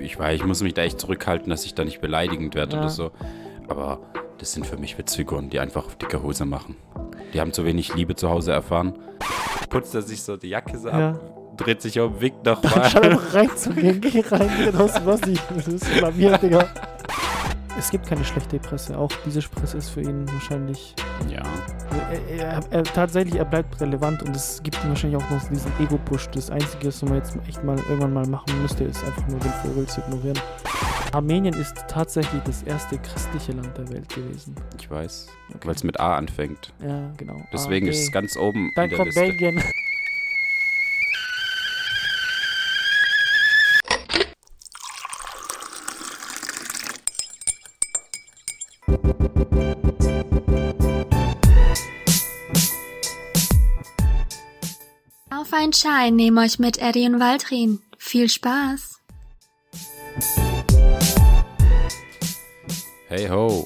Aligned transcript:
Ich 0.00 0.18
weiß, 0.18 0.36
ich 0.36 0.44
muss 0.46 0.62
mich 0.62 0.74
da 0.74 0.82
echt 0.82 1.00
zurückhalten, 1.00 1.50
dass 1.50 1.64
ich 1.64 1.74
da 1.74 1.84
nicht 1.84 2.00
beleidigend 2.00 2.54
werde 2.54 2.74
Ja. 2.76 2.80
oder 2.82 2.90
so. 2.90 3.10
Aber 3.68 3.98
das 4.38 4.52
sind 4.52 4.66
für 4.66 4.76
mich 4.76 4.96
Witzfiguren, 4.98 5.50
die 5.50 5.60
einfach 5.60 5.86
auf 5.86 5.96
dicke 5.96 6.22
Hose 6.22 6.44
machen. 6.44 6.76
Die 7.34 7.40
haben 7.40 7.52
zu 7.52 7.64
wenig 7.64 7.94
Liebe 7.94 8.14
zu 8.14 8.28
Hause 8.30 8.52
erfahren. 8.52 8.94
Putzt 9.68 9.94
er 9.94 10.02
sich 10.02 10.22
so 10.22 10.36
die 10.36 10.48
Jacke 10.50 10.78
so 10.78 10.88
Ja. 10.88 11.10
ab, 11.10 11.56
dreht 11.56 11.82
sich 11.82 11.98
um, 11.98 12.20
winkt 12.20 12.44
nochmal. 12.46 12.88
Statt 12.88 13.04
einfach 13.04 13.34
reinzugehen, 13.34 14.00
geh 14.00 14.20
rein, 14.30 14.50
geh 14.58 14.68
raus, 14.76 14.92
was 15.04 15.20
ich. 15.26 15.40
Das 15.54 15.66
ist 15.68 16.00
bei 16.00 16.10
mir, 16.12 16.38
Digga. 16.38 16.66
Es 17.78 17.90
gibt 17.90 18.06
keine 18.06 18.24
schlechte 18.24 18.58
Presse. 18.58 18.96
Auch 18.98 19.10
diese 19.24 19.40
Presse 19.42 19.76
ist 19.78 19.90
für 19.90 20.00
ihn 20.00 20.26
wahrscheinlich. 20.32 20.94
ja. 21.28 21.42
Er, 22.30 22.38
er, 22.38 22.60
er, 22.70 22.82
tatsächlich, 22.84 23.36
er 23.36 23.44
bleibt 23.44 23.80
relevant 23.80 24.22
und 24.22 24.34
es 24.34 24.60
gibt 24.62 24.82
ihm 24.82 24.88
wahrscheinlich 24.90 25.22
auch 25.22 25.30
noch 25.30 25.42
diesen 25.48 25.70
Ego-Push. 25.80 26.28
Das 26.30 26.50
Einzige, 26.50 26.88
was 26.88 27.02
man 27.02 27.14
jetzt 27.16 27.36
echt 27.48 27.62
mal 27.64 27.76
irgendwann 27.88 28.12
mal 28.14 28.26
machen 28.26 28.60
müsste, 28.62 28.84
ist 28.84 29.04
einfach 29.04 29.26
nur 29.28 29.38
den 29.40 29.52
Vogel 29.62 29.86
zu 29.86 30.00
ignorieren. 30.00 30.38
Armenien 31.12 31.54
ist 31.54 31.74
tatsächlich 31.88 32.42
das 32.44 32.62
erste 32.64 32.98
christliche 32.98 33.52
Land 33.52 33.76
der 33.78 33.88
Welt 33.90 34.08
gewesen. 34.14 34.54
Ich 34.78 34.90
weiß, 34.90 35.28
Okay. 35.54 35.68
weil 35.68 35.74
es 35.74 35.84
mit 35.84 36.00
A 36.00 36.16
anfängt. 36.16 36.72
Ja, 36.82 37.10
genau. 37.16 37.40
Deswegen 37.52 37.86
Ah, 37.86 37.90
ist 37.90 38.00
es 38.00 38.08
okay. 38.08 38.12
ganz 38.12 38.36
oben 38.36 38.70
Dann 38.74 38.84
in 38.84 38.90
der 38.90 38.96
kommt 38.98 39.06
Liste. 39.14 39.20
Belgien. 39.20 39.62
Auf 55.66 55.70
ein 55.70 55.72
Chai 55.72 56.10
nehme 56.10 56.42
euch 56.42 56.60
mit 56.60 56.78
Eddie 56.78 57.08
und 57.08 57.18
Waldrin. 57.18 57.80
Viel 57.98 58.28
Spaß! 58.28 59.00
Hey 63.08 63.26
ho. 63.28 63.64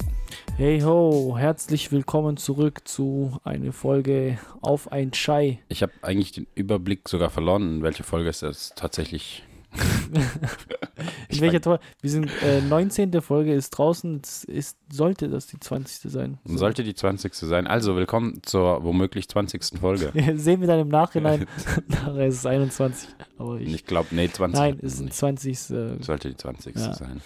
Hey 0.57 0.81
ho, 0.81 1.35
herzlich 1.37 1.91
willkommen 1.91 2.37
zurück 2.37 2.87
zu 2.87 3.37
einer 3.43 3.71
Folge 3.71 4.39
auf 4.61 4.91
ein 4.91 5.11
Chai. 5.11 5.59
Ich 5.69 5.83
habe 5.83 5.93
eigentlich 6.01 6.31
den 6.31 6.47
Überblick 6.55 7.07
sogar 7.07 7.29
verloren, 7.29 7.75
in 7.75 7.83
welche 7.83 8.01
Folge 8.01 8.29
es 8.29 8.41
ist 8.41 8.75
tatsächlich. 8.77 9.43
In 11.29 11.39
welcher 11.41 11.61
Tor? 11.61 11.79
Wir 12.01 12.09
sind 12.09 12.29
äh, 12.43 12.61
19. 12.61 13.21
Folge 13.21 13.53
ist 13.53 13.71
draußen. 13.71 14.21
Ist, 14.47 14.77
sollte 14.91 15.29
das 15.29 15.47
die 15.47 15.59
20. 15.59 16.11
sein. 16.11 16.37
So. 16.43 16.57
Sollte 16.57 16.83
die 16.83 16.93
20. 16.93 17.33
sein. 17.33 17.67
Also 17.67 17.95
willkommen 17.95 18.41
zur 18.43 18.83
womöglich 18.83 19.29
20. 19.29 19.79
Folge. 19.79 20.11
Sehen 20.37 20.59
wir 20.61 20.67
dann 20.67 20.79
im 20.79 20.89
Nachhinein. 20.89 21.47
Nachher 21.87 22.27
ist 22.27 22.35
es 22.39 22.45
21. 22.45 23.09
Aber 23.37 23.59
ich, 23.59 23.73
Ich 23.73 23.85
glaube, 23.85 24.09
nee, 24.11 24.29
20. 24.29 24.59
nein, 24.59 24.79
es 24.81 24.97
sind 24.97 25.05
nicht. 25.05 25.17
20. 25.17 25.51
Äh, 25.71 26.03
Sollte 26.03 26.29
die 26.29 26.37
20. 26.37 26.75
Ja. 26.75 26.93
sein. 26.93 27.21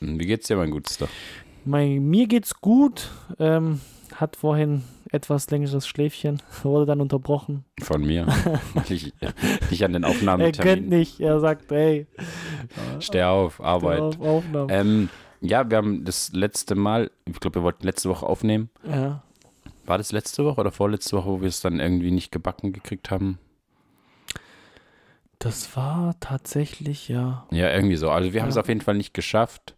Hm, 0.00 0.18
Wie 0.18 0.26
geht's 0.26 0.46
dir, 0.48 0.56
mein 0.56 0.70
Gutster? 0.70 1.08
mein, 1.64 2.08
mir 2.08 2.26
geht's 2.28 2.60
gut. 2.60 3.10
Ähm, 3.38 3.80
hat 4.14 4.36
vorhin 4.36 4.84
etwas 5.10 5.50
längeres 5.50 5.86
Schläfchen, 5.86 6.40
wurde 6.62 6.86
dann 6.86 7.00
unterbrochen. 7.00 7.64
Von 7.82 8.02
mir. 8.04 8.26
Weil 8.74 8.92
ich 8.92 9.12
nicht 9.70 9.84
an 9.84 9.92
den 9.92 10.02
Er 10.02 10.08
gönnt 10.10 10.16
Aufnahmetermin 10.16 10.88
nicht. 10.88 11.20
Er 11.20 11.40
sagt, 11.40 11.70
hey, 11.70 12.06
steh 13.00 13.22
auf, 13.22 13.60
Arbeit. 13.60 14.00
auf 14.00 14.20
Aufnahme. 14.20 14.72
Ähm, 14.72 15.08
ja, 15.40 15.68
wir 15.70 15.76
haben 15.76 16.04
das 16.04 16.32
letzte 16.32 16.74
Mal, 16.74 17.10
ich 17.26 17.38
glaube, 17.40 17.56
wir 17.60 17.62
wollten 17.62 17.84
letzte 17.84 18.08
Woche 18.08 18.26
aufnehmen. 18.26 18.70
ja. 18.84 19.22
War 19.86 19.96
das 19.96 20.12
letzte 20.12 20.44
Woche 20.44 20.60
oder 20.60 20.70
vorletzte 20.70 21.16
Woche, 21.16 21.28
wo 21.30 21.40
wir 21.40 21.48
es 21.48 21.62
dann 21.62 21.80
irgendwie 21.80 22.10
nicht 22.10 22.30
gebacken 22.30 22.74
gekriegt 22.74 23.10
haben? 23.10 23.38
Das 25.38 25.74
war 25.76 26.14
tatsächlich, 26.20 27.08
ja. 27.08 27.46
Ja, 27.50 27.72
irgendwie 27.72 27.96
so. 27.96 28.10
Also 28.10 28.34
wir 28.34 28.42
haben 28.42 28.48
es 28.50 28.56
Ja. 28.56 28.60
auf 28.60 28.68
jeden 28.68 28.82
Fall 28.82 28.96
nicht 28.96 29.14
geschafft. 29.14 29.76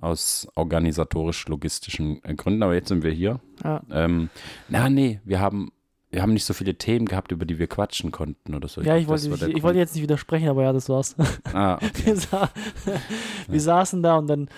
Aus 0.00 0.48
organisatorisch-logistischen 0.54 2.22
äh, 2.24 2.34
Gründen, 2.34 2.62
aber 2.62 2.74
jetzt 2.74 2.88
sind 2.88 3.02
wir 3.02 3.10
hier. 3.10 3.40
ja. 3.64 3.82
Ähm, 3.90 4.30
na, 4.68 4.88
nee, 4.88 5.20
wir 5.24 5.40
haben, 5.40 5.72
wir 6.10 6.22
haben 6.22 6.32
nicht 6.32 6.44
so 6.44 6.54
viele 6.54 6.74
Themen 6.76 7.06
gehabt, 7.06 7.32
über 7.32 7.44
die 7.44 7.58
wir 7.58 7.66
quatschen 7.66 8.10
konnten 8.12 8.54
oder 8.54 8.68
so. 8.68 8.80
Ja, 8.80 8.96
ich 8.96 9.08
wollte, 9.08 9.28
ich, 9.28 9.56
ich 9.56 9.62
wollte 9.62 9.78
jetzt 9.78 9.94
nicht 9.94 10.02
widersprechen, 10.02 10.48
aber 10.48 10.62
ja, 10.62 10.72
das 10.72 10.88
war's. 10.88 11.16
Ah, 11.52 11.74
okay. 11.82 12.06
Wir, 12.06 12.16
sa 12.16 12.50
wir 13.48 13.60
saßen 13.60 14.02
da 14.02 14.16
und 14.16 14.26
dann 14.28 14.48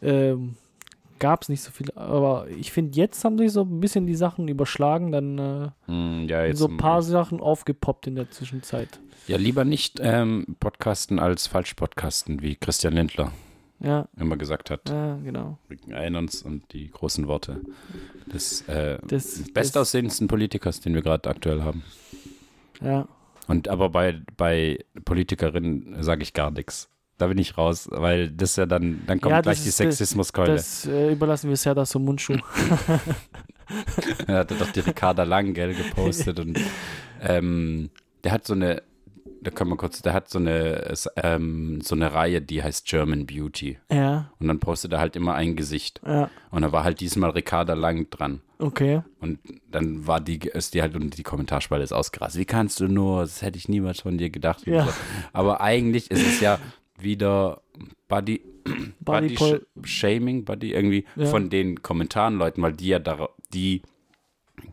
ähm, 0.00 0.56
gab 1.18 1.42
es 1.42 1.48
nicht 1.48 1.62
so 1.62 1.70
viel. 1.70 1.90
Aber 1.92 2.46
ich 2.48 2.72
finde, 2.72 2.96
jetzt 2.96 3.24
haben 3.24 3.38
sich 3.38 3.52
so 3.52 3.62
ein 3.62 3.80
bisschen 3.80 4.06
die 4.06 4.14
Sachen 4.14 4.48
überschlagen, 4.48 5.12
dann 5.12 5.38
äh, 5.38 5.68
Hm, 5.86 6.28
ja, 6.28 6.54
so 6.54 6.68
ein 6.68 6.76
paar 6.76 7.02
Sachen 7.02 7.40
aufgepoppt 7.40 8.06
in 8.08 8.16
der 8.16 8.30
Zwischenzeit. 8.30 9.00
Ja, 9.28 9.36
lieber 9.36 9.64
nicht 9.64 10.00
ähm, 10.02 10.56
podcasten 10.58 11.18
als 11.20 11.46
falsch 11.46 11.74
podcasten, 11.74 12.42
wie 12.42 12.56
Christian 12.56 12.94
Lindler 12.94 13.32
Ja, 13.84 14.08
immer 14.16 14.36
gesagt 14.36 14.70
hat. 14.70 14.88
ja 14.88 15.16
genau. 15.24 15.58
Wir 15.68 15.96
erinnern 15.96 16.24
uns 16.24 16.44
an 16.46 16.62
die 16.70 16.88
großen 16.90 17.26
Worte 17.26 17.60
des 18.32 18.62
äh, 18.68 18.98
Das, 19.06 19.42
bestaussehendsten 19.52 20.28
Politikers, 20.28 20.80
den 20.80 20.94
wir 20.94 21.02
gerade 21.02 21.28
aktuell 21.28 21.62
haben. 21.62 21.82
Das, 22.78 22.86
ja, 22.88 23.08
Und 23.48 23.68
aber 23.68 23.88
bei, 23.90 24.20
bei 24.36 24.78
Politikerinnen 25.04 26.02
sage 26.02 26.22
ich 26.22 26.32
gar 26.32 26.50
nichts. 26.50 26.88
Da 27.18 27.26
bin 27.26 27.38
ich 27.38 27.58
raus, 27.58 27.88
weil 27.90 28.30
das 28.30 28.56
ja 28.56 28.66
dann, 28.66 29.02
dann 29.06 29.20
kommt 29.20 29.32
Ja, 29.32 29.40
gleich 29.40 29.58
das 29.58 29.64
die 29.64 29.70
Sexismuskeule. 29.70 30.54
das 30.54 30.86
äh, 30.86 31.12
überlassen 31.12 31.48
wir 31.50 31.56
Serdar 31.56 31.86
zum 31.86 32.04
Mundschuh. 32.04 32.36
Er 34.26 34.38
hatte 34.38 34.54
doch 34.54 34.70
die 34.70 34.80
Ricarda 34.80 35.22
Lang, 35.22 35.54
gell, 35.54 35.74
gepostet 35.74 36.38
und 36.40 36.58
ähm, 37.20 37.90
der 38.24 38.32
hat 38.32 38.46
so 38.46 38.54
eine, 38.54 38.82
da 39.40 39.50
können 39.50 39.70
wir 39.70 39.76
kurz, 39.76 40.02
der 40.02 40.12
hat 40.12 40.28
so 40.28 40.38
eine, 40.38 40.94
ähm, 41.16 41.80
so 41.80 41.94
eine 41.94 42.12
Reihe, 42.12 42.40
die 42.40 42.62
heißt 42.62 42.86
German 42.86 43.26
Beauty. 43.26 43.78
ja, 43.90 44.30
Und 44.38 44.48
dann 44.48 44.58
postet 44.60 44.92
er 44.92 45.00
halt 45.00 45.16
immer 45.16 45.34
ein 45.34 45.56
Gesicht. 45.56 46.00
ja, 46.06 46.30
Und 46.50 46.62
da 46.62 46.72
war 46.72 46.84
halt 46.84 47.00
diesmal 47.00 47.30
Ricarda 47.30 47.74
Lang 47.74 48.08
dran. 48.10 48.40
okay. 48.58 49.02
Und 49.20 49.38
dann 49.70 50.06
war 50.06 50.20
die, 50.20 50.38
ist 50.38 50.74
die 50.74 50.82
halt 50.82 50.94
und 50.94 51.16
die 51.18 51.22
Kommentarspalte 51.22 51.82
ist 51.84 51.92
ausgerastet. 51.92 52.40
Wie 52.40 52.44
kannst 52.44 52.80
du 52.80 52.86
nur? 52.88 53.20
Das 53.22 53.42
hätte 53.42 53.58
ich 53.58 53.68
niemals 53.68 54.00
von 54.00 54.18
dir 54.18 54.30
gedacht. 54.30 54.66
Ja. 54.66 54.86
So. 54.86 54.92
Aber 55.32 55.60
eigentlich 55.60 56.10
ist 56.10 56.24
es 56.26 56.40
ja 56.40 56.58
wieder 56.98 57.62
Body, 58.08 58.42
Body, 59.00 59.36
Sh 59.36 59.60
Shaming, 59.82 60.44
Body 60.44 60.72
irgendwie 60.72 61.04
Ja. 61.16 61.26
von 61.26 61.50
den 61.50 61.82
Kommentarenleuten, 61.82 62.62
weil 62.62 62.74
die 62.74 62.88
ja 62.88 62.98
da, 63.00 63.28
die 63.52 63.82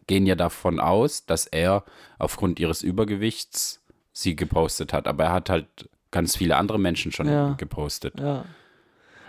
gehen 0.07 0.27
ja 0.27 0.35
davon 0.35 0.79
aus, 0.79 1.25
dass 1.25 1.47
er 1.47 1.83
aufgrund 2.19 2.59
ihres 2.59 2.83
Übergewichts 2.83 3.81
sie 4.21 4.35
gepostet 4.35 4.93
hat. 4.93 5.07
Aber 5.07 5.25
er 5.25 5.33
hat 5.33 5.49
halt 5.49 5.89
ganz 6.11 6.35
viele 6.35 6.57
andere 6.57 6.79
Menschen 6.79 7.11
schon 7.11 7.27
Ja. 7.27 7.53
gepostet. 7.53 8.19
Ja. 8.19 8.45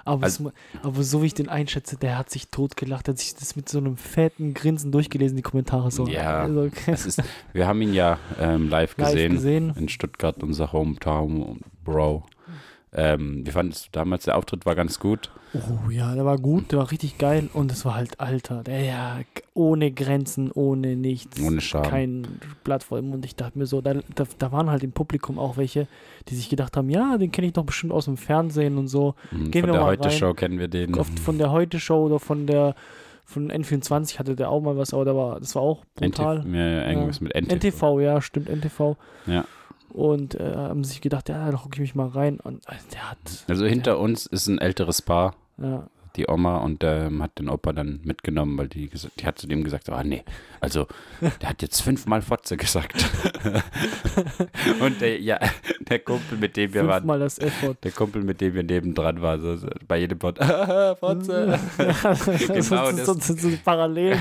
Aber, 0.05 0.25
Also- 0.25 0.49
es, 0.49 0.85
aber 0.85 1.03
so 1.03 1.23
wie 1.23 1.27
ich 1.27 1.35
den 1.35 1.49
einschätze, 1.51 1.97
der 1.97 2.17
hat 2.17 2.31
sich 2.31 2.49
totgelacht, 2.49 3.07
hat 3.07 3.19
sich 3.19 3.35
das 3.35 3.55
mit 3.55 3.69
so 3.69 3.79
einem 3.79 3.97
fetten 3.99 4.55
Grinsen 4.55 4.91
durchgelesen, 4.93 5.37
die 5.37 5.43
Kommentare 5.43 5.91
so. 5.91 6.07
Ja, 6.09 6.41
also, 6.43 6.63
okay. 6.63 6.93
Ist, 6.93 7.23
wir 7.53 7.67
haben 7.67 7.83
ihn 7.83 7.93
ja 7.93 8.19
ähm, 8.41 8.69
live, 8.71 8.97
Live 8.97 9.09
gesehen, 9.13 9.33
gesehen. 9.35 9.75
in 9.77 9.89
Stuttgart, 9.91 10.43
unser 10.43 10.73
Hometown, 10.73 11.61
Bro. 11.85 12.25
Ähm, 12.93 13.47
wir 13.47 13.53
fanden 13.53 13.71
es 13.73 13.89
damals, 13.93 14.25
der 14.25 14.37
Auftritt 14.37 14.67
war 14.67 14.75
ganz 14.75 14.99
gut. 14.99 15.31
Oh 15.55 15.91
ja, 15.91 16.13
der 16.17 16.25
war 16.25 16.39
gut, 16.39 16.73
der 16.73 16.79
war 16.81 16.91
richtig 16.91 17.19
geil 17.19 17.49
und 17.53 17.71
es 17.71 17.85
war 17.85 17.95
halt 17.95 18.19
Alter, 18.19 18.65
der 18.65 18.83
ja 18.83 19.21
ohne 19.55 19.93
Grenzen, 19.93 20.51
ohne 20.51 20.97
nichts, 20.97 21.41
Ohne 21.41 21.61
Scham. 21.61 21.83
kein 21.85 22.27
Blatt 22.65 22.83
vor 22.83 22.99
dem 23.01 23.11
Mund. 23.11 23.25
Ich 23.25 23.37
dachte 23.37 23.59
mir 23.59 23.67
so, 23.67 23.81
da, 23.81 23.95
da, 24.17 24.25
da 24.39 24.53
waren 24.53 24.71
halt 24.71 24.83
im 24.83 24.91
Publikum 24.93 25.39
auch 25.39 25.57
welche, 25.57 25.87
die 26.29 26.35
sich 26.35 26.49
gedacht 26.49 26.77
haben, 26.77 26.91
ja, 26.91 27.17
den 27.17 27.31
kenne 27.31 27.47
ich 27.47 27.53
doch 27.53 27.65
bestimmt 27.65 27.93
aus 27.93 28.07
dem 28.07 28.17
Fernsehen 28.17 28.77
und 28.77 28.89
so, 28.89 29.15
Mhm, 29.31 29.51
Gehen 29.53 29.63
von 29.63 29.71
wir 29.71 29.79
der 29.79 29.85
Heute-Show 29.87 30.35
kennen 30.35 30.59
wir 30.59 30.69
den. 30.69 30.97
oft 30.97 31.17
von 31.21 31.39
der 31.39 31.53
Heute 31.53 31.79
Show 31.79 32.07
oder 32.07 32.19
von 32.19 32.47
der 32.49 32.75
von 33.25 33.53
N24 33.53 34.19
hatte 34.19 34.35
der 34.35 34.51
auch 34.51 34.61
mal 34.61 34.77
was, 34.77 34.93
aber 34.93 35.05
der 35.05 35.15
war, 35.15 35.39
das 35.39 35.55
war 35.55 35.63
auch 35.63 35.85
brutal. 35.95 36.39
NTV, 36.41 36.55
ja, 36.57 36.89
irgendwas 36.89 37.21
mit 37.21 37.33
NTV. 37.37 37.55
NTV, 37.55 38.01
ja, 38.01 38.21
stimmt, 38.21 38.49
NTV. 38.49 38.97
Ja. 39.27 39.45
Und 39.93 40.35
äh, 40.37 40.55
haben 40.55 40.85
sich 40.85 41.01
gedacht, 41.01 41.29
ja, 41.29 41.51
da 41.51 41.59
hocke 41.65 41.75
ich 41.75 41.81
mich 41.81 41.95
mal 41.95 42.09
rein. 42.09 42.39
Und 42.41 42.67
äh, 42.69 42.75
der 42.93 43.11
hat, 43.11 43.19
Also 43.49 43.67
hinter 43.67 43.99
uns 43.99 44.27
ist 44.27 44.47
ein 44.47 44.59
älteres 44.59 45.03
Paar, 45.03 45.35
ja, 45.59 45.87
die 46.17 46.27
Oma, 46.29 46.57
und 46.59 46.83
ähm, 46.83 47.23
hat 47.23 47.39
den 47.39 47.49
Opa 47.49 47.73
dann 47.73 48.01
mitgenommen, 48.03 48.59
weil 48.59 48.67
die, 48.69 48.91
die 49.19 49.25
hat 49.27 49.39
zu 49.39 49.47
dem 49.47 49.63
gesagt, 49.63 49.89
ah 49.91 50.03
nee, 50.03 50.25
also 50.61 50.89
der 51.41 51.49
hat 51.51 51.63
jetzt 51.63 51.81
fünfmal 51.83 52.21
Fotze 52.21 52.57
gesagt. 52.57 53.05
und 54.81 55.01
der, 55.01 55.21
ja, 55.21 55.39
der 55.89 56.01
Kumpel, 56.01 56.39
mit 56.39 56.57
dem 56.57 56.75
wir 56.75 56.87
waren, 56.87 57.03
fünfmal 57.03 57.19
das 57.21 57.39
F-Wort. 57.39 57.79
der 57.85 57.93
Kumpel, 57.93 58.23
mit 58.25 58.41
dem 58.41 58.55
wir 58.55 58.63
nebendran 58.65 59.23
waren, 59.23 59.41
so, 59.41 59.57
so, 59.57 59.69
bei 59.87 59.99
jedem 59.99 60.21
Wort, 60.23 60.41
ah, 60.41 60.95
Fotze. 61.01 61.59
Ja, 61.79 61.93
das 62.03 62.25
Genau, 62.47 62.89
ist 62.89 63.07
so, 63.07 63.15
das- 63.15 63.27
so, 63.29 63.35
so, 63.37 63.49
so 63.51 63.57
parallel. 63.65 64.17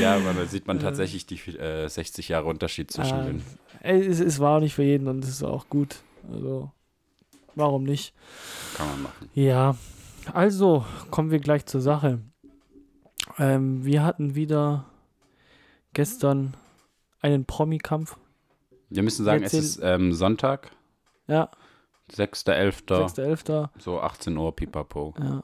Ja, 0.00 0.16
aber 0.16 0.32
da 0.32 0.46
sieht 0.46 0.66
man 0.66 0.78
tatsächlich 0.80 1.26
die 1.26 1.36
äh, 1.58 1.88
60 1.88 2.28
Jahre 2.28 2.46
Unterschied 2.46 2.90
zwischen 2.90 3.14
Ah, 3.14 3.24
den. 3.24 3.42
Es, 3.80 4.20
es 4.20 4.38
war 4.40 4.56
auch 4.56 4.60
nicht 4.60 4.74
für 4.74 4.82
jeden 4.82 5.08
und 5.08 5.22
es 5.24 5.30
ist 5.30 5.42
auch 5.42 5.68
gut. 5.68 5.96
Also, 6.32 6.70
warum 7.54 7.84
nicht? 7.84 8.14
Kann 8.76 8.88
man 8.88 9.02
machen. 9.04 9.30
Ja, 9.34 9.76
also 10.32 10.84
kommen 11.10 11.30
wir 11.30 11.38
gleich 11.38 11.66
zur 11.66 11.80
Sache. 11.80 12.20
Ähm, 13.38 13.84
wir 13.84 14.04
hatten 14.04 14.34
wieder 14.34 14.86
gestern 15.92 16.54
einen 17.20 17.44
Promi-Kampf. 17.44 18.16
Wir 18.88 19.02
müssen 19.02 19.24
sagen, 19.24 19.42
Erzähl- 19.42 19.60
es 19.60 19.76
ist 19.76 19.80
ähm, 19.82 20.12
Sonntag. 20.12 20.70
Ja, 21.26 21.50
6.11. 22.12 22.84
6.11. 22.86 23.68
So 23.78 24.00
18 24.00 24.36
Uhr, 24.36 24.54
pipapo. 24.54 25.12
Ja. 25.18 25.42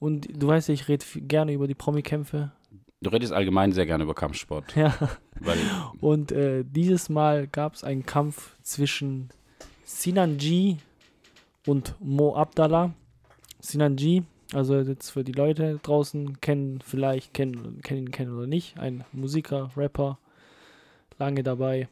Und 0.00 0.28
du 0.42 0.48
weißt 0.48 0.68
ja, 0.68 0.74
ich 0.74 0.88
rede 0.88 1.04
gerne 1.20 1.52
über 1.52 1.68
die 1.68 1.74
Promi-Kämpfe. 1.76 2.50
Du 3.02 3.08
redest 3.08 3.32
allgemein 3.32 3.72
sehr 3.72 3.86
gerne 3.86 4.04
über 4.04 4.14
Kampfsport. 4.14 4.76
Ja. 4.76 4.94
Und 6.00 6.32
äh, 6.32 6.64
dieses 6.64 7.08
Mal 7.08 7.46
gab 7.46 7.74
es 7.74 7.82
einen 7.82 8.04
Kampf 8.04 8.56
zwischen 8.62 9.30
Sinanji 9.84 10.76
und 11.66 11.94
Mo 11.98 12.36
Abdallah. 12.36 12.92
Sinanji, 13.58 14.24
also 14.52 14.78
jetzt 14.78 15.10
für 15.10 15.24
die 15.24 15.32
Leute 15.32 15.80
draußen 15.82 16.42
kennen, 16.42 16.80
vielleicht 16.84 17.32
kennen, 17.32 17.80
kennen 17.82 18.00
ihn 18.00 18.10
kennen 18.10 18.36
oder 18.36 18.46
nicht, 18.46 18.78
ein 18.78 19.04
Musiker, 19.12 19.70
Rapper, 19.76 20.18
lange 21.18 21.42
dabei. 21.42 21.88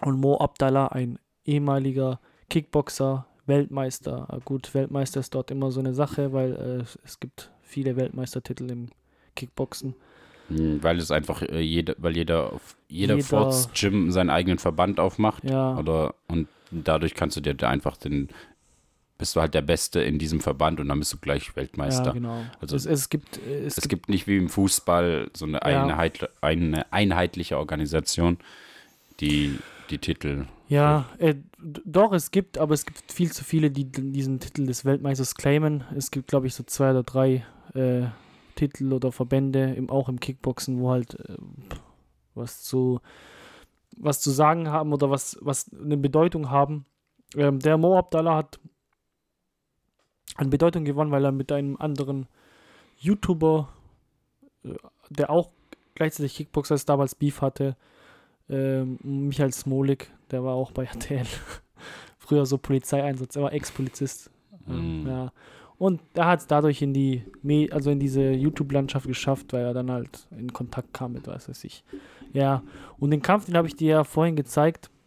Und 0.00 0.20
Mo 0.20 0.36
Abdallah, 0.36 0.88
ein 0.88 1.18
ehemaliger 1.44 2.20
Kickboxer, 2.50 3.26
Weltmeister. 3.46 4.28
Äh, 4.30 4.40
Gut, 4.44 4.74
Weltmeister 4.74 5.18
ist 5.20 5.34
dort 5.34 5.50
immer 5.50 5.72
so 5.72 5.80
eine 5.80 5.94
Sache, 5.94 6.32
weil 6.32 6.54
äh, 6.54 6.98
es 7.04 7.18
gibt 7.18 7.50
viele 7.62 7.96
Weltmeistertitel 7.96 8.70
im 8.70 8.90
Kickboxen. 9.38 9.94
mh, 10.50 10.82
weil 10.82 10.98
es 10.98 11.10
einfach 11.10 11.42
äh, 11.42 11.60
jede, 11.60 11.94
weil 11.98 12.16
jeder, 12.16 12.52
auf- 12.52 12.76
jeder, 12.88 13.14
Jeder- 13.16 13.26
Forts 13.26 13.68
Gym 13.74 14.10
seinen 14.12 14.30
eigenen 14.30 14.58
Verband 14.58 14.98
aufmacht. 15.00 15.44
Ja, 15.44 15.76
Oder 15.78 16.14
und 16.26 16.48
dadurch 16.70 17.14
kannst 17.14 17.36
du 17.36 17.40
dir 17.40 17.56
einfach 17.68 17.96
den, 17.96 18.28
bist 19.18 19.34
du 19.36 19.40
halt 19.40 19.52
der 19.54 19.62
Beste 19.62 20.00
in 20.00 20.18
diesem 20.18 20.40
Verband 20.40 20.80
und 20.80 20.88
dann 20.88 20.98
bist 20.98 21.12
du 21.12 21.16
gleich 21.18 21.54
Weltmeister. 21.56 22.06
ja 22.06 22.12
genau. 22.12 22.44
Also 22.60 22.76
es, 22.76 22.86
es 22.86 23.08
gibt, 23.08 23.36
es, 23.38 23.76
Es 23.78 23.88
gibt 23.88 24.08
nicht 24.08 24.26
wie 24.26 24.36
im 24.38 24.48
Fußball 24.48 25.30
so 25.34 25.44
eine, 25.46 25.56
Ja. 25.58 25.82
Einheit, 25.84 26.28
eine 26.40 26.90
einheitliche 26.92 27.58
Organisation, 27.58 28.38
die 29.20 29.58
die 29.90 29.98
Titel. 29.98 30.44
Ja, 30.68 31.06
äh, 31.18 31.34
doch, 31.58 32.12
es 32.12 32.30
gibt, 32.30 32.58
aber 32.58 32.74
es 32.74 32.84
gibt 32.84 33.10
viel 33.10 33.32
zu 33.32 33.42
viele, 33.42 33.70
die 33.70 33.86
diesen 33.86 34.38
Titel 34.38 34.66
des 34.66 34.84
Weltmeisters 34.84 35.34
claimen. 35.34 35.82
Es 35.96 36.10
gibt, 36.10 36.28
glaube 36.28 36.46
ich, 36.46 36.54
so 36.54 36.62
zwei 36.62 36.90
oder 36.90 37.02
drei 37.04 37.44
äh, 37.74 38.02
Titel 38.58 38.92
oder 38.92 39.12
Verbände, 39.12 39.72
im, 39.74 39.88
auch 39.88 40.08
im 40.08 40.18
Kickboxen, 40.18 40.80
wo 40.80 40.90
halt 40.90 41.14
äh, 41.14 41.36
was 42.34 42.62
zu 42.62 43.00
was 43.96 44.20
zu 44.20 44.30
sagen 44.30 44.68
haben 44.68 44.92
oder 44.92 45.10
was, 45.10 45.38
was 45.40 45.72
eine 45.72 45.96
Bedeutung 45.96 46.50
haben. 46.50 46.86
Ähm, 47.34 47.58
der 47.58 47.78
Mo 47.78 47.98
Abdallah 47.98 48.36
hat 48.36 48.60
an 50.36 50.50
Bedeutung 50.50 50.84
gewonnen, 50.84 51.10
weil 51.10 51.24
er 51.24 51.32
mit 51.32 51.50
einem 51.50 51.76
anderen 51.76 52.28
YouTuber, 52.98 53.68
äh, 54.64 54.74
der 55.10 55.30
auch 55.30 55.50
gleichzeitig 55.94 56.36
Kickboxer 56.36 56.76
ist, 56.76 56.88
damals 56.88 57.14
Beef 57.14 57.42
hatte, 57.42 57.76
ähm, 58.48 58.98
Michael 59.02 59.52
Smolik, 59.52 60.12
der 60.30 60.44
war 60.44 60.54
auch 60.54 60.70
bei 60.70 60.84
RTL. 60.84 61.26
Früher 62.18 62.46
so 62.46 62.56
Polizeieinsatz, 62.56 63.36
er 63.36 63.42
war 63.42 63.52
Ex-Polizist. 63.52 64.30
Ähm, 64.30 64.38
Mm. 64.68 65.06
Ja. 65.06 65.32
Und 65.78 66.00
er 66.14 66.26
hat 66.26 66.40
es 66.40 66.46
dadurch 66.48 66.82
in 66.82 66.92
die, 66.92 67.22
Me 67.42 67.68
also 67.70 67.90
in 67.90 68.00
diese 68.00 68.32
YouTube-Landschaft 68.32 69.06
geschafft, 69.06 69.52
weil 69.52 69.64
er 69.64 69.74
dann 69.74 69.90
halt 69.90 70.26
in 70.36 70.52
Kontakt 70.52 70.92
kam 70.92 71.12
mit, 71.12 71.26
was 71.28 71.48
weiß 71.48 71.62
ich. 71.64 71.84
Ja, 72.32 72.62
und 72.98 73.10
den 73.12 73.22
Kampf, 73.22 73.46
den 73.46 73.56
habe 73.56 73.68
ich 73.68 73.76
dir 73.76 73.88
ja 73.88 74.04
vorhin 74.04 74.36
gezeigt. 74.36 74.90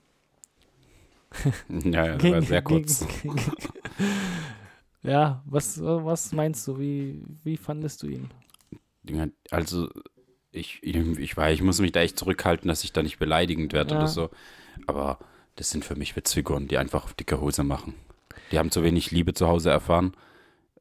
Ja, 1.69 2.05
ja, 2.07 2.17
das 2.17 2.31
war 2.31 2.41
sehr 2.41 2.61
kurz. 2.61 3.05
gegen- 3.21 3.35
ja, 5.03 5.41
was, 5.45 5.81
was 5.81 6.31
meinst 6.33 6.67
du? 6.67 6.77
Wie, 6.79 7.21
wie 7.43 7.57
fandest 7.57 8.03
du 8.03 8.07
ihn? 8.07 8.29
Also, 9.49 9.89
ich, 10.51 10.79
ich, 10.83 10.95
ich 10.95 11.37
weiß, 11.37 11.53
ich 11.55 11.63
muss 11.63 11.79
mich 11.79 11.91
da 11.93 12.01
echt 12.01 12.19
zurückhalten, 12.19 12.67
dass 12.67 12.83
ich 12.83 12.91
da 12.93 13.01
nicht 13.01 13.17
beleidigend 13.19 13.73
werde 13.73 13.93
Ja. 13.93 13.99
oder 13.99 14.07
so. 14.07 14.29
Aber 14.87 15.19
das 15.55 15.69
sind 15.69 15.85
für 15.85 15.95
mich 15.95 16.15
Witzfiguren, 16.15 16.67
die 16.67 16.77
einfach 16.77 17.05
auf 17.05 17.13
dicke 17.13 17.39
Hose 17.41 17.63
machen. 17.63 17.95
Die 18.51 18.59
haben 18.59 18.71
zu 18.71 18.83
wenig 18.83 19.11
Liebe 19.11 19.33
zu 19.33 19.47
Hause 19.47 19.69
erfahren, 19.69 20.13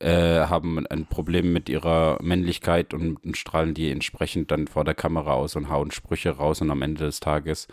äh, 0.00 0.46
haben 0.46 0.86
ein 0.86 1.06
Problem 1.06 1.52
mit 1.52 1.68
ihrer 1.68 2.18
Männlichkeit 2.22 2.94
und, 2.94 3.22
und 3.22 3.36
strahlen 3.36 3.74
die 3.74 3.90
entsprechend 3.90 4.50
dann 4.50 4.66
vor 4.66 4.84
der 4.84 4.94
Kamera 4.94 5.34
aus 5.34 5.56
und 5.56 5.68
hauen 5.68 5.90
Sprüche 5.90 6.30
raus 6.30 6.60
und 6.60 6.70
am 6.70 6.82
Ende 6.82 7.04
des 7.04 7.20
Tages 7.20 7.68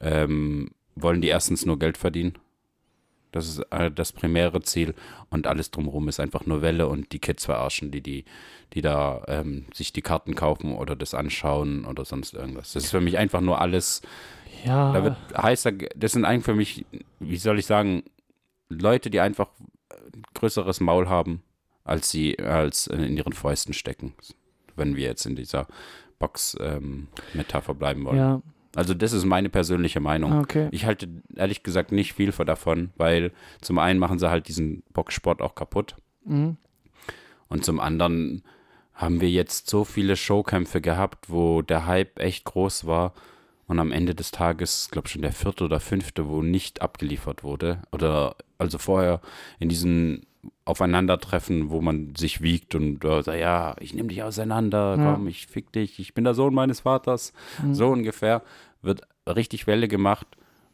ähm, 0.00 0.70
wollen 0.94 1.22
die 1.22 1.28
erstens 1.28 1.64
nur 1.64 1.78
Geld 1.78 1.96
verdienen. 1.96 2.34
Das 3.32 3.48
ist 3.48 3.60
äh, 3.70 3.90
das 3.90 4.12
primäre 4.12 4.60
Ziel 4.60 4.94
und 5.30 5.46
alles 5.46 5.70
drumherum 5.70 6.08
ist 6.08 6.20
einfach 6.20 6.46
nur 6.46 6.62
Welle 6.62 6.86
und 6.86 7.12
die 7.12 7.18
Kids 7.18 7.46
verarschen, 7.46 7.90
die, 7.90 8.02
die, 8.02 8.24
die 8.74 8.82
da 8.82 9.24
ähm, 9.26 9.64
sich 9.72 9.92
die 9.92 10.02
Karten 10.02 10.34
kaufen 10.34 10.76
oder 10.76 10.94
das 10.94 11.14
anschauen 11.14 11.84
oder 11.86 12.04
sonst 12.04 12.34
irgendwas. 12.34 12.74
Das 12.74 12.84
ist 12.84 12.90
für 12.90 13.00
mich 13.00 13.18
einfach 13.18 13.40
nur 13.40 13.60
alles 13.60 14.02
Ja, 14.64 14.92
da 14.92 15.02
wird 15.02 15.16
heißer, 15.36 15.72
das 15.72 16.12
sind 16.12 16.26
eigentlich 16.26 16.44
für 16.44 16.54
mich, 16.54 16.84
wie 17.18 17.36
soll 17.36 17.58
ich 17.58 17.66
sagen, 17.66 18.04
Leute, 18.68 19.10
die 19.10 19.20
einfach 19.20 19.48
ein 19.90 20.22
größeres 20.34 20.80
Maul 20.80 21.08
haben, 21.08 21.42
als 21.84 22.10
sie 22.10 22.38
als 22.38 22.86
in 22.86 23.16
ihren 23.16 23.32
Fäusten 23.32 23.72
stecken. 23.74 24.14
Wenn 24.76 24.96
wir 24.96 25.04
jetzt 25.04 25.26
in 25.26 25.36
dieser 25.36 25.68
Box-Metapher 26.18 27.74
bleiben 27.74 28.04
wollen. 28.04 28.16
ja, 28.16 28.42
Also, 28.74 28.94
das 28.94 29.12
ist 29.12 29.24
meine 29.24 29.48
persönliche 29.50 30.00
Meinung. 30.00 30.40
okay. 30.40 30.68
Ich 30.72 30.84
halte 30.86 31.08
ehrlich 31.36 31.62
gesagt 31.62 31.92
nicht 31.92 32.14
viel 32.14 32.32
davon, 32.32 32.90
weil 32.96 33.32
zum 33.60 33.78
einen 33.78 33.98
machen 33.98 34.18
sie 34.18 34.30
halt 34.30 34.48
diesen 34.48 34.82
Boxsport 34.92 35.40
auch 35.42 35.54
kaputt. 35.54 35.96
Mhm. 36.24 36.56
Und 37.48 37.64
zum 37.64 37.78
anderen 37.78 38.42
haben 38.94 39.20
wir 39.20 39.30
jetzt 39.30 39.68
so 39.68 39.84
viele 39.84 40.16
Showkämpfe 40.16 40.80
gehabt, 40.80 41.28
wo 41.28 41.62
der 41.62 41.86
Hype 41.86 42.18
echt 42.18 42.44
groß 42.44 42.86
war 42.86 43.12
und 43.66 43.78
am 43.78 43.92
Ende 43.92 44.14
des 44.14 44.30
Tages, 44.30 44.88
glaube 44.90 45.08
schon 45.08 45.22
der 45.22 45.32
vierte 45.32 45.64
oder 45.64 45.80
fünfte, 45.80 46.28
wo 46.28 46.42
nicht 46.42 46.82
abgeliefert 46.82 47.42
wurde. 47.44 47.82
Oder 47.92 48.36
also 48.58 48.78
vorher 48.78 49.20
in 49.58 49.68
diesen 49.68 50.26
Aufeinandertreffen, 50.66 51.70
wo 51.70 51.80
man 51.80 52.14
sich 52.16 52.40
wiegt 52.40 52.74
und 52.74 53.04
äh, 53.04 53.22
sagt, 53.22 53.38
ja, 53.38 53.76
ich 53.80 53.92
nehme 53.94 54.08
dich 54.08 54.22
auseinander, 54.22 54.96
Ja. 54.98 55.12
komm, 55.14 55.28
ich 55.28 55.46
fick 55.46 55.72
dich, 55.72 55.98
ich 55.98 56.14
bin 56.14 56.24
der 56.24 56.34
Sohn 56.34 56.54
meines 56.54 56.80
Vaters. 56.80 57.32
Mhm. 57.62 57.74
So 57.74 57.88
ungefähr 57.88 58.42
wird 58.82 59.02
richtig 59.26 59.66
Welle 59.66 59.88
gemacht 59.88 60.26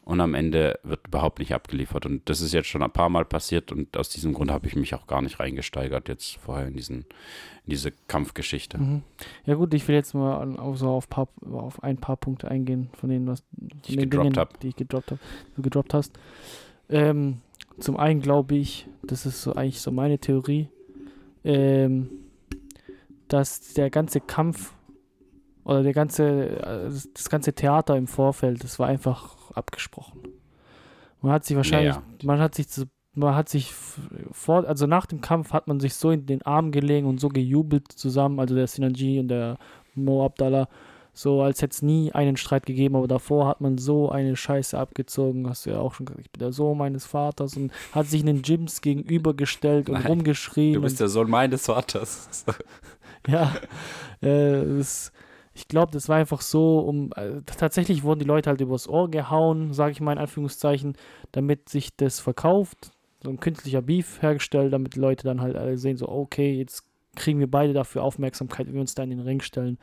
und 0.03 0.19
am 0.21 0.33
Ende 0.33 0.79
wird 0.83 1.07
überhaupt 1.07 1.39
nicht 1.39 1.53
abgeliefert. 1.53 2.05
Und 2.05 2.27
das 2.29 2.41
ist 2.41 2.53
jetzt 2.53 2.67
schon 2.69 2.81
ein 2.83 2.91
paar 2.91 3.09
Mal 3.09 3.25
passiert 3.25 3.71
und 3.71 3.95
aus 3.97 4.09
diesem 4.09 4.33
Grund 4.33 4.49
habe 4.49 4.67
ich 4.67 4.75
mich 4.75 4.95
auch 4.95 5.07
gar 5.07 5.21
nicht 5.21 5.39
reingesteigert 5.39 6.07
jetzt 6.09 6.37
vorher 6.37 6.67
in, 6.67 6.73
diesen, 6.73 6.99
in 7.65 7.69
diese 7.69 7.91
Kampfgeschichte. 8.07 8.77
Mhm. 8.77 9.03
Ja 9.45 9.55
gut, 9.55 9.73
ich 9.73 9.87
will 9.87 9.95
jetzt 9.95 10.13
mal 10.13 10.57
auf, 10.57 10.77
so 10.77 10.89
auf, 10.89 11.09
paar, 11.09 11.27
auf 11.51 11.83
ein 11.83 11.97
paar 11.97 12.17
Punkte 12.17 12.49
eingehen, 12.49 12.89
von 12.93 13.09
denen, 13.09 13.27
was, 13.27 13.41
von 13.41 13.69
ich 13.85 13.95
den 13.97 14.09
gedroppt 14.09 14.25
Dingen, 14.25 14.37
hab. 14.37 14.59
die 14.61 14.69
ich 14.69 14.75
gedroppt 14.77 15.11
habe, 15.11 15.19
du 15.55 15.61
gedroppt 15.61 15.93
hast. 15.93 16.17
Ähm, 16.89 17.37
zum 17.81 17.97
einen 17.97 18.21
glaube 18.21 18.55
ich, 18.55 18.87
das 19.03 19.25
ist 19.25 19.41
so 19.41 19.53
eigentlich 19.53 19.81
so 19.81 19.91
meine 19.91 20.19
Theorie, 20.19 20.69
ähm, 21.43 22.09
dass 23.27 23.73
der 23.73 23.89
ganze 23.89 24.21
Kampf 24.21 24.73
oder 25.63 25.83
der 25.83 25.93
ganze, 25.93 26.49
äh, 26.59 26.89
das- 27.13 27.29
ganze 27.29 27.53
Theater 27.53 27.95
im 27.95 28.07
Vorfeld, 28.07 28.63
das 28.63 28.79
war 28.79 28.87
einfach 28.87 29.51
abgesprochen. 29.51 30.21
Man 31.21 31.31
hat 31.33 31.45
sich 31.45 31.55
wahrscheinlich, 31.55 31.95
Ja, 31.95 32.03
man 32.23 32.39
hat 32.39 32.55
sich 32.55 32.67
zu, 32.67 32.85
man 33.13 33.35
hat 33.35 33.47
sich 33.49 33.71
vor, 34.31 34.67
also 34.67 34.87
nach 34.87 35.05
dem 35.05 35.21
Kampf 35.21 35.53
hat 35.53 35.67
man 35.67 35.79
sich 35.79 35.93
so 35.95 36.11
in 36.11 36.25
den 36.25 36.41
Arm 36.43 36.71
gelegen 36.71 37.05
und 37.07 37.19
so 37.19 37.29
gejubelt 37.29 37.91
zusammen, 37.91 38.39
also 38.39 38.55
der 38.55 38.67
Sinanji 38.67 39.19
und 39.19 39.27
der 39.27 39.57
Mo 39.93 40.25
Abdallah, 40.25 40.67
so 41.13 41.41
als 41.41 41.61
hätte 41.61 41.73
es 41.73 41.81
nie 41.81 42.11
einen 42.13 42.37
Streit 42.37 42.65
gegeben, 42.65 42.95
aber 42.95 43.07
davor 43.07 43.47
hat 43.47 43.61
man 43.61 43.77
so 43.77 44.09
eine 44.09 44.35
Scheiße 44.35 44.77
abgezogen, 44.77 45.49
hast 45.49 45.65
du 45.65 45.71
ja 45.71 45.79
auch 45.79 45.93
schon 45.93 46.05
gesagt, 46.05 46.25
ich 46.25 46.31
bin 46.31 46.39
der 46.39 46.53
Sohn 46.53 46.77
meines 46.77 47.05
Vaters 47.05 47.57
und 47.57 47.71
hat 47.91 48.07
sich 48.07 48.21
in 48.21 48.27
den 48.27 48.41
Gyms 48.41 48.81
gegenübergestellt 48.81 49.89
und 49.89 49.95
Nein, 49.95 50.07
rumgeschrien. 50.07 50.73
Du 50.73 50.81
bist 50.81 50.99
der 50.99 51.09
Sohn 51.09 51.29
meines 51.29 51.65
Vaters. 51.65 52.45
ja, 53.27 53.53
äh, 54.21 54.77
das, 54.77 55.11
ich 55.53 55.67
glaube, 55.67 55.91
das 55.91 56.07
war 56.07 56.17
einfach 56.17 56.41
so, 56.41 56.79
um 56.79 57.11
äh, 57.15 57.41
tatsächlich 57.45 58.03
wurden 58.03 58.19
die 58.19 58.25
Leute 58.25 58.49
halt 58.49 58.61
übers 58.61 58.87
Ohr 58.87 59.09
gehauen, 59.11 59.73
sage 59.73 59.91
ich 59.91 60.01
mal 60.01 60.13
in 60.13 60.19
Anführungszeichen, 60.19 60.95
damit 61.33 61.67
sich 61.67 61.95
das 61.97 62.21
verkauft, 62.21 62.91
so 63.21 63.29
ein 63.29 63.39
künstlicher 63.39 63.81
Beef 63.81 64.21
hergestellt, 64.21 64.71
damit 64.71 64.95
die 64.95 64.99
Leute 64.99 65.25
dann 65.25 65.41
halt 65.41 65.57
alle 65.57 65.77
sehen, 65.77 65.97
so 65.97 66.07
okay, 66.07 66.53
jetzt 66.53 66.85
kriegen 67.15 67.39
wir 67.39 67.51
beide 67.51 67.73
dafür 67.73 68.03
Aufmerksamkeit, 68.03 68.67
wenn 68.67 68.75
wir 68.75 68.81
uns 68.81 68.95
da 68.95 69.03
in 69.03 69.09
den 69.09 69.19
Ring 69.19 69.41
stellen. 69.41 69.77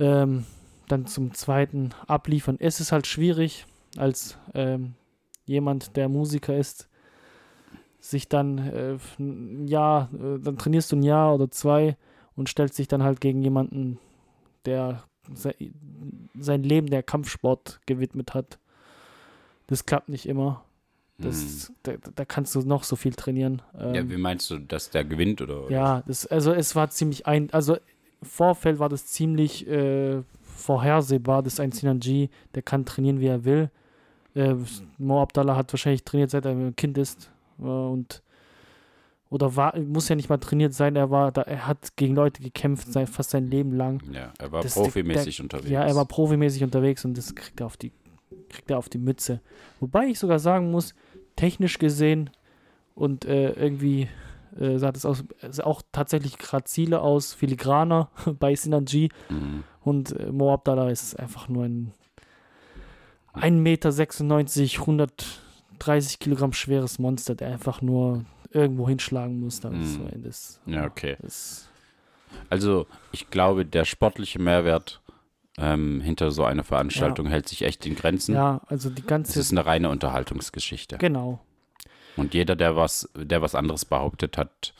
Ähm, 0.00 0.44
dann 0.88 1.06
zum 1.06 1.34
zweiten 1.34 1.90
abliefern. 2.08 2.56
Es 2.58 2.80
ist 2.80 2.90
halt 2.90 3.06
schwierig, 3.06 3.66
als 3.96 4.38
ähm, 4.54 4.94
jemand, 5.46 5.96
der 5.96 6.08
Musiker 6.08 6.56
ist, 6.56 6.88
sich 8.00 8.28
dann 8.28 8.58
äh, 8.58 8.98
ein 9.18 9.68
Jahr, 9.68 10.10
äh, 10.14 10.38
dann 10.40 10.58
trainierst 10.58 10.90
du 10.90 10.96
ein 10.96 11.02
Jahr 11.02 11.34
oder 11.34 11.50
zwei 11.50 11.96
und 12.34 12.48
stellst 12.48 12.78
dich 12.78 12.88
dann 12.88 13.02
halt 13.02 13.20
gegen 13.20 13.42
jemanden, 13.42 13.98
der 14.64 15.04
se 15.34 15.54
sein 16.38 16.62
Leben 16.62 16.88
der 16.88 17.02
Kampfsport 17.02 17.80
gewidmet 17.86 18.34
hat. 18.34 18.58
Das 19.66 19.86
klappt 19.86 20.08
nicht 20.08 20.26
immer. 20.26 20.64
Das, 21.18 21.70
da, 21.82 21.92
da 22.14 22.24
kannst 22.24 22.54
du 22.54 22.60
noch 22.62 22.82
so 22.82 22.96
viel 22.96 23.14
trainieren. 23.14 23.60
Hm. 23.72 23.94
Ja, 23.94 24.00
Ähm, 24.00 24.10
wie 24.10 24.16
meinst 24.16 24.50
du, 24.50 24.58
dass 24.58 24.88
der 24.88 25.04
gewinnt 25.04 25.42
oder? 25.42 25.70
ja, 25.70 26.02
das, 26.06 26.26
also 26.26 26.52
es 26.52 26.74
war 26.74 26.88
ziemlich 26.88 27.26
ein, 27.26 27.52
also 27.52 27.76
Vorfeld 28.22 28.78
war 28.78 28.88
das 28.88 29.06
ziemlich 29.06 29.66
äh, 29.68 30.22
vorhersehbar, 30.42 31.42
dass 31.42 31.60
ein 31.60 31.72
Sinanji, 31.72 32.30
der 32.54 32.62
kann 32.62 32.84
trainieren, 32.84 33.20
wie 33.20 33.26
er 33.28 33.44
will. 33.44 33.70
Äh, 34.34 34.54
Mo 34.98 35.22
Abdallah 35.22 35.56
hat 35.56 35.72
wahrscheinlich 35.72 36.04
trainiert, 36.04 36.30
seit 36.30 36.44
er 36.44 36.52
ein 36.52 36.76
Kind 36.76 36.98
ist. 36.98 37.30
Äh, 37.58 37.62
und 37.64 38.22
oder 39.30 39.54
war, 39.54 39.78
muss 39.78 40.08
ja 40.08 40.16
nicht 40.16 40.28
mal 40.28 40.38
trainiert 40.38 40.74
sein, 40.74 40.96
er 40.96 41.10
war 41.10 41.30
da, 41.30 41.42
er 41.42 41.66
hat 41.68 41.96
gegen 41.96 42.16
Leute 42.16 42.42
gekämpft, 42.42 42.92
sein, 42.92 43.06
fast 43.06 43.30
sein 43.30 43.46
Leben 43.46 43.72
lang. 43.72 44.02
Ja, 44.12 44.32
er 44.38 44.50
war 44.50 44.62
Das- 44.62 44.74
profimäßig 44.74 45.36
der- 45.36 45.44
unterwegs. 45.44 45.70
Ja, 45.70 45.82
er 45.84 45.94
war 45.94 46.04
profimäßig 46.04 46.64
unterwegs 46.64 47.04
und 47.04 47.16
das 47.16 47.34
kriegt 47.36 47.60
er 47.60 47.66
auf 47.66 47.76
die, 47.76 47.92
kriegt 48.48 48.70
er 48.70 48.78
auf 48.78 48.88
die 48.88 48.98
Mütze. 48.98 49.40
Wobei 49.78 50.06
ich 50.06 50.18
sogar 50.18 50.40
sagen 50.40 50.72
muss, 50.72 50.94
technisch 51.36 51.78
gesehen 51.78 52.30
und 52.96 53.24
äh, 53.24 53.52
irgendwie 53.52 54.08
äh, 54.58 54.78
sah 54.78 54.92
das 54.92 55.04
aus, 55.04 55.24
sah 55.50 55.64
auch 55.64 55.82
tatsächlich 55.92 56.38
grazile 56.38 57.00
aus, 57.00 57.32
filigraner 57.34 58.10
bei 58.38 58.54
Synergy 58.54 59.10
Mhm. 59.28 59.64
und 59.82 60.12
äh, 60.18 60.30
Mo 60.32 60.52
Abdallah 60.52 60.90
ist 60.90 61.18
einfach 61.18 61.48
nur 61.48 61.64
ein 61.64 61.92
1,96 63.34 63.50
Meter, 63.52 63.90
130 64.80 66.18
Kilogramm 66.18 66.52
schweres 66.52 66.98
Monster, 66.98 67.34
der 67.34 67.48
einfach 67.48 67.80
nur 67.80 68.24
irgendwo 68.52 68.88
hinschlagen 68.88 69.38
muss. 69.40 69.60
Das, 69.60 69.72
Mhm. 69.72 70.22
das, 70.22 70.60
Ja, 70.66 70.84
okay. 70.86 71.16
das, 71.20 71.68
Also, 72.48 72.86
ich 73.12 73.30
glaube, 73.30 73.64
der 73.66 73.84
sportliche 73.84 74.40
Mehrwert 74.40 75.00
ähm, 75.58 76.00
hinter 76.00 76.30
so 76.30 76.44
einer 76.44 76.64
Veranstaltung 76.64 77.26
hält 77.26 77.48
sich 77.48 77.62
echt 77.62 77.84
in 77.86 77.94
Grenzen. 77.94 78.34
ja, 78.34 78.60
also 78.66 78.88
die 78.88 79.02
Es 79.02 79.06
ganze, 79.06 79.40
ist 79.40 79.50
eine 79.52 79.66
reine 79.66 79.90
Unterhaltungsgeschichte. 79.90 80.98
genau. 80.98 81.40
Und 82.16 82.34
jeder, 82.34 82.56
der 82.56 82.76
was, 82.76 83.08
der 83.16 83.42
was 83.42 83.54
anderes 83.54 83.84
behauptet, 83.84 84.36
hat 84.36 84.74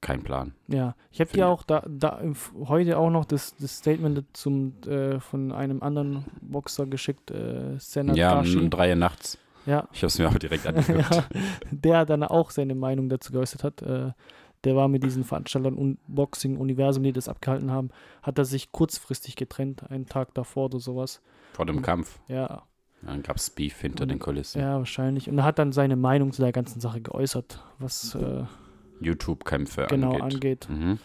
keinen 0.00 0.22
Plan. 0.22 0.54
Ja, 0.68 0.94
ich 1.10 1.20
habe 1.20 1.30
dir 1.30 1.48
auch 1.48 1.62
da, 1.62 1.84
da 1.88 2.22
heute 2.66 2.98
auch 2.98 3.10
noch 3.10 3.24
das, 3.24 3.56
das 3.56 3.78
Statement 3.78 4.24
zum, 4.32 4.74
äh, 4.86 5.18
von 5.20 5.52
einem 5.52 5.82
anderen 5.82 6.24
Boxer 6.40 6.86
geschickt, 6.86 7.30
äh, 7.30 7.78
Senat 7.78 8.16
ja, 8.16 8.40
um 8.40 8.70
drei 8.70 8.90
Uhr 8.90 8.96
nachts. 8.96 9.38
Ja, 9.66 9.86
Ich 9.92 9.98
habe 9.98 10.06
es 10.06 10.18
mir 10.18 10.28
auch 10.28 10.38
direkt 10.38 10.66
angeguckt. 10.66 11.14
ja, 11.14 11.24
der 11.70 12.06
dann 12.06 12.22
auch 12.22 12.50
seine 12.50 12.74
Meinung 12.74 13.08
dazu 13.08 13.32
geäußert 13.32 13.64
hat. 13.64 13.82
Äh, 13.82 14.12
der 14.64 14.76
war 14.76 14.88
mit 14.88 15.04
diesen 15.04 15.24
Veranstaltern 15.24 15.74
Unboxing 15.74 16.56
Universum, 16.56 17.02
die 17.02 17.12
das 17.12 17.28
abgehalten 17.28 17.70
haben, 17.70 17.90
hat 18.22 18.38
er 18.38 18.44
sich 18.44 18.72
kurzfristig 18.72 19.36
getrennt, 19.36 19.88
einen 19.90 20.06
Tag 20.06 20.34
davor 20.34 20.66
oder 20.66 20.80
sowas. 20.80 21.20
Vor 21.52 21.66
dem 21.66 21.82
Kampf. 21.82 22.18
Ja, 22.28 22.62
Dann 23.02 23.22
gab 23.22 23.36
es 23.36 23.50
Beef 23.50 23.80
hinter 23.80 24.02
Und- 24.02 24.08
den 24.10 24.18
Kulissen. 24.18 24.60
ja, 24.60 24.76
wahrscheinlich. 24.78 25.28
Und 25.30 25.38
er 25.38 25.44
hat 25.44 25.58
dann 25.58 25.72
seine 25.72 25.96
Meinung 25.96 26.32
zu 26.32 26.42
der 26.42 26.52
ganzen 26.52 26.80
Sache 26.80 27.00
geäußert, 27.00 27.62
was 27.78 28.14
äh, 28.16 28.44
YouTube-Kämpfe 29.00 29.86
genau 29.88 30.18
angeht. 30.18 30.68
angeht. 30.68 30.68
Mhm. 30.70 30.98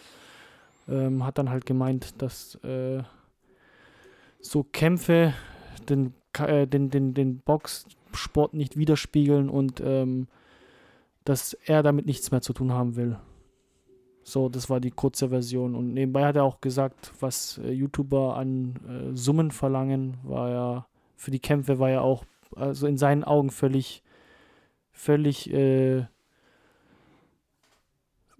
ähm, 0.89 1.25
hat 1.25 1.37
dann 1.37 1.49
halt 1.49 1.65
gemeint, 1.65 2.21
dass 2.21 2.55
äh, 2.63 3.03
so 4.41 4.63
Kämpfe 4.63 5.33
den, 5.87 6.13
äh, 6.39 6.67
den, 6.67 6.89
den, 6.89 7.13
den 7.13 7.39
Boxsport 7.39 8.53
nicht 8.53 8.75
widerspiegeln 8.75 9.49
und 9.49 9.79
ähm, 9.85 10.27
dass 11.25 11.53
er 11.53 11.83
damit 11.83 12.05
nichts 12.05 12.31
mehr 12.31 12.41
zu 12.41 12.51
tun 12.53 12.71
haben 12.73 12.95
will. 12.97 13.17
So, 14.23 14.49
das 14.49 14.69
war 14.69 14.79
die 14.79 14.91
kurze 14.91 15.29
Version. 15.29 15.75
Und 15.75 15.93
nebenbei 15.93 16.25
hat 16.25 16.35
er 16.35 16.43
auch 16.43 16.59
gesagt, 16.59 17.11
was 17.19 17.59
äh, 17.59 17.71
YouTuber 17.71 18.35
an 18.35 18.75
äh, 18.87 19.15
Summen 19.15 19.51
verlangen, 19.51 20.17
war 20.23 20.49
ja 20.49 20.87
für 21.15 21.31
die 21.31 21.39
Kämpfe 21.39 21.79
war 21.79 21.89
ja 21.89 22.01
auch, 22.01 22.25
also 22.55 22.87
in 22.87 22.97
seinen 22.97 23.23
Augen 23.23 23.49
völlig, 23.49 24.03
völlig 24.91 25.51
äh, 25.53 26.05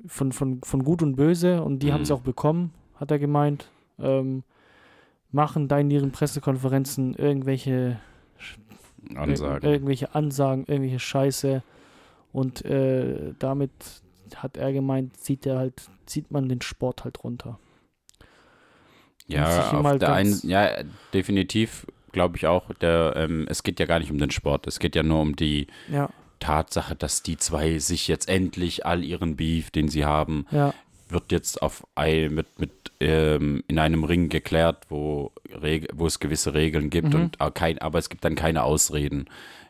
von, 0.05 0.31
von, 0.31 0.61
von 0.63 0.83
Gut 0.83 1.01
und 1.01 1.15
Böse 1.15 1.61
und 1.63 1.79
die 1.79 1.93
haben 1.93 2.01
es 2.01 2.09
Mhm. 2.09 2.15
auch 2.15 2.21
bekommen, 2.21 2.73
hat 2.95 3.11
er 3.11 3.19
gemeint. 3.19 3.69
Ähm, 3.99 4.43
machen 5.31 5.67
da 5.67 5.79
in 5.79 5.89
ihren 5.89 6.11
Pressekonferenzen 6.11 7.15
irgendwelche 7.15 7.99
Ansagen. 9.15 9.67
Ir 9.67 9.73
irgendwelche 9.73 10.13
Ansagen, 10.13 10.65
irgendwelche 10.67 10.99
Scheiße. 10.99 11.63
Und 12.31 12.63
äh, 12.65 13.33
damit 13.39 13.71
hat 14.35 14.57
er 14.57 14.73
gemeint, 14.73 15.17
zieht 15.17 15.45
er 15.45 15.57
halt, 15.57 15.89
zieht 16.05 16.31
man 16.31 16.49
den 16.49 16.61
Sport 16.61 17.03
halt 17.03 17.23
runter. 17.23 17.59
Ja, 19.27 19.71
auf 19.71 19.85
halt 19.85 20.01
der 20.01 20.13
einen, 20.13 20.39
ja, 20.43 20.83
definitiv 21.13 21.87
glaube 22.13 22.37
ich 22.37 22.47
auch, 22.47 22.73
der, 22.75 23.13
ähm, 23.17 23.45
es 23.49 23.63
geht 23.63 23.79
ja 23.81 23.85
gar 23.85 23.99
nicht 23.99 24.11
um 24.11 24.17
den 24.17 24.31
Sport, 24.31 24.65
es 24.67 24.79
geht 24.79 24.95
ja 24.95 25.03
nur 25.03 25.19
um 25.19 25.35
die 25.35 25.67
Ja, 25.91 26.09
Tatsache, 26.39 26.95
dass 26.95 27.23
die 27.23 27.37
zwei 27.37 27.79
sich 27.79 28.07
jetzt 28.07 28.29
endlich 28.29 28.85
all 28.85 29.03
ihren 29.03 29.35
Beef, 29.35 29.69
den 29.71 29.89
sie 29.89 30.05
haben, 30.05 30.45
ja, 30.51 30.73
wird 31.09 31.31
jetzt 31.31 31.61
auf 31.61 31.85
ein, 31.95 32.33
mit, 32.33 32.59
mit 32.59 32.71
ähm, 32.99 33.63
in 33.67 33.77
einem 33.77 34.03
Ring 34.03 34.29
geklärt, 34.29 34.85
wo, 34.89 35.31
Reg 35.61 35.87
wo 35.93 36.07
es 36.07 36.19
gewisse 36.19 36.53
Regeln 36.53 36.89
gibt 36.89 37.09
Mhm. 37.13 37.15
und 37.21 37.41
auch 37.41 37.53
kein, 37.53 37.77
aber 37.79 37.99
es 37.99 38.09
gibt 38.09 38.23
dann 38.25 38.35
keine 38.35 38.63
Ausreden. 38.63 39.25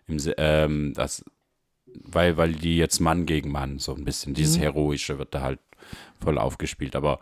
Im, 0.07 0.17
ähm, 0.38 0.93
das, 0.95 1.25
weil, 1.85 2.38
weil 2.38 2.53
die 2.53 2.77
jetzt 2.77 3.00
Mann 3.00 3.25
gegen 3.25 3.51
Mann, 3.51 3.77
so 3.79 3.93
ein 3.93 4.05
bisschen, 4.05 4.33
dieses 4.33 4.57
Mhm. 4.57 4.62
Heroische 4.62 5.19
wird 5.19 5.33
da 5.35 5.41
halt 5.41 5.59
voll 6.21 6.38
aufgespielt. 6.38 6.95
Aber 6.95 7.19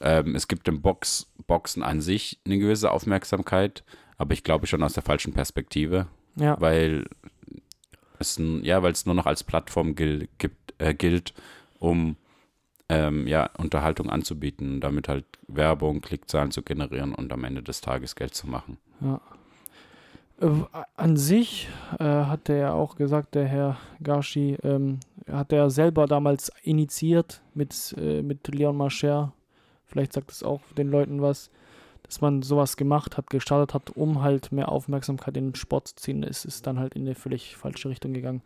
ähm, 0.00 0.34
es 0.34 0.48
gibt 0.48 0.66
im 0.68 0.82
Box, 0.82 1.30
Boxen 1.46 1.82
an 1.82 2.00
sich 2.00 2.40
eine 2.44 2.58
gewisse 2.58 2.90
Aufmerksamkeit, 2.90 3.84
aber 4.22 4.34
ich 4.34 4.44
glaube 4.44 4.68
schon 4.68 4.84
aus 4.84 4.92
der 4.92 5.02
falschen 5.02 5.32
Perspektive 5.32 6.06
ja, 6.36 6.58
weil 6.60 7.06
es 8.20 8.40
ja, 8.62 8.82
weil 8.82 8.92
es 8.92 9.04
nur 9.04 9.16
noch 9.16 9.26
als 9.26 9.42
Plattform 9.42 9.96
gil 9.96 10.28
gibt, 10.38 10.74
äh, 10.78 10.94
gilt, 10.94 11.34
um 11.78 12.16
ähm, 12.88 13.26
ja, 13.26 13.50
Unterhaltung 13.58 14.08
anzubieten 14.10 14.74
und 14.74 14.80
damit 14.80 15.08
halt 15.08 15.24
Werbung, 15.48 16.00
Klickzahlen 16.00 16.52
zu 16.52 16.62
generieren 16.62 17.14
und 17.14 17.32
am 17.32 17.44
Ende 17.44 17.62
des 17.62 17.80
Tages 17.80 18.14
Geld 18.14 18.34
zu 18.34 18.46
machen. 18.46 18.78
ja. 19.00 19.20
Äh, 20.40 20.48
An 20.96 21.16
sich 21.16 21.68
äh, 21.98 22.04
hat 22.04 22.48
er 22.48 22.56
ja 22.56 22.72
auch 22.72 22.96
gesagt, 22.96 23.34
der 23.34 23.46
Herr 23.46 23.76
Gashi, 24.02 24.56
ähm, 24.62 25.00
hat 25.30 25.52
er 25.52 25.70
selber 25.70 26.06
damals 26.06 26.50
initiiert 26.62 27.42
mit, 27.54 27.94
äh, 27.98 28.22
mit 28.22 28.48
Leon 28.48 28.76
Marcher. 28.76 29.32
Vielleicht 29.86 30.12
sagt 30.12 30.30
es 30.30 30.42
auch 30.42 30.60
den 30.76 30.90
Leuten 30.90 31.20
was, 31.20 31.50
dass 32.12 32.20
man 32.20 32.42
sowas 32.42 32.76
gemacht 32.76 33.16
hat, 33.16 33.30
gestartet 33.30 33.72
hat, 33.72 33.96
um 33.96 34.20
halt 34.20 34.52
mehr 34.52 34.68
Aufmerksamkeit 34.70 35.34
in 35.38 35.46
den 35.46 35.54
Sport 35.54 35.88
zu 35.88 35.96
ziehen. 35.96 36.22
Es 36.22 36.44
ist 36.44 36.66
dann 36.66 36.78
halt 36.78 36.94
in 36.94 37.02
eine 37.06 37.14
völlig 37.14 37.56
falsche 37.56 37.88
Richtung 37.88 38.12
gegangen. 38.12 38.42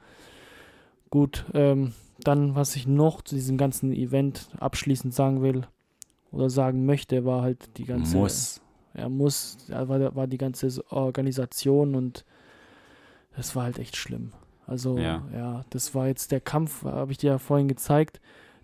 Gut, 1.10 1.44
ähm, 1.52 1.92
dann, 2.20 2.54
was 2.54 2.76
ich 2.76 2.86
noch 2.86 3.22
zu 3.22 3.34
diesem 3.34 3.56
ganzen 3.58 3.92
Event 3.92 4.50
abschließend 4.60 5.12
sagen 5.12 5.42
will 5.42 5.66
oder 6.30 6.48
sagen 6.48 6.86
möchte, 6.86 7.24
war 7.24 7.42
halt 7.42 7.76
die 7.76 7.86
ganze. 7.86 8.16
Muss. 8.16 8.60
Er 8.94 9.08
muss, 9.08 9.58
da 9.66 9.88
war, 9.88 10.14
war 10.14 10.28
die 10.28 10.38
ganze 10.38 10.68
Organisation 10.90 11.96
und 11.96 12.24
das 13.34 13.56
war 13.56 13.64
halt 13.64 13.80
echt 13.80 13.96
schlimm. 13.96 14.32
Also, 14.68 14.96
ja, 14.96 15.24
Ja. 15.34 15.64
das 15.70 15.92
war 15.92 16.06
jetzt 16.06 16.30
der 16.30 16.40
Kampf, 16.40 16.84
habe 16.84 17.10
ich 17.10 17.18
dir 17.18 17.32
ja 17.32 17.38
vorhin 17.38 17.66
gezeigt. 17.66 18.20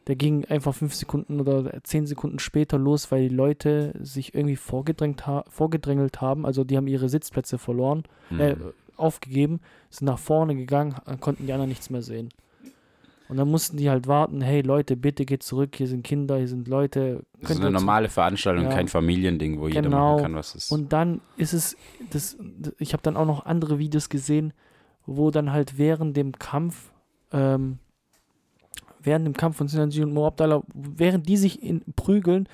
Der 0.08 0.16
ging 0.16 0.44
einfach 0.46 0.74
fünf 0.74 0.94
Sekunden 0.94 1.40
oder 1.40 1.80
zehn 1.84 2.06
Sekunden 2.06 2.38
später 2.40 2.76
los, 2.76 3.12
weil 3.12 3.28
die 3.28 3.34
Leute 3.34 3.94
sich 4.00 4.34
irgendwie 4.34 4.56
vorgedrängt 4.56 5.26
ha 5.26 5.44
vorgedrängelt 5.48 6.20
haben. 6.20 6.44
Also, 6.44 6.64
die 6.64 6.76
haben 6.76 6.88
ihre 6.88 7.08
Sitzplätze 7.08 7.56
verloren, 7.58 8.02
Mhm. 8.30 8.40
äh, 8.40 8.56
aufgegeben, 8.96 9.60
sind 9.90 10.06
nach 10.06 10.18
vorne 10.18 10.54
gegangen, 10.56 10.96
dann 11.06 11.20
konnten 11.20 11.46
die 11.46 11.52
anderen 11.52 11.68
nichts 11.68 11.88
mehr 11.90 12.02
sehen. 12.02 12.30
Und 13.28 13.36
dann 13.38 13.48
mussten 13.50 13.78
die 13.78 13.88
halt 13.88 14.06
warten, 14.08 14.42
hey 14.42 14.60
Leute, 14.60 14.94
bitte 14.96 15.24
geht 15.24 15.42
zurück, 15.42 15.76
hier 15.76 15.86
sind 15.86 16.02
Kinder, 16.04 16.36
hier 16.36 16.48
sind 16.48 16.68
Leute. 16.68 17.24
das 17.40 17.52
ist 17.52 17.60
eine 17.60 17.70
normale 17.70 18.08
Veranstaltung, 18.10 18.64
Ja. 18.64 18.70
kein 18.70 18.88
Familiending, 18.88 19.58
wo 19.58 19.68
jeder 19.68 19.82
Genau. 19.82 20.12
machen 20.14 20.22
kann, 20.24 20.34
was 20.34 20.54
es 20.54 20.70
Und 20.70 20.92
dann 20.92 21.20
ist 21.38 21.54
es, 21.54 21.76
das, 22.10 22.36
ich 22.78 22.92
habe 22.92 23.02
dann 23.02 23.16
auch 23.16 23.24
noch 23.24 23.46
andere 23.46 23.78
Videos 23.78 24.08
gesehen, 24.10 24.52
wo 25.06 25.30
dann 25.30 25.50
halt 25.52 25.78
während 25.78 26.16
dem 26.16 26.32
Kampf, 26.32 26.90
ähm, 27.32 27.78
während 29.02 29.26
dem 29.26 29.36
Kampf 29.36 29.56
von 29.56 29.68
Sinanji 29.68 30.02
und 30.02 30.12
Mo 30.12 30.26
Abdallah, 30.26 30.62
während 30.74 31.28
die 31.28 31.36
sich 31.36 31.62
in, 31.62 31.82
prügeln, 31.96 32.48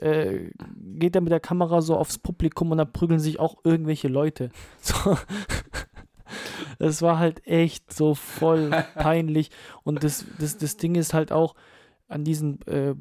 äh, 0.00 0.50
geht 0.98 1.14
er 1.14 1.20
mit 1.20 1.32
der 1.32 1.40
Kamera 1.40 1.80
so 1.82 1.96
aufs 1.96 2.18
Publikum 2.18 2.70
und 2.70 2.78
da 2.78 2.84
prügeln 2.84 3.20
sich 3.20 3.38
auch 3.38 3.56
irgendwelche 3.64 4.08
Leute. 4.08 4.50
So. 4.80 5.16
Das 6.78 7.02
war 7.02 7.18
halt 7.20 7.46
echt 7.46 7.92
so 7.92 8.14
voll 8.14 8.70
peinlich. 8.94 9.50
Und 9.84 10.02
das, 10.02 10.26
das, 10.38 10.58
das 10.58 10.76
Ding 10.76 10.96
ist 10.96 11.14
halt 11.14 11.30
auch, 11.30 11.54
an 12.08 12.24
diesem 12.24 12.58
äh, 12.66 12.94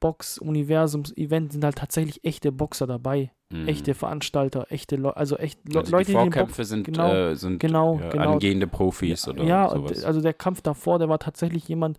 Box-Universums-Event 0.00 1.52
sind 1.52 1.64
halt 1.64 1.76
tatsächlich 1.76 2.24
echte 2.24 2.52
Boxer 2.52 2.86
dabei 2.86 3.32
Mhm. 3.50 3.66
echte 3.66 3.94
Veranstalter, 3.94 4.66
echte 4.68 4.96
Leute, 4.96 5.16
also 5.16 5.36
echt 5.36 5.58
Le 5.72 5.80
also 5.80 5.90
Leute, 5.90 6.06
die 6.06 6.12
Vorkämpfe 6.12 6.64
sind, 6.64 6.84
genau, 6.84 7.14
äh, 7.14 7.34
sind 7.34 7.58
genau, 7.60 7.98
ja, 7.98 8.10
genau. 8.10 8.32
angehende 8.32 8.66
Profis 8.66 9.26
oder 9.26 9.42
ja, 9.42 9.70
sowas. 9.70 10.04
also 10.04 10.20
der 10.20 10.34
Kampf 10.34 10.60
davor, 10.60 10.98
der 10.98 11.08
war 11.08 11.18
tatsächlich 11.18 11.66
jemand, 11.66 11.96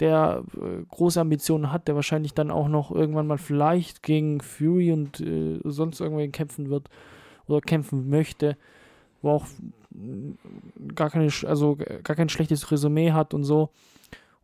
der 0.00 0.42
äh, 0.56 0.82
große 0.88 1.20
Ambitionen 1.20 1.70
hat, 1.70 1.86
der 1.86 1.94
wahrscheinlich 1.94 2.34
dann 2.34 2.50
auch 2.50 2.66
noch 2.66 2.90
irgendwann 2.90 3.28
mal 3.28 3.38
vielleicht 3.38 4.02
gegen 4.02 4.40
Fury 4.40 4.90
und 4.90 5.20
äh, 5.20 5.60
sonst 5.62 6.00
irgendwen 6.00 6.32
kämpfen 6.32 6.70
wird 6.70 6.88
oder 7.46 7.60
kämpfen 7.60 8.08
möchte, 8.08 8.56
wo 9.22 9.30
auch 9.30 9.46
mm, 9.90 10.32
gar 10.96 11.10
keine, 11.10 11.30
also 11.46 11.76
äh, 11.78 12.00
gar 12.02 12.16
kein 12.16 12.28
schlechtes 12.28 12.72
Resümee 12.72 13.12
hat 13.12 13.32
und 13.32 13.44
so. 13.44 13.70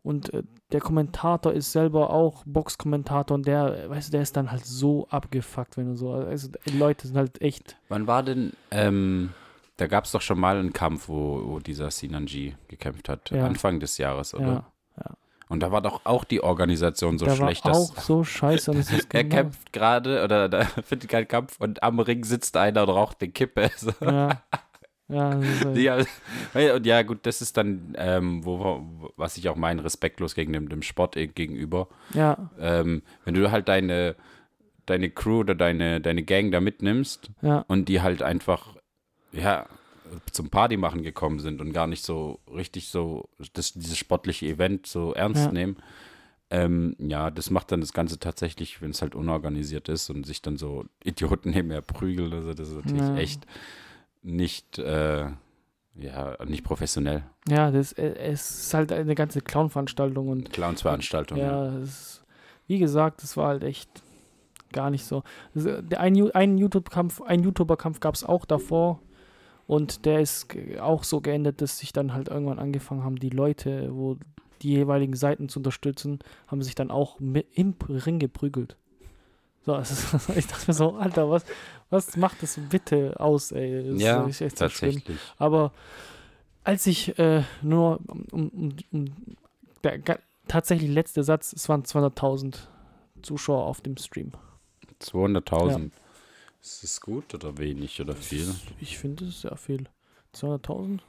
Und 0.07 0.33
äh, 0.33 0.43
der 0.71 0.79
Kommentator 0.79 1.51
ist 1.51 1.73
selber 1.73 2.11
auch 2.11 2.43
Boxkommentator 2.45 3.35
und 3.35 3.45
der, 3.45 3.89
weißt 3.89 4.07
du, 4.07 4.11
der 4.13 4.21
ist 4.21 4.37
dann 4.37 4.49
halt 4.49 4.65
so 4.65 5.05
abgefuckt, 5.09 5.75
wenn 5.75 5.87
du 5.87 5.95
so, 5.95 6.13
also 6.13 6.47
die 6.65 6.77
Leute 6.77 7.07
sind 7.07 7.17
halt 7.17 7.41
echt, 7.41 7.75
Wann 7.89 8.07
war 8.07 8.23
denn, 8.23 8.53
ähm, 8.71 9.31
Da 9.75 9.87
gab 9.87 10.05
es 10.05 10.13
doch 10.13 10.21
schon 10.21 10.39
mal 10.39 10.57
einen 10.57 10.71
Kampf, 10.71 11.09
wo, 11.09 11.41
wo 11.45 11.59
dieser 11.59 11.91
Sinanji 11.91 12.55
gekämpft 12.69 13.09
hat. 13.09 13.31
Ja. 13.31 13.45
Anfang 13.45 13.81
des 13.81 13.97
Jahres, 13.97 14.33
oder? 14.33 14.47
Ja. 14.47 14.71
Und 15.49 15.61
da 15.61 15.71
war 15.71 15.81
doch 15.81 16.01
auch 16.03 16.23
die 16.25 16.43
Organisation 16.43 17.17
so 17.17 17.25
da 17.25 17.35
schlecht, 17.35 17.63
war 17.63 17.71
dass 17.71 17.91
auch 17.91 18.01
so 18.01 18.23
scheiße. 18.23 18.71
Und 18.71 18.79
ist 18.79 18.91
er 19.13 19.23
genau, 19.23 19.35
kämpft 19.35 19.71
gerade 19.71 20.23
oder 20.23 20.49
da 20.49 20.65
findet 20.83 21.09
keinen 21.09 21.27
Kampf 21.27 21.57
und 21.59 21.83
am 21.83 21.99
Ring 21.99 22.23
sitzt 22.23 22.57
einer 22.57 22.83
und 22.83 22.89
raucht 22.89 23.17
eine 23.21 23.31
Kippe. 23.31 23.69
So. 23.77 23.91
Ja. 24.01 24.41
Ja, 25.09 25.39
halt- 25.63 25.77
Ja, 25.77 26.75
und 26.75 26.85
ja, 26.85 27.01
gut, 27.03 27.19
das 27.25 27.41
ist 27.41 27.55
dann, 27.57 27.93
ähm, 27.97 28.43
wo, 28.43 29.11
was 29.15 29.37
ich 29.37 29.47
auch 29.49 29.55
meine, 29.55 29.83
respektlos 29.83 30.35
gegen 30.35 30.51
dem, 30.53 30.67
dem 30.69 30.81
Sport 30.81 31.15
äh, 31.15 31.27
gegenüber. 31.27 31.87
ja, 32.13 32.49
Ähm, 32.59 33.01
wenn 33.23 33.33
du 33.33 33.49
halt 33.51 33.67
deine, 33.69 34.15
deine 34.85 35.09
Crew 35.09 35.39
oder 35.39 35.55
deine, 35.55 36.01
deine 36.01 36.23
Gang 36.23 36.51
da 36.51 36.59
mitnimmst 36.59 37.29
ja, 37.41 37.63
und 37.67 37.87
die 37.89 38.01
halt 38.01 38.21
einfach, 38.21 38.75
ja, 39.31 39.65
zum 40.31 40.49
Party 40.49 40.77
machen 40.77 41.03
gekommen 41.03 41.39
sind 41.39 41.59
und 41.61 41.73
gar 41.73 41.87
nicht 41.87 42.03
so 42.05 42.39
richtig 42.53 42.87
so 42.87 43.27
das, 43.53 43.73
dieses 43.73 43.97
sportliche 43.97 44.45
Event 44.45 44.87
so 44.87 45.13
ernst 45.13 45.47
Ja. 45.47 45.51
nehmen. 45.51 45.77
Ähm, 46.49 46.95
ja, 46.97 47.29
das 47.29 47.49
macht 47.49 47.73
dann 47.73 47.81
das 47.81 47.91
Ganze 47.91 48.17
tatsächlich, 48.19 48.81
wenn 48.81 48.91
es 48.91 49.01
halt 49.01 49.15
unorganisiert 49.15 49.89
ist 49.89 50.09
und 50.09 50.25
sich 50.25 50.41
dann 50.41 50.55
so 50.55 50.85
Idioten 51.03 51.49
nebenher 51.51 51.81
prügeln. 51.81 52.31
Also 52.31 52.53
das 52.53 52.69
ist 52.69 52.75
natürlich 52.75 53.03
Ja. 53.07 53.15
echt 53.17 53.45
nicht, 54.21 54.79
äh, 54.79 55.29
ja, 55.95 56.37
nicht 56.45 56.63
professionell. 56.63 57.23
ja, 57.47 57.71
das, 57.71 57.93
äh, 57.93 58.13
es 58.15 58.49
ist 58.49 58.73
halt 58.73 58.91
eine 58.91 59.15
ganze 59.15 59.41
Clown-Veranstaltung 59.41 60.29
und 60.29 60.51
Clownsveranstaltung. 60.51 61.37
Ja. 61.37 61.65
ja, 61.65 61.79
ist, 61.79 62.23
wie 62.67 62.79
gesagt, 62.79 63.23
es 63.23 63.37
war 63.37 63.47
halt 63.47 63.63
echt 63.63 63.89
gar 64.71 64.89
nicht 64.89 65.05
so. 65.05 65.23
Äh, 65.55 65.95
ein, 65.95 66.31
einen 66.31 66.57
YouTube-Kampf, 66.57 67.21
ein 67.21 67.43
YouTuber-Kampf 67.43 67.99
gab 67.99 68.15
es 68.15 68.23
auch 68.23 68.45
davor 68.45 68.99
und 69.65 70.05
der 70.05 70.21
ist 70.21 70.47
auch 70.79 71.03
so 71.03 71.21
geendet, 71.21 71.61
dass 71.61 71.79
sich 71.79 71.93
dann 71.93 72.13
halt 72.13 72.29
irgendwann 72.29 72.59
angefangen 72.59 73.03
haben, 73.03 73.17
die 73.17 73.29
Leute, 73.29 73.89
wo 73.91 74.17
die 74.61 74.69
jeweiligen 74.69 75.15
Seiten 75.15 75.49
zu 75.49 75.59
unterstützen, 75.59 76.19
haben 76.47 76.61
sich 76.61 76.75
dann 76.75 76.89
auch 76.89 77.19
im 77.19 77.75
Ring 77.87 78.19
geprügelt. 78.19 78.77
So, 79.67 79.75
ist, 79.75 80.29
ich 80.37 80.47
dachte 80.47 80.63
mir 80.67 80.73
so, 80.73 80.95
Alter, 80.95 81.29
was, 81.29 81.43
was 81.89 82.15
macht 82.15 82.41
das 82.41 82.57
bitte 82.69 83.19
aus, 83.19 83.51
ey? 83.51 83.91
Das 83.91 84.01
Ja, 84.01 84.25
ist 84.25 84.39
echt 84.39 84.57
so 84.57 84.69
schlimm. 84.69 84.93
tatsächlich. 84.93 85.19
Aber 85.37 85.73
als 86.63 86.87
ich 86.87 87.19
äh, 87.19 87.43
nur 87.61 87.99
um, 88.07 88.25
um, 88.31 88.75
um, 88.93 89.05
der 89.83 89.99
tatsächlich 90.47 90.89
letzte 90.89 91.21
Satz, 91.23 91.51
es 91.51 91.67
waren 91.67 91.83
200.000 91.83 92.55
Zuschauer 93.21 93.65
auf 93.65 93.81
dem 93.81 93.97
Stream. 93.97 94.31
200.000. 95.01 95.91
Ist 96.61 96.83
das 96.83 97.01
gut 97.01 97.33
oder 97.35 97.57
wenig 97.57 97.99
oder 97.99 98.15
viel? 98.15 98.55
Ich 98.79 98.97
finde 98.97 99.25
es 99.25 99.41
sehr 99.41 99.57
viel. 99.57 99.89
200.000? 100.33 100.99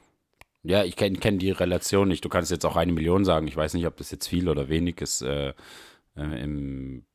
Ja, 0.63 0.83
ich 0.83 0.97
kenne 0.97 1.17
kenn 1.17 1.39
die 1.39 1.51
Relation 1.51 2.09
nicht. 2.09 2.25
Du 2.25 2.29
kannst 2.29 2.51
jetzt 2.51 2.65
auch 2.65 2.75
eine 2.75 2.91
Million 2.91 3.23
sagen. 3.23 3.47
Ich 3.47 3.55
weiß 3.55 3.73
nicht, 3.73 3.87
ob 3.87 3.95
das 3.95 4.11
jetzt 4.11 4.27
viel 4.27 4.49
oder 4.49 4.67
wenig 4.67 4.99
ist 4.99 5.21
äh, 5.21 5.53
äh, 6.17 6.43
im 6.43 7.05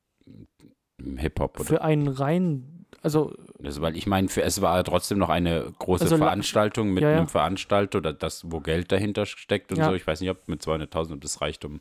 Hip-Hop. 1.18 1.60
oder 1.60 1.64
Für 1.68 1.82
einen 1.82 2.08
rein, 2.08 2.86
also 3.02 3.34
Also, 3.62 3.82
weil 3.82 3.96
ich 3.96 4.06
meine, 4.06 4.28
für 4.28 4.42
es 4.42 4.60
war 4.62 4.82
trotzdem 4.84 5.18
noch 5.18 5.28
eine 5.28 5.72
große 5.78 6.04
Also 6.04 6.16
Veranstaltung 6.16 6.92
mit 6.92 7.02
Ja, 7.02 7.10
ja. 7.10 7.18
einem 7.18 7.28
Veranstalter 7.28 7.98
oder 7.98 8.12
das, 8.12 8.50
wo 8.50 8.60
Geld 8.60 8.90
dahinter 8.92 9.26
steckt 9.26 9.72
und 9.72 9.78
Ja. 9.78 9.86
so. 9.86 9.94
Ich 9.94 10.06
weiß 10.06 10.20
nicht, 10.20 10.30
ob 10.30 10.48
mit 10.48 10.62
200.000 10.62 11.12
ob 11.14 11.20
das 11.20 11.40
reicht, 11.40 11.64
um 11.64 11.80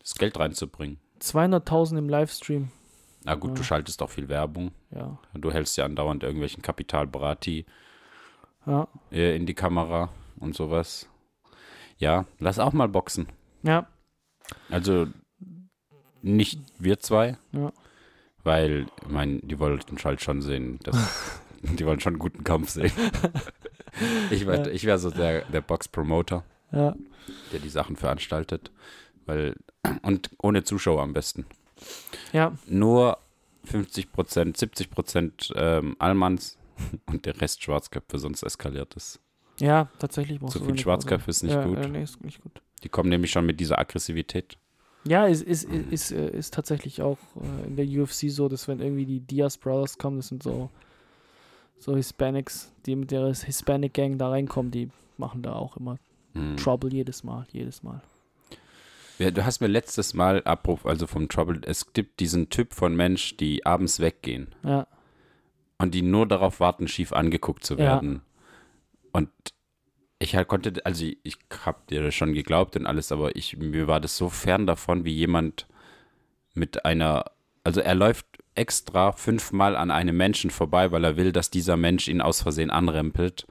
das 0.00 0.14
Geld 0.14 0.38
reinzubringen. 0.38 0.98
200.000 1.20 1.98
im 1.98 2.08
Livestream. 2.08 2.70
Na 3.24 3.36
gut, 3.36 3.56
du 3.56 3.62
schaltest 3.62 4.02
auch 4.02 4.10
viel 4.10 4.28
Werbung. 4.28 4.72
Ja, 4.90 5.16
Du 5.34 5.52
hältst 5.52 5.76
ja 5.76 5.84
andauernd 5.84 6.24
irgendwelchen 6.24 6.60
Kapitalbrati 6.62 7.66
ja, 8.66 8.88
äh, 9.12 9.36
in 9.36 9.46
die 9.46 9.54
Kamera 9.54 10.08
und 10.40 10.56
sowas. 10.56 11.08
Ja, 11.98 12.24
lass 12.40 12.58
auch 12.58 12.72
mal 12.72 12.88
boxen. 12.88 13.28
ja, 13.62 13.86
Also 14.70 15.06
nicht 16.22 16.58
wir 16.78 16.98
zwei, 16.98 17.36
Ja. 17.52 17.72
Weil, 18.44 18.86
ich 19.02 19.08
meine, 19.08 19.38
die 19.40 19.58
wollten 19.58 19.96
halt 20.04 20.20
schon 20.20 20.42
sehen, 20.42 20.78
dass, 20.82 20.96
die 21.62 21.86
wollen 21.86 22.00
schon 22.00 22.14
einen 22.14 22.20
guten 22.20 22.44
Kampf 22.44 22.70
sehen. 22.70 22.92
ich 24.30 24.46
wäre 24.46 24.66
Ja. 24.66 24.72
ich 24.72 24.84
wär 24.84 24.98
so 24.98 25.10
der, 25.10 25.42
der 25.46 25.60
Box-Promoter, 25.60 26.44
ja, 26.72 26.94
der 27.52 27.60
die 27.60 27.68
Sachen 27.68 27.96
veranstaltet, 27.96 28.70
weil, 29.26 29.56
und 30.02 30.30
ohne 30.38 30.64
Zuschauer 30.64 31.02
am 31.02 31.12
besten. 31.12 31.46
ja, 32.32 32.52
Nur 32.66 33.18
50 33.64 34.10
Prozent, 34.12 34.56
70 34.56 34.90
Prozent 34.90 35.52
ähm, 35.54 35.96
Allmanns 35.98 36.58
und 37.06 37.26
der 37.26 37.40
Rest 37.40 37.62
Schwarzköpfe, 37.62 38.18
sonst 38.18 38.42
eskaliert 38.42 38.96
es. 38.96 39.20
ja, 39.60 39.88
tatsächlich 39.98 40.40
Zu 40.46 40.58
viel 40.60 40.68
eine 40.70 40.78
Schwarzköpfe 40.78 41.30
ist 41.30 41.42
nicht 41.42 41.54
ja, 41.54 41.64
gut. 41.64 41.78
Äh, 41.78 41.88
nee, 41.88 42.02
ist 42.02 42.22
nicht 42.24 42.42
gut. 42.42 42.60
Die 42.82 42.88
kommen 42.88 43.10
nämlich 43.10 43.30
schon 43.30 43.46
mit 43.46 43.60
dieser 43.60 43.78
Aggressivität. 43.78 44.56
Ja, 45.04 45.26
ist, 45.26 45.42
ist, 45.42 45.64
ist, 45.64 45.92
ist, 45.92 46.12
äh, 46.12 46.30
ist 46.30 46.54
tatsächlich 46.54 47.02
auch 47.02 47.18
äh, 47.36 47.66
in 47.66 47.76
der 47.76 47.86
UFC 47.86 48.30
so, 48.30 48.48
dass 48.48 48.68
wenn 48.68 48.80
irgendwie 48.80 49.06
die 49.06 49.20
Diaz 49.20 49.56
Brothers 49.58 49.98
kommen, 49.98 50.18
das 50.18 50.28
sind 50.28 50.42
so, 50.42 50.70
so 51.78 51.96
Hispanics, 51.96 52.72
die 52.86 52.94
mit 52.94 53.10
der 53.10 53.34
Hispanic 53.34 53.94
Gang 53.94 54.18
da 54.18 54.28
reinkommen, 54.28 54.70
die 54.70 54.90
machen 55.18 55.42
da 55.42 55.54
auch 55.54 55.76
immer 55.76 55.98
Hm. 56.34 56.56
Trouble 56.56 56.90
jedes 56.92 57.24
Mal, 57.24 57.46
jedes 57.52 57.82
Mal. 57.82 58.00
Ja, 59.18 59.30
du 59.30 59.44
hast 59.44 59.60
mir 59.60 59.66
letztes 59.66 60.14
Mal, 60.14 60.42
Abruf, 60.44 60.86
also 60.86 61.06
vom 61.06 61.28
Trouble, 61.28 61.60
es 61.66 61.92
gibt 61.92 62.20
diesen 62.20 62.48
Typ 62.48 62.72
von 62.72 62.96
Mensch, 62.96 63.36
die 63.36 63.66
abends 63.66 64.00
weggehen 64.00 64.48
Ja, 64.64 64.86
und 65.78 65.94
die 65.94 66.02
nur 66.02 66.26
darauf 66.26 66.58
warten, 66.60 66.88
schief 66.88 67.12
angeguckt 67.12 67.64
zu 67.64 67.74
Ja. 67.74 67.80
werden. 67.80 68.22
Und 69.12 69.28
ich 70.22 70.36
halt 70.36 70.48
konnte, 70.48 70.84
also 70.84 71.04
ich, 71.04 71.18
ich 71.22 71.36
hab 71.64 71.86
dir 71.88 72.02
das 72.02 72.14
schon 72.14 72.32
geglaubt 72.32 72.76
und 72.76 72.86
alles, 72.86 73.12
aber 73.12 73.36
ich, 73.36 73.56
mir 73.56 73.86
war 73.86 74.00
das 74.00 74.16
so 74.16 74.28
fern 74.28 74.66
davon, 74.66 75.04
wie 75.04 75.12
jemand 75.12 75.66
mit 76.54 76.84
einer, 76.84 77.24
also 77.64 77.80
er 77.80 77.94
läuft 77.94 78.26
extra 78.54 79.12
fünfmal 79.12 79.76
an 79.76 79.90
einem 79.90 80.16
Menschen 80.16 80.50
vorbei, 80.50 80.92
weil 80.92 81.04
er 81.04 81.16
will, 81.16 81.32
dass 81.32 81.50
dieser 81.50 81.76
Mensch 81.76 82.08
ihn 82.08 82.20
aus 82.20 82.42
Versehen 82.42 82.70
anrempelt, 82.70 83.46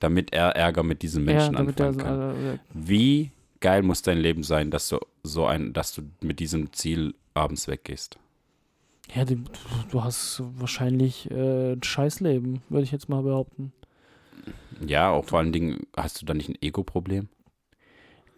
damit 0.00 0.32
er 0.32 0.56
Ärger 0.56 0.82
mit 0.82 1.02
diesem 1.02 1.28
ja 1.28 1.34
Menschen 1.34 1.52
der, 1.54 1.60
anfangen 1.60 1.98
kann. 1.98 2.20
äh, 2.20 2.54
äh, 2.54 2.58
Wie 2.72 3.32
geil 3.60 3.82
muss 3.82 4.02
dein 4.02 4.18
Leben 4.18 4.42
sein, 4.42 4.70
dass 4.70 4.88
du 4.88 4.98
so 5.22 5.46
ein, 5.46 5.72
dass 5.72 5.94
du 5.94 6.02
mit 6.20 6.40
diesem 6.40 6.72
Ziel 6.72 7.14
abends 7.34 7.68
weggehst? 7.68 8.18
ja, 9.14 9.24
die, 9.24 9.38
du 9.90 10.04
hast 10.04 10.42
wahrscheinlich 10.58 11.30
äh, 11.30 11.72
ein 11.72 11.82
Scheißleben, 11.82 12.62
würde 12.68 12.84
ich 12.84 12.92
jetzt 12.92 13.08
mal 13.08 13.22
behaupten. 13.22 13.72
Ja, 14.86 15.10
auch 15.10 15.24
vor 15.24 15.38
allen 15.38 15.52
Dingen, 15.52 15.86
hast 15.96 16.20
du 16.20 16.26
da 16.26 16.34
nicht 16.34 16.48
ein 16.48 16.58
Ego-Problem? 16.60 17.28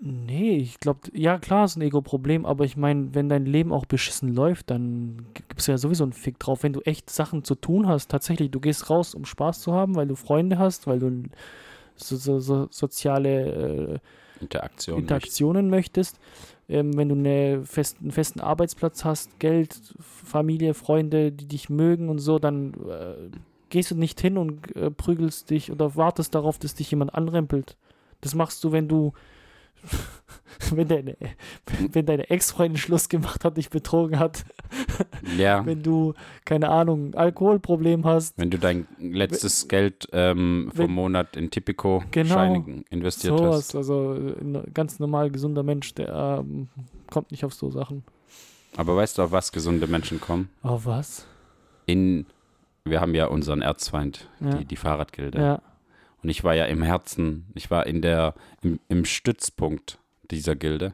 Nee, 0.01 0.59
ich 0.59 0.81
glaube, 0.81 1.01
ja 1.15 1.39
klar 1.39 1.65
ist 1.65 1.77
ein 1.77 1.83
Ego-Problem, 1.83 2.45
aber 2.45 2.65
ich 2.65 2.77
meine, 2.77 3.15
wenn 3.15 3.29
dein 3.29 3.47
Leben 3.47 3.73
auch 3.73 3.87
beschissen 3.87 4.35
läuft, 4.35 4.71
dann 4.71 5.27
gibt 5.33 5.61
es 5.61 5.67
ja 5.67 5.79
sowieso 5.79 6.05
einen 6.05 6.13
Fick 6.13 6.39
drauf. 6.39 6.63
Wenn 6.63 6.75
du 6.75 6.81
echt 6.81 7.09
Sachen 7.09 7.43
zu 7.45 7.55
tun 7.55 7.89
hast, 7.89 8.11
tatsächlich, 8.11 8.51
du 8.51 8.61
gehst 8.61 8.91
raus, 8.91 9.15
um 9.15 9.25
Spaß 9.25 9.61
zu 9.61 9.73
haben, 9.73 9.95
weil 9.95 10.07
du 10.07 10.15
Freunde 10.15 10.59
hast, 10.59 10.87
weil 10.87 10.99
du 10.99 11.23
so, 11.97 12.17
so, 12.17 12.39
so 12.41 12.69
soziale 12.71 13.53
äh, 13.95 13.99
Interaktion. 14.41 14.99
Interaktionen 14.99 15.71
möchtest, 15.71 16.19
ähm, 16.69 16.97
wenn 16.97 17.09
du 17.09 17.15
eine 17.15 17.65
fest, 17.65 17.99
einen 18.01 18.11
festen 18.11 18.41
Arbeitsplatz 18.41 19.05
hast, 19.05 19.39
Geld, 19.39 19.95
Familie, 20.01 20.75
Freunde, 20.75 21.33
die 21.33 21.47
dich 21.47 21.71
mögen 21.71 22.09
und 22.09 22.19
so, 22.19 22.39
dann 22.39 22.75
äh, 22.75 23.31
gehst 23.71 23.91
du 23.91 23.95
nicht 23.97 24.21
hin 24.21 24.39
und 24.39 24.75
äh, 24.77 24.91
prügelst 24.91 25.51
dich 25.51 25.71
oder 25.73 25.97
wartest 25.97 26.35
darauf, 26.35 26.59
dass 26.59 26.75
dich 26.75 26.91
jemand 26.91 27.15
anrempelt. 27.15 27.77
Das 28.21 28.35
machst 28.35 28.63
du, 28.65 28.73
wenn 28.73 28.89
du 28.89 29.13
wenn 30.71 30.89
deine, 30.89 31.17
wenn 31.93 32.07
deine 32.07 32.31
Ex-Freundin 32.31 32.79
Schluss 32.79 33.09
gemacht 33.11 33.45
hat, 33.45 33.57
dich 33.59 33.71
betrogen 33.71 34.19
hat. 34.19 34.45
Ja, 35.39 35.65
wenn 35.67 35.83
du, 35.83 36.15
keine 36.45 36.69
Ahnung, 36.69 37.15
Alkoholproblem 37.15 38.05
hast, 38.05 38.39
wenn 38.39 38.51
du 38.51 38.59
dein 38.59 38.87
letztes 38.99 39.67
Geld 39.69 40.07
ähm, 40.13 40.71
vom 40.75 40.79
wenn- 40.85 40.91
Monat 40.93 41.37
in 41.37 41.51
Tipico 41.51 42.05
Genau. 42.13 42.65
Investiert 42.91 43.37
sowas. 43.37 43.57
hast. 43.57 43.75
Also 43.75 44.15
äh, 44.15 44.41
ein 44.41 44.63
ganz 44.73 44.99
normal 45.01 45.31
gesunder 45.31 45.63
Mensch, 45.63 45.95
der 45.95 46.45
ähm, 46.45 46.69
kommt 47.11 47.31
nicht 47.33 47.45
auf 47.45 47.55
so 47.55 47.71
Sachen. 47.71 48.05
Aber 48.77 48.95
weißt 48.97 49.19
du, 49.19 49.23
auf 49.23 49.33
was 49.33 49.51
gesunde 49.51 49.87
Menschen 49.87 50.21
kommen? 50.21 50.51
Oh, 50.63 50.79
was? 50.85 51.27
In, 51.87 52.27
wir 52.85 53.01
haben 53.01 53.15
ja 53.15 53.27
unseren 53.27 53.63
Erzfeind, 53.63 54.29
Ja. 54.41 54.55
die, 54.57 54.65
die 54.67 54.77
Fahrradgilde. 54.77 55.39
Ja, 55.39 55.63
Und 56.23 56.29
ich 56.29 56.45
war 56.45 56.55
ja 56.55 56.67
im 56.67 56.83
Herzen, 56.83 57.47
ich 57.55 57.71
war 57.71 57.87
in 57.87 58.03
der, 58.03 58.35
im, 58.63 58.79
im 58.89 59.05
Stützpunkt 59.05 59.99
dieser 60.31 60.55
Gilde, 60.55 60.93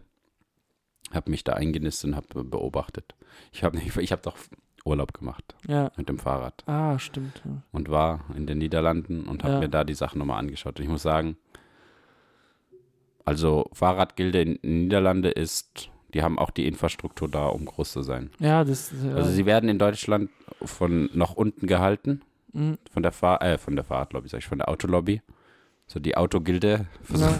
habe 1.12 1.30
mich 1.30 1.42
da 1.44 1.54
eingenistet 1.54 2.10
und 2.10 2.16
habe 2.16 2.44
beobachtet. 2.44 3.14
Ich 3.52 3.64
habe 3.64 3.78
ich 4.00 4.12
hab 4.12 4.22
doch 4.22 4.36
Urlaub 4.84 5.12
gemacht 5.12 5.54
ja. 5.68 5.90
mit 5.96 6.08
dem 6.08 6.18
Fahrrad 6.18 6.62
Ah, 6.66 6.98
stimmt. 6.98 7.42
Ja. 7.44 7.62
und 7.72 7.90
war 7.90 8.24
in 8.36 8.46
den 8.46 8.58
Niederlanden 8.58 9.24
und 9.28 9.44
habe 9.44 9.58
mir 9.58 9.68
da 9.68 9.84
die 9.84 9.94
Sachen 9.94 10.18
nochmal 10.18 10.38
angeschaut. 10.38 10.78
Und 10.78 10.84
ich 10.84 10.90
muss 10.90 11.02
sagen, 11.02 11.36
also 13.24 13.68
Fahrradgilde 13.72 14.40
in 14.40 14.58
den 14.62 14.82
Niederlande 14.84 15.30
ist, 15.30 15.90
die 16.14 16.22
haben 16.22 16.38
auch 16.38 16.50
die 16.50 16.66
Infrastruktur 16.66 17.28
da, 17.28 17.46
um 17.46 17.64
groß 17.64 17.92
zu 17.92 18.02
sein. 18.02 18.30
Ja, 18.38 18.64
das. 18.64 18.92
Äh, 18.92 19.12
Also 19.14 19.30
sie 19.30 19.46
werden 19.46 19.68
in 19.68 19.78
Deutschland 19.78 20.30
von 20.62 21.08
nach 21.14 21.32
unten 21.32 21.66
gehalten, 21.66 22.22
mh, 22.52 22.76
von 22.92 23.02
der 23.02 23.12
Fahr 23.12 23.42
äh, 23.42 23.58
von 23.58 23.76
der 23.76 23.84
Fahrradlobby, 23.84 24.28
sag 24.28 24.38
ich, 24.38 24.46
von 24.46 24.58
der 24.58 24.68
Autolobby. 24.68 25.22
so 25.86 25.98
die 26.00 26.16
Autogilde. 26.16 26.86
Ja. 27.16 27.38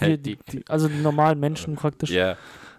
Wir, 0.06 0.16
die, 0.18 0.36
die, 0.50 0.64
also 0.68 0.88
die 0.88 1.00
normalen 1.00 1.38
Menschen 1.40 1.76
praktisch. 1.76 2.10
Ja. 2.10 2.36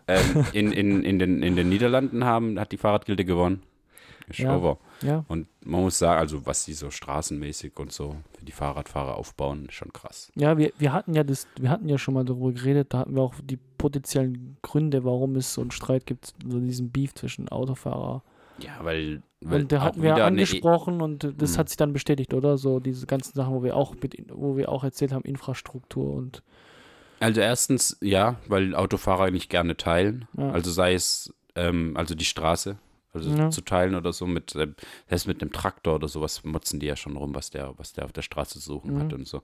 Ähm, 0.07 0.45
in, 0.53 0.71
in, 0.71 1.03
in, 1.03 1.17
den, 1.19 1.41
in 1.43 1.55
den 1.55 1.69
Niederlanden 1.69 2.23
haben, 2.25 2.59
hat 2.59 2.71
die 2.71 2.77
Fahrradgilde 2.77 3.23
gewonnen. 3.23 3.61
Ist 4.27 4.39
Ja. 4.39 4.55
over. 4.55 4.77
Ja. 5.01 5.25
Und 5.27 5.47
man 5.65 5.81
muss 5.81 5.99
sagen, 5.99 6.19
also 6.19 6.45
was 6.45 6.63
die 6.65 6.73
so 6.73 6.89
straßenmäßig 6.91 7.77
und 7.77 7.91
so 7.91 8.15
für 8.37 8.45
die 8.45 8.51
Fahrradfahrer 8.53 9.15
aufbauen, 9.17 9.65
ist 9.65 9.73
schon 9.75 9.91
krass. 9.91 10.31
Ja, 10.35 10.57
wir, 10.57 10.71
wir 10.77 10.93
hatten 10.93 11.13
ja 11.13 11.23
das, 11.23 11.47
wir 11.57 11.69
hatten 11.69 11.89
ja 11.89 11.97
schon 11.97 12.13
mal 12.13 12.23
darüber 12.23 12.51
geredet, 12.53 12.93
da 12.93 12.99
hatten 12.99 13.15
wir 13.15 13.21
auch 13.21 13.33
die 13.43 13.57
potenziellen 13.77 14.55
Gründe, 14.61 15.03
warum 15.03 15.35
es 15.35 15.53
so 15.53 15.61
einen 15.61 15.71
Streit 15.71 16.05
gibt, 16.05 16.33
so 16.47 16.59
diesen 16.59 16.89
Beef 16.91 17.13
zwischen 17.13 17.49
Autofahrer. 17.49 18.23
Ja, 18.59 18.71
weil, 18.83 19.21
weil 19.41 19.63
Und 19.63 19.71
da 19.71 19.81
hatten 19.81 20.01
wir 20.01 20.15
E- 20.15 20.21
angesprochen 20.21 21.01
und 21.01 21.33
das 21.37 21.53
Mhm. 21.53 21.57
hat 21.57 21.69
sich 21.69 21.77
dann 21.77 21.91
bestätigt, 21.91 22.33
oder? 22.33 22.57
So 22.57 22.79
diese 22.79 23.05
ganzen 23.07 23.33
Sachen, 23.33 23.53
wo 23.53 23.63
wir 23.63 23.75
auch 23.75 23.95
mit, 24.01 24.15
wo 24.31 24.55
wir 24.55 24.69
auch 24.69 24.83
erzählt 24.83 25.11
haben, 25.11 25.25
Infrastruktur 25.25 26.13
und 26.13 26.43
Also 27.19 27.41
erstens, 27.41 27.97
ja, 28.01 28.37
weil 28.47 28.75
Autofahrer 28.75 29.31
nicht 29.31 29.49
gerne 29.49 29.75
teilen. 29.75 30.27
Ja. 30.37 30.51
Also 30.51 30.71
sei 30.71 30.93
es, 30.93 31.33
ähm, 31.55 31.97
also 31.97 32.15
die 32.15 32.25
Straße, 32.25 32.77
also 33.13 33.29
Ja. 33.29 33.49
zu 33.49 33.61
teilen 33.61 33.95
oder 33.95 34.11
so 34.13 34.25
mit, 34.25 34.55
ähm, 34.55 34.75
selbst 35.07 35.27
mit 35.27 35.41
einem 35.41 35.51
Traktor 35.51 35.95
oder 35.95 36.07
sowas 36.07 36.43
motzen 36.43 36.79
die 36.79 36.87
ja 36.87 36.95
schon 36.95 37.15
rum, 37.15 37.33
was 37.35 37.49
der, 37.51 37.73
was 37.77 37.93
der 37.93 38.05
auf 38.05 38.11
der 38.13 38.21
Straße 38.23 38.59
zu 38.59 38.65
suchen 38.65 38.95
Mhm. 38.95 38.99
hat 38.99 39.13
und 39.13 39.27
so. 39.27 39.41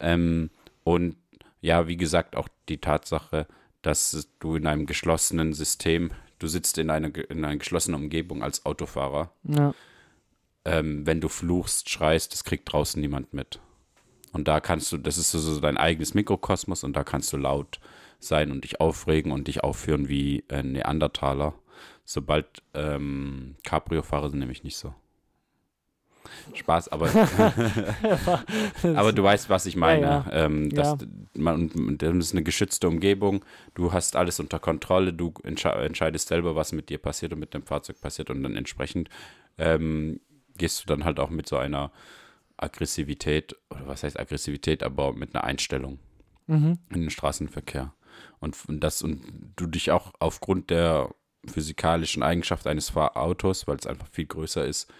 Ähm, 0.00 0.50
und 0.84 1.16
ja, 1.60 1.86
wie 1.88 1.96
gesagt, 1.96 2.36
auch 2.36 2.48
die 2.68 2.78
Tatsache, 2.78 3.46
dass 3.82 4.28
du 4.40 4.56
in 4.56 4.66
einem 4.66 4.86
geschlossenen 4.86 5.52
System, 5.52 6.10
du 6.38 6.48
sitzt 6.48 6.78
in 6.78 6.90
einer, 6.90 7.10
ge- 7.10 7.26
in 7.28 7.44
einer 7.44 7.56
geschlossenen 7.56 8.00
Umgebung 8.02 8.42
als 8.42 8.66
Autofahrer. 8.66 9.30
ja, 9.44 9.72
Ähm, 10.64 11.06
wenn 11.06 11.20
du 11.20 11.28
fluchst, 11.28 11.88
schreist, 11.90 12.32
das 12.32 12.42
kriegt 12.42 12.72
draußen 12.72 13.00
niemand 13.00 13.32
mit. 13.32 13.60
Und 14.32 14.48
da 14.48 14.58
kannst 14.60 14.90
du, 14.90 14.96
das 14.98 15.16
ist 15.16 15.30
so, 15.30 15.38
so 15.38 15.60
dein 15.60 15.76
eigenes 15.76 16.12
Mikrokosmos 16.14 16.82
und 16.82 16.94
da 16.96 17.04
kannst 17.04 17.32
du 17.32 17.36
laut 17.36 17.78
sein 18.18 18.50
und 18.50 18.64
dich 18.64 18.80
aufregen 18.80 19.30
und 19.30 19.46
dich 19.46 19.62
aufführen 19.62 20.08
wie 20.08 20.42
ein 20.48 20.72
Neandertaler. 20.72 21.54
Sobald 22.06 22.62
ähm, 22.72 23.56
Cabrio-Fahrer 23.64 24.30
sind 24.30 24.38
nämlich 24.38 24.64
nicht 24.64 24.76
so. 24.78 24.94
Spaß, 26.54 26.88
aber, 26.88 27.08
aber 28.82 29.12
du 29.12 29.22
weißt, 29.22 29.48
was 29.48 29.66
ich 29.66 29.76
meine. 29.76 30.02
Ja, 30.06 30.26
Ähm, 30.32 30.70
dass 30.70 30.98
Ja. 31.00 31.06
man, 31.34 31.68
und 31.70 32.02
das 32.02 32.14
ist 32.16 32.32
eine 32.32 32.42
geschützte 32.42 32.88
Umgebung. 32.88 33.44
Du 33.74 33.92
hast 33.92 34.16
alles 34.16 34.40
unter 34.40 34.58
Kontrolle. 34.58 35.12
Du 35.12 35.34
entsche 35.44 35.68
entscheidest 35.70 36.28
selber, 36.28 36.56
was 36.56 36.72
mit 36.72 36.88
dir 36.88 36.98
passiert 36.98 37.32
und 37.32 37.38
mit 37.38 37.54
dem 37.54 37.62
Fahrzeug 37.62 38.00
passiert. 38.00 38.30
Und 38.30 38.42
dann 38.42 38.56
entsprechend 38.56 39.08
ähm, 39.58 40.20
gehst 40.56 40.82
du 40.82 40.86
dann 40.86 41.04
halt 41.04 41.20
auch 41.20 41.30
mit 41.30 41.48
so 41.48 41.56
einer 41.58 41.92
Aggressivität, 42.56 43.54
oder 43.70 43.86
was 43.86 44.02
heißt 44.02 44.18
Aggressivität, 44.18 44.82
aber 44.82 45.12
mit 45.12 45.34
einer 45.34 45.44
Einstellung 45.44 45.98
mhm. 46.46 46.78
in 46.90 47.02
den 47.02 47.10
Straßenverkehr. 47.10 47.92
Und 48.40 48.54
f- 48.54 48.66
das 48.68 49.02
und 49.02 49.20
du 49.56 49.66
dich 49.66 49.90
auch 49.90 50.12
aufgrund 50.20 50.70
der 50.70 51.14
physikalischen 51.48 52.22
Eigenschaft 52.22 52.66
eines 52.66 52.94
Autos, 52.96 53.66
weil 53.66 53.76
es 53.76 53.86
einfach 53.86 54.08
viel 54.08 54.26
größer 54.26 54.64
ist 54.64 54.92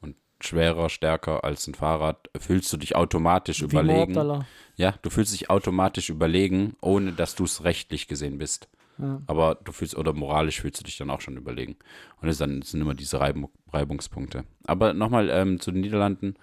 und 0.00 0.16
schwerer, 0.40 0.88
stärker 0.88 1.44
als 1.44 1.66
ein 1.66 1.74
Fahrrad, 1.74 2.28
fühlst 2.38 2.72
du 2.72 2.76
dich 2.76 2.96
automatisch 2.96 3.60
Wie 3.60 3.64
überlegen. 3.66 4.12
Mordala. 4.14 4.46
Ja, 4.76 4.94
du 5.02 5.10
fühlst 5.10 5.32
dich 5.32 5.50
automatisch 5.50 6.10
überlegen, 6.10 6.76
ohne 6.80 7.12
dass 7.12 7.34
du 7.34 7.44
es 7.44 7.64
rechtlich 7.64 8.08
gesehen 8.08 8.38
bist. 8.38 8.68
Ja. 8.98 9.20
Aber 9.26 9.56
du 9.56 9.72
fühlst, 9.72 9.96
oder 9.96 10.12
moralisch 10.12 10.60
fühlst 10.60 10.80
du 10.80 10.84
dich 10.84 10.96
dann 10.96 11.10
auch 11.10 11.20
schon 11.20 11.36
überlegen. 11.36 11.76
Und 12.20 12.28
das, 12.28 12.38
dann, 12.38 12.60
das 12.60 12.70
sind 12.70 12.80
immer 12.80 12.94
diese 12.94 13.18
Reibung, 13.20 13.50
Reibungspunkte. 13.72 14.44
Aber 14.66 14.92
nochmal 14.94 15.30
ähm, 15.30 15.58
zu 15.60 15.72
den 15.72 15.80
Niederlanden. 15.80 16.34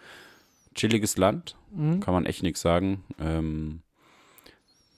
Chilliges 0.75 1.17
Land, 1.17 1.55
Mhm. 1.73 2.01
kann 2.01 2.13
man 2.13 2.25
echt 2.25 2.43
nichts 2.43 2.59
sagen. 2.61 3.03
Ähm, 3.19 3.81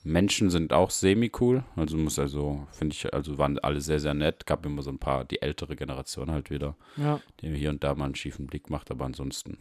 Menschen 0.04 0.50
sind 0.50 0.74
auch 0.74 0.90
semi-cool. 0.90 1.64
Also 1.76 1.96
muss 1.96 2.18
also, 2.18 2.66
finde 2.72 2.94
ich, 2.94 3.12
also 3.12 3.38
waren 3.38 3.58
alle 3.58 3.80
sehr, 3.80 3.98
sehr 3.98 4.12
nett. 4.12 4.44
Gab 4.44 4.64
immer 4.66 4.82
so 4.82 4.90
ein 4.90 4.98
paar, 4.98 5.24
die 5.24 5.40
ältere 5.40 5.76
Generation 5.76 6.30
halt 6.30 6.50
wieder, 6.50 6.76
ja. 6.96 7.20
die 7.40 7.54
hier 7.56 7.70
und 7.70 7.82
da 7.82 7.94
mal 7.94 8.04
einen 8.04 8.14
schiefen 8.14 8.46
Blick 8.46 8.68
macht, 8.68 8.90
aber 8.90 9.06
ansonsten. 9.06 9.56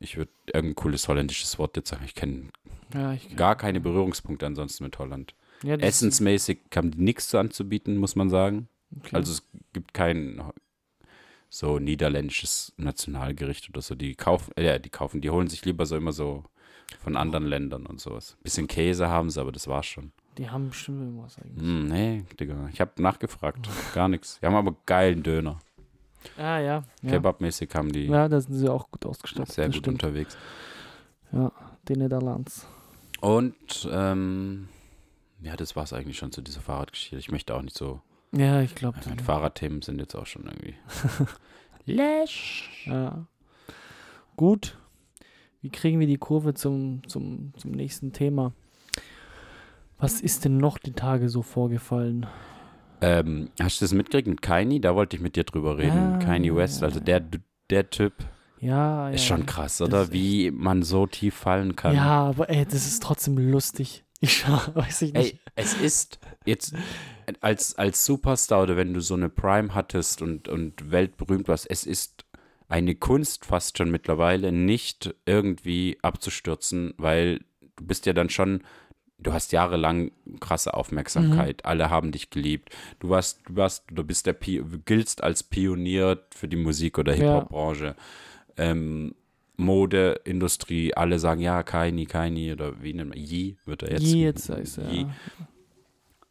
Ich 0.00 0.16
würde 0.16 0.32
irgendein 0.52 0.74
cooles 0.74 1.06
holländisches 1.06 1.58
Wort 1.58 1.76
jetzt 1.76 1.88
sagen. 1.88 2.04
Ich 2.04 2.16
kenne 2.16 2.48
ja, 2.92 3.16
gar 3.36 3.56
keine 3.56 3.80
Berührungspunkte 3.80 4.44
ansonsten 4.44 4.82
mit 4.84 4.98
Holland. 4.98 5.34
ja, 5.62 5.76
Essensmäßig 5.76 6.58
haben 6.74 6.90
die 6.90 7.00
nichts 7.00 7.28
zu 7.28 7.38
anzubieten, 7.38 7.96
muss 7.96 8.16
man 8.16 8.28
sagen. 8.28 8.68
okay. 8.98 9.14
Also 9.14 9.32
es 9.32 9.42
gibt 9.72 9.94
kein 9.94 10.42
so 11.48 11.78
niederländisches 11.78 12.72
Nationalgericht 12.76 13.68
oder 13.68 13.80
so. 13.80 13.94
Die 13.94 14.16
kaufen, 14.16 14.52
äh, 14.56 14.80
die 14.80 14.90
kaufen, 14.90 15.20
die 15.20 15.30
holen 15.30 15.46
sich 15.46 15.64
lieber 15.64 15.86
so 15.86 15.96
immer 15.96 16.12
so 16.12 16.42
von 17.02 17.16
anderen 17.16 17.46
Ländern 17.46 17.86
und 17.86 18.00
sowas. 18.00 18.36
Bisschen 18.42 18.66
Käse 18.66 19.08
haben 19.08 19.30
sie, 19.30 19.40
aber 19.40 19.52
das 19.52 19.68
war's 19.68 19.86
schon. 19.86 20.12
die 20.38 20.48
haben 20.50 20.68
bestimmt 20.70 21.00
irgendwas 21.02 21.38
eigentlich. 21.38 21.62
Hm, 21.62 21.88
nee, 21.88 22.24
Digga, 22.38 22.68
ich 22.72 22.80
habe 22.80 23.00
nachgefragt. 23.02 23.68
Gar 23.94 24.08
nichts. 24.08 24.38
Die 24.40 24.46
haben 24.46 24.54
aber 24.54 24.74
geilen 24.86 25.22
Döner. 25.22 25.58
Ah, 26.38 26.58
ja. 26.58 26.82
Ja, 27.02 27.10
Kebabmäßig 27.10 27.70
haben 27.74 27.92
die 27.92 28.06
ja 28.06 28.28
da 28.28 28.40
sind 28.40 28.54
sie 28.54 28.68
auch 28.70 28.90
gut 28.90 29.04
ausgestattet. 29.04 29.52
sehr 29.52 29.66
gut 29.66 29.76
stimmt. 29.76 30.02
unterwegs. 30.02 30.38
Ja, 31.32 31.52
die 31.88 31.96
Niederlands. 31.96 32.66
Und 33.20 33.88
ähm, 33.92 34.68
ja, 35.42 35.54
das 35.56 35.76
war's 35.76 35.92
eigentlich 35.92 36.16
schon 36.16 36.32
zu 36.32 36.40
dieser 36.40 36.62
Fahrradgeschichte. 36.62 37.16
Ich 37.18 37.30
möchte 37.30 37.54
auch 37.54 37.60
nicht 37.62 37.76
so. 37.76 38.00
Ja, 38.32 38.62
ich 38.62 38.74
glaube. 38.74 38.98
Meine 39.06 39.22
Fahrradthemen 39.22 39.82
sind 39.82 39.98
jetzt 40.00 40.14
auch 40.14 40.26
schon 40.26 40.44
irgendwie. 40.46 40.74
Ja. 41.86 43.26
Gut. 44.36 44.78
Wie 45.64 45.70
kriegen 45.70 45.98
wir 45.98 46.06
die 46.06 46.18
Kurve 46.18 46.52
zum, 46.52 47.00
zum, 47.08 47.54
zum 47.56 47.70
nächsten 47.70 48.12
Thema? 48.12 48.52
Was 49.96 50.20
ist 50.20 50.44
denn 50.44 50.58
noch 50.58 50.76
die 50.76 50.92
Tage 50.92 51.30
so 51.30 51.40
vorgefallen? 51.40 52.26
Ähm, 53.00 53.48
hast 53.58 53.80
du 53.80 53.86
das 53.86 53.94
mitgekriegt 53.94 54.28
mit 54.28 54.42
Kanye? 54.42 54.78
Da 54.78 54.94
wollte 54.94 55.16
ich 55.16 55.22
mit 55.22 55.36
dir 55.36 55.44
drüber 55.44 55.78
reden. 55.78 56.16
Ah, 56.16 56.18
Kanye 56.18 56.54
West, 56.54 56.82
also 56.82 57.00
der, 57.00 57.22
der 57.70 57.88
Typ 57.88 58.12
Ja, 58.60 59.08
ist 59.08 59.26
ja. 59.26 59.36
schon 59.36 59.46
krass, 59.46 59.80
oder? 59.80 60.12
Wie 60.12 60.50
man 60.50 60.82
so 60.82 61.06
tief 61.06 61.34
fallen 61.34 61.74
kann. 61.74 61.94
Ja, 61.94 62.26
aber 62.26 62.50
ey, 62.50 62.66
das 62.66 62.86
ist 62.86 63.02
trotzdem 63.02 63.38
lustig. 63.38 64.04
Ich 64.20 64.46
weiß 64.74 65.00
ich 65.00 65.14
nicht. 65.14 65.32
Ey, 65.32 65.40
es 65.56 65.72
ist 65.72 66.18
jetzt 66.44 66.74
als, 67.40 67.74
als 67.76 68.04
Superstar 68.04 68.64
oder 68.64 68.76
wenn 68.76 68.92
du 68.92 69.00
so 69.00 69.14
eine 69.14 69.30
Prime 69.30 69.74
hattest 69.74 70.20
und, 70.20 70.46
und 70.46 70.90
weltberühmt 70.90 71.48
warst, 71.48 71.70
es 71.70 71.86
ist 71.86 72.13
eine 72.74 72.96
Kunst 72.96 73.44
fast 73.44 73.78
schon 73.78 73.90
mittlerweile, 73.92 74.50
nicht 74.50 75.14
irgendwie 75.26 75.96
abzustürzen, 76.02 76.92
weil 76.96 77.38
du 77.76 77.84
bist 77.86 78.04
ja 78.06 78.12
dann 78.12 78.30
schon, 78.30 78.62
du 79.18 79.32
hast 79.32 79.52
jahrelang 79.52 80.10
krasse 80.40 80.74
Aufmerksamkeit, 80.74 81.58
Mhm. 81.62 81.68
alle 81.70 81.88
haben 81.90 82.10
dich 82.10 82.30
geliebt. 82.30 82.70
Du 82.98 83.10
warst, 83.10 83.42
du 83.48 83.54
warst, 83.54 83.84
du 83.92 84.02
bist 84.02 84.26
der 84.26 84.32
Pi 84.32 84.60
giltst 84.84 85.22
als 85.22 85.44
Pionier 85.44 86.18
für 86.34 86.48
die 86.48 86.56
Musik- 86.56 86.98
oder 86.98 87.14
Ja. 87.14 87.18
Hip-Hop-Branche. 87.34 87.94
Ähm, 88.56 89.14
Modeindustrie, 89.56 90.94
alle 90.94 91.20
sagen, 91.20 91.40
ja, 91.40 91.62
Kaini, 91.62 92.06
Kaini 92.06 92.52
oder 92.52 92.82
wie 92.82 92.92
nennt 92.92 93.10
man, 93.10 93.18
Yi 93.18 93.56
wird 93.66 93.84
er 93.84 93.92
jetzt. 93.92 94.02
Je 94.02 94.22
jetzt 94.24 94.48
heißt 94.48 94.78
er. 94.78 94.90
Yi. 94.92 95.06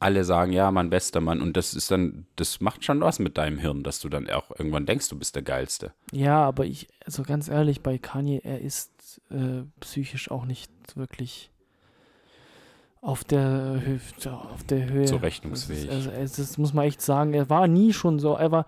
Alle 0.04 0.24
sagen, 0.26 0.52
ja, 0.52 0.70
mein 0.72 0.90
bester 0.90 1.22
Mann. 1.22 1.42
Und 1.42 1.56
das 1.58 1.74
ist 1.74 1.90
dann, 1.92 2.26
das 2.36 2.62
macht 2.62 2.84
schon 2.86 3.02
was 3.02 3.20
mit 3.20 3.38
deinem 3.38 3.58
Hirn, 3.58 3.84
dass 3.84 4.00
du 4.00 4.10
dann 4.10 4.30
auch 4.30 4.52
irgendwann 4.58 4.86
denkst, 4.86 5.10
du 5.10 5.18
bist 5.18 5.36
der 5.36 5.42
Geilste. 5.44 5.94
Ja, 6.12 6.44
aber 6.44 6.66
ich, 6.66 6.88
also 7.06 7.24
ganz 7.24 7.48
ehrlich, 7.48 7.82
bei 7.82 7.98
Kanye, 7.98 8.42
er 8.44 8.62
ist 8.62 9.22
äh, 9.32 9.64
psychisch 9.80 10.30
auch 10.32 10.46
nicht 10.46 10.72
wirklich 10.96 11.50
auf 13.02 13.24
der, 13.26 13.82
auf 14.54 14.64
der 14.64 14.90
Höhe. 14.90 15.06
Zurechnungsfähig. 15.06 15.88
Das, 15.88 15.96
ist, 15.98 16.08
also, 16.08 16.12
es- 16.22 16.36
das 16.38 16.58
muss 16.58 16.74
man 16.74 16.86
echt 16.86 17.02
sagen. 17.02 17.34
Er 17.34 17.50
war 17.50 17.68
nie 17.68 17.92
schon 17.92 18.18
so. 18.20 18.36
Er 18.36 18.52
war, 18.52 18.66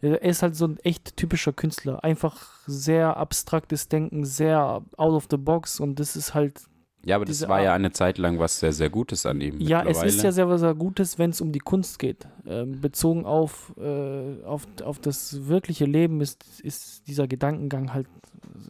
er 0.00 0.22
ist 0.22 0.42
halt 0.42 0.56
so 0.56 0.66
ein 0.66 0.78
echt 0.80 1.16
typischer 1.16 1.52
Künstler. 1.52 2.02
Einfach 2.02 2.46
sehr 2.66 3.16
abstraktes 3.18 3.88
Denken, 3.88 4.24
sehr 4.24 4.82
out 4.96 5.12
of 5.12 5.26
the 5.30 5.36
box 5.36 5.80
und 5.80 6.00
das 6.00 6.16
ist 6.16 6.32
halt 6.34 6.62
Ja, 7.04 7.16
aber 7.16 7.24
das 7.24 7.46
war 7.48 7.62
ja 7.62 7.74
eine 7.74 7.92
Zeit 7.92 8.18
lang 8.18 8.38
was 8.38 8.60
sehr, 8.60 8.72
sehr 8.72 8.88
Gutes 8.90 9.26
an 9.26 9.40
ihm. 9.40 9.60
Ja, 9.60 9.84
es 9.84 10.02
ist 10.02 10.22
ja 10.22 10.32
sehr, 10.32 10.58
sehr 10.58 10.74
Gutes, 10.74 11.18
wenn 11.18 11.30
es 11.30 11.40
um 11.40 11.52
die 11.52 11.58
Kunst 11.58 11.98
geht. 11.98 12.26
Ähm, 12.46 12.80
bezogen 12.80 13.26
auf, 13.26 13.74
äh, 13.78 14.42
auf, 14.44 14.66
auf 14.82 14.98
das 15.00 15.46
wirkliche 15.46 15.84
Leben 15.84 16.20
ist, 16.20 16.60
ist 16.60 17.06
dieser 17.06 17.26
Gedankengang 17.28 17.92
halt 17.92 18.06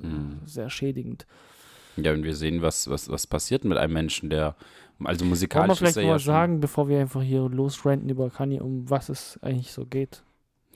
Hm. 0.01 0.41
sehr 0.45 0.71
schädigend. 0.71 1.27
Ja, 1.97 2.13
und 2.13 2.25
wir 2.25 2.35
sehen, 2.35 2.61
was, 2.63 2.89
was, 2.91 3.09
was 3.09 3.27
passiert 3.27 3.65
mit 3.65 3.79
einem 3.79 3.93
Menschen, 3.93 4.31
der, 4.31 4.57
also 4.99 5.05
Wollen 5.05 5.19
wir 5.21 5.27
musikalisch 5.27 5.73
ist 5.75 5.79
vielleicht 5.79 5.97
er 5.99 6.03
mal 6.05 6.11
ja 6.13 6.19
sagen, 6.19 6.61
bevor 6.61 6.89
wir 6.89 6.99
einfach 7.01 7.23
hier 7.23 7.49
losranten 7.49 8.09
über 8.09 8.31
Kanye, 8.31 8.61
um 8.61 8.89
was 8.91 9.09
es 9.09 9.39
eigentlich 9.43 9.71
so 9.73 9.85
geht? 9.87 10.23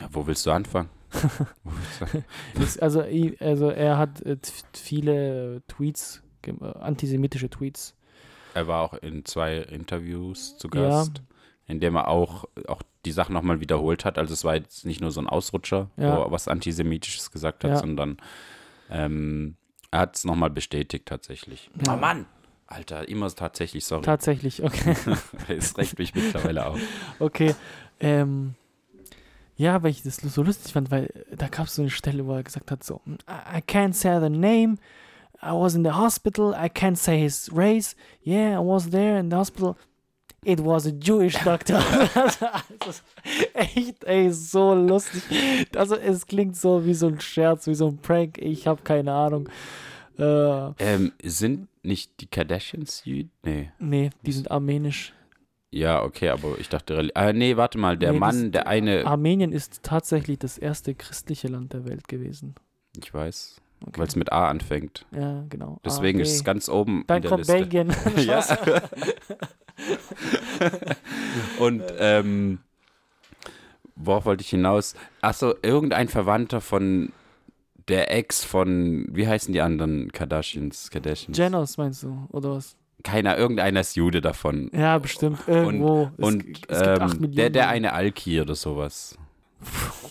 ja, 0.01 0.09
wo 0.13 0.27
willst 0.29 0.47
du 0.47 0.53
anfangen? 0.53 0.89
Willst 1.65 2.15
du- 2.55 2.63
Ist, 2.63 2.83
also, 2.83 3.03
also 3.41 3.71
er 3.71 3.99
hat 3.99 4.21
äh, 4.23 4.37
viele 4.75 5.63
Tweets, 5.67 6.23
antisemitische 6.81 7.51
Tweets. 7.51 7.95
er 8.55 8.67
war 8.67 8.83
auch 8.83 8.95
in 8.95 9.25
zwei 9.25 9.57
Interviews 9.59 10.57
zu 10.59 10.69
Ja. 10.75 10.83
Gast, 10.89 11.23
in 11.67 11.81
dem 11.81 11.97
er 11.97 12.09
auch, 12.09 12.45
auch 12.67 12.83
die 13.05 13.13
Sachen 13.13 13.33
nochmal 13.35 13.61
wiederholt 13.61 14.05
hat. 14.05 14.19
Also 14.19 14.33
es 14.33 14.43
war 14.45 14.55
jetzt 14.57 14.85
nicht 14.87 15.01
nur 15.01 15.11
so 15.13 15.21
ein 15.21 15.29
Ausrutscher, 15.29 15.91
Ja. 15.97 16.17
wo 16.17 16.23
er 16.23 16.31
was 16.33 16.49
Antisemitisches 16.49 17.31
gesagt 17.31 17.63
hat, 17.65 17.71
Ja. 17.73 17.77
sondern 17.79 18.17
ähm, 18.91 19.57
Er 19.91 20.01
hat 20.01 20.17
es 20.17 20.25
nochmal 20.25 20.51
bestätigt, 20.51 21.07
tatsächlich. 21.07 21.71
Ja. 21.87 21.95
Oh 21.95 21.97
Mann! 21.97 22.27
Alter, 22.67 23.09
immer 23.09 23.31
tatsächlich, 23.31 23.87
sorry. 23.87 24.03
Tatsächlich, 24.03 24.63
okay. 24.63 24.95
es 25.49 25.79
regt 25.79 25.99
mich 25.99 26.15
mittlerweile 26.15 26.67
auf. 26.67 26.79
Okay. 27.19 27.55
Ähm, 28.01 28.55
ja, 29.57 29.83
weil 29.83 29.91
ich 29.91 30.03
das 30.03 30.17
so 30.17 30.43
lustig 30.43 30.73
fand, 30.75 30.91
weil 30.91 31.09
da 31.35 31.49
gab 31.49 31.67
es 31.67 31.75
so 31.77 31.83
eine 31.83 31.91
Stelle, 31.91 32.27
wo 32.27 32.35
er 32.35 32.43
gesagt 32.43 32.71
hat: 32.71 32.85
so, 32.85 33.01
I 33.27 33.59
can't 33.67 33.95
say 33.95 34.21
the 34.21 34.29
name. 34.29 34.77
I 35.43 35.53
was 35.53 35.75
in 35.75 35.83
the 35.85 35.93
hospital. 35.93 36.55
I 36.55 36.69
can't 36.69 36.97
say 36.99 37.19
his 37.21 37.49
race. 37.53 37.95
Yeah, 38.25 38.57
I 38.57 38.61
was 38.63 38.91
there 38.91 39.19
in 39.19 39.29
the 39.31 39.37
hospital. 39.37 39.77
It 40.45 40.61
was 40.61 40.87
a 40.87 40.93
Jewish 40.93 41.35
doctor. 41.45 41.81
echt, 43.55 44.05
ey, 44.05 44.31
so 44.33 44.75
lustig. 44.75 45.23
Also, 45.77 45.97
es 45.97 46.27
klingt 46.27 46.57
so 46.57 46.85
wie 46.85 46.95
so 46.95 47.09
ein 47.09 47.21
Scherz, 47.21 47.67
wie 47.67 47.75
so 47.75 47.89
ein 47.89 47.99
Prank. 47.99 48.39
Ich 48.39 48.67
habe 48.67 48.83
keine 48.83 49.13
Ahnung. 49.13 49.49
Äh, 50.19 50.71
Ähm, 50.79 51.13
sind 51.23 51.69
nicht 51.83 52.21
die 52.21 52.27
Kardashians 52.27 53.03
Jüd? 53.05 53.29
Nee. 53.45 53.71
nee, 53.79 54.11
die 54.25 54.33
sind 54.33 54.51
armenisch. 54.51 55.13
Ja, 55.71 56.03
okay, 56.03 56.31
aber 56.31 56.59
ich 56.59 56.69
dachte, 56.69 57.11
ah, 57.15 57.33
nee, 57.33 57.57
warte 57.57 57.79
mal, 57.79 57.97
der 57.99 58.13
Nee, 58.13 58.19
Mann, 58.19 58.45
das- 58.45 58.51
der 58.53 58.67
eine, 58.67 59.05
Armenien 59.07 59.53
ist 59.53 59.83
tatsächlich 59.83 60.39
das 60.39 60.57
erste 60.57 60.95
christliche 60.95 61.49
Land 61.49 61.73
der 61.75 61.85
Welt 61.87 62.09
gewesen. 62.09 62.55
ich 63.01 63.13
weiß, 63.13 63.57
Okay. 63.87 64.01
weil 64.01 64.07
es 64.09 64.17
mit 64.17 64.33
A 64.33 64.49
anfängt. 64.49 65.07
Ja, 65.13 65.45
genau. 65.49 65.81
Deswegen 65.85 66.19
Ah, 66.19 66.23
ist 66.23 66.33
es 66.33 66.41
okay. 66.41 66.47
ganz 66.47 66.69
oben 66.69 67.05
Dann 67.07 67.19
in 67.19 67.23
der 67.23 67.29
kommt 67.31 67.39
Liste. 67.41 67.53
Belgien. 67.55 67.95
ja. 68.17 68.45
Und 71.59 71.83
ähm, 71.99 72.59
worauf 73.97 74.25
wollte 74.25 74.43
ich 74.43 74.51
hinaus? 74.51 74.95
Achso, 75.21 75.55
irgendein 75.63 76.09
Verwandter 76.09 76.61
von 76.61 77.13
der 77.89 78.13
Ex 78.15 78.45
von, 78.45 79.07
wie 79.11 79.27
heißen 79.29 79.53
die 79.53 79.61
anderen 79.61 80.13
Kardashians? 80.13 80.91
Kardashians? 80.91 81.37
Janos 81.39 81.77
meinst 81.79 82.03
du, 82.03 82.27
oder 82.31 82.53
was? 82.57 82.77
Keiner, 83.05 83.39
irgendeiner 83.39 83.81
ist 83.81 83.95
Jude 83.97 84.21
davon. 84.21 84.71
Ja, 84.75 84.99
bestimmt. 84.99 85.39
Irgendwo. 85.47 86.11
Es- 86.19 86.25
Und 86.25 86.41
es 86.41 86.47
gibt 86.53 86.73
acht 86.73 87.15
ähm, 87.23 87.33
der, 87.35 87.51
der 87.51 87.69
eine 87.69 87.93
Alki 87.93 88.41
oder 88.41 88.55
sowas. 88.57 89.17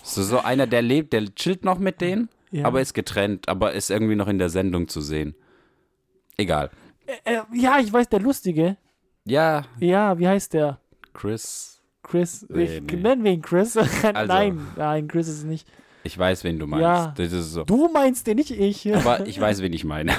So, 0.04 0.24
so 0.24 0.40
einer, 0.40 0.68
der 0.68 0.82
lebt, 0.82 1.12
der 1.14 1.26
chillt 1.36 1.64
noch 1.66 1.80
mit 1.80 2.00
denen, 2.02 2.30
ja. 2.58 2.66
aber 2.66 2.82
ist 2.82 2.94
getrennt, 2.94 3.50
aber 3.50 3.74
ist 3.74 3.90
irgendwie 3.90 4.16
noch 4.16 4.28
in 4.28 4.38
der 4.40 4.50
Sendung 4.50 4.88
zu 4.88 5.02
sehen. 5.02 5.36
Egal. 6.38 6.70
äh, 7.24 7.40
ja, 7.54 7.80
ich 7.80 7.92
weiß, 7.92 8.10
der 8.10 8.20
Lustige. 8.20 8.78
Ja, 9.26 9.66
Ja, 9.80 10.18
wie 10.20 10.28
heißt 10.28 10.54
der? 10.54 10.80
Chris, 11.14 11.82
Chris. 12.04 12.46
Nee, 12.50 12.78
ich 12.78 12.82
nee. 12.82 12.98
nenne 12.98 13.24
wir 13.24 13.32
ihn 13.32 13.42
Chris. 13.42 13.76
Also. 14.04 14.34
nein, 14.34 14.68
nein, 14.76 15.08
Chris 15.08 15.28
ist 15.28 15.40
es 15.40 15.44
nicht. 15.44 15.68
ich 16.04 16.18
weiß, 16.18 16.44
wen 16.44 16.60
du 16.60 16.68
meinst. 16.68 16.84
Ja. 16.84 17.14
Das 17.18 17.34
ist 17.34 17.52
so. 17.52 17.64
Du 17.64 17.90
meinst 17.90 18.28
den, 18.28 18.38
nicht 18.38 18.52
ich. 18.52 18.94
Aber 18.96 19.26
ich 19.28 19.40
weiß, 19.40 19.62
wen 19.62 19.74
ich 19.74 19.84
meine. 19.84 20.14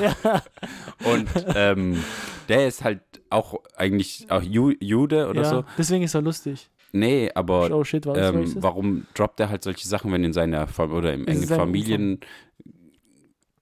Und 1.05 1.29
ähm, 1.55 2.03
der 2.49 2.67
ist 2.67 2.85
halt 2.85 3.01
auch 3.31 3.61
eigentlich 3.77 4.27
auch 4.31 4.43
Ju 4.43 4.73
Jude 4.81 5.29
oder 5.29 5.43
ja, 5.43 5.49
so. 5.49 5.65
Deswegen 5.77 6.03
ist 6.03 6.15
er 6.15 6.23
lustig. 6.23 6.71
Nee, 6.93 7.31
aber 7.35 7.71
Oh 7.71 7.85
shit, 7.85 8.07
ähm, 8.07 8.55
warum 8.63 9.07
droppt 9.15 9.41
er 9.41 9.51
halt 9.51 9.63
solche 9.63 9.87
Sachen, 9.87 10.11
wenn 10.13 10.25
in 10.25 10.33
seiner 10.33 10.67
Fam 10.67 10.93
oder 10.93 11.13
im 11.13 11.23
In 11.23 11.29
engen 11.29 11.47
Familien 11.49 12.21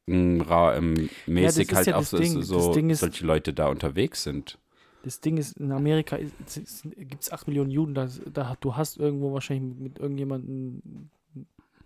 ähm, 0.07 0.41
ra- 0.43 0.77
ähm, 0.77 1.09
mäßig 1.27 1.69
ist 1.71 1.77
halt 1.77 1.87
ja 1.89 1.97
auch 1.97 2.03
so, 2.05 2.19
Ding. 2.19 2.43
so 2.43 2.73
ist- 2.73 3.01
solche 3.01 3.27
Leute 3.27 3.53
da 3.53 3.67
unterwegs 3.69 4.23
sind. 4.23 4.59
Das 5.03 5.21
Ding 5.21 5.37
ist, 5.37 5.57
in 5.59 5.71
Amerika 5.73 6.17
gibt 6.17 7.23
es 7.23 7.33
8 7.33 7.47
Millionen 7.47 7.71
Juden. 7.71 7.95
Da, 7.95 8.09
da, 8.33 8.57
du 8.61 8.75
hast 8.77 8.99
irgendwo 8.99 9.33
wahrscheinlich 9.33 9.69
mit, 9.75 9.81
mit 9.81 9.99
irgendjemandem 9.99 10.83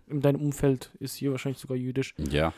in 0.07 0.21
deinem 0.21 0.41
Umfeld 0.41 0.91
ist 0.99 1.15
hier 1.15 1.31
wahrscheinlich 1.31 1.59
sogar 1.61 1.77
jüdisch. 1.77 2.15
Ja. 2.17 2.53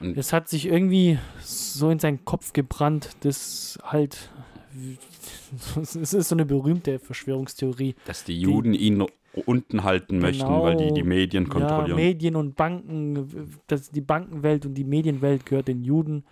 Es 0.00 0.32
hat 0.32 0.48
sich 0.48 0.66
irgendwie 0.66 1.18
so 1.40 1.90
in 1.90 1.98
seinen 1.98 2.24
Kopf 2.24 2.52
gebrannt, 2.52 3.10
dass 3.20 3.78
halt. 3.82 4.30
Es 5.80 5.94
ist 5.94 6.28
so 6.28 6.34
eine 6.34 6.44
berühmte 6.46 6.98
Verschwörungstheorie. 6.98 7.94
Dass 8.04 8.24
die 8.24 8.38
Juden 8.38 8.74
ihn 8.74 9.04
unten 9.44 9.84
halten 9.84 10.18
möchten, 10.18 10.48
weil 10.48 10.76
die 10.76 10.84
Genau. 10.84 10.94
die 10.94 11.02
Medien 11.02 11.44
Ja, 11.44 11.50
kontrollieren. 11.50 11.96
Medien 11.96 12.36
und 12.36 12.56
Banken, 12.56 13.58
das, 13.66 13.90
die 13.90 14.00
Bankenwelt 14.00 14.64
und 14.66 14.74
die 14.74 14.84
Medienwelt 14.84 15.44
gehört 15.46 15.68
den 15.68 15.84
Juden. 15.84 16.24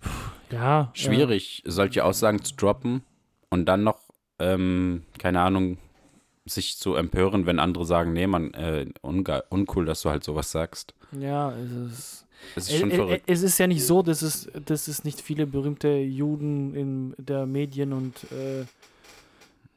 Puh, 0.00 0.08
Ja. 0.50 0.90
Schwierig, 0.94 1.62
solche 1.66 2.04
Aussagen 2.04 2.42
zu 2.42 2.54
droppen 2.54 3.02
und 3.50 3.66
dann 3.66 3.84
noch, 3.84 4.00
ähm, 4.38 5.02
keine 5.18 5.40
Ahnung, 5.40 5.78
sich 6.46 6.76
zu 6.78 6.94
empören, 6.94 7.46
wenn 7.46 7.58
andere 7.58 7.84
sagen, 7.86 8.12
nee, 8.12 8.26
man, 8.26 8.52
äh, 8.54 8.86
uncool, 9.02 9.84
dass 9.86 10.02
du 10.02 10.10
halt 10.10 10.24
sowas 10.24 10.50
sagst. 10.50 10.94
Ja, 11.18 11.52
es 11.56 11.70
ist. 11.70 12.23
Das 12.54 12.68
ist 12.70 12.78
schon 12.78 12.90
Ä- 12.90 12.92
ä- 12.92 12.96
verrückt. 12.96 13.22
Es 13.26 13.42
ist 13.42 13.58
ja 13.58 13.66
nicht 13.66 13.84
so, 13.84 14.02
dass 14.02 14.22
es, 14.22 14.48
dass 14.66 14.86
es 14.88 15.04
nicht 15.04 15.20
viele 15.20 15.46
berühmte 15.46 15.88
Juden 15.88 16.74
in 16.74 17.14
der 17.18 17.46
Medien- 17.46 17.92
und 17.92 18.14
äh, 18.32 18.64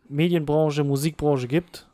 Medienbranche, 0.10 0.84
Musikbranche 0.84 1.48
gibt. 1.48 1.87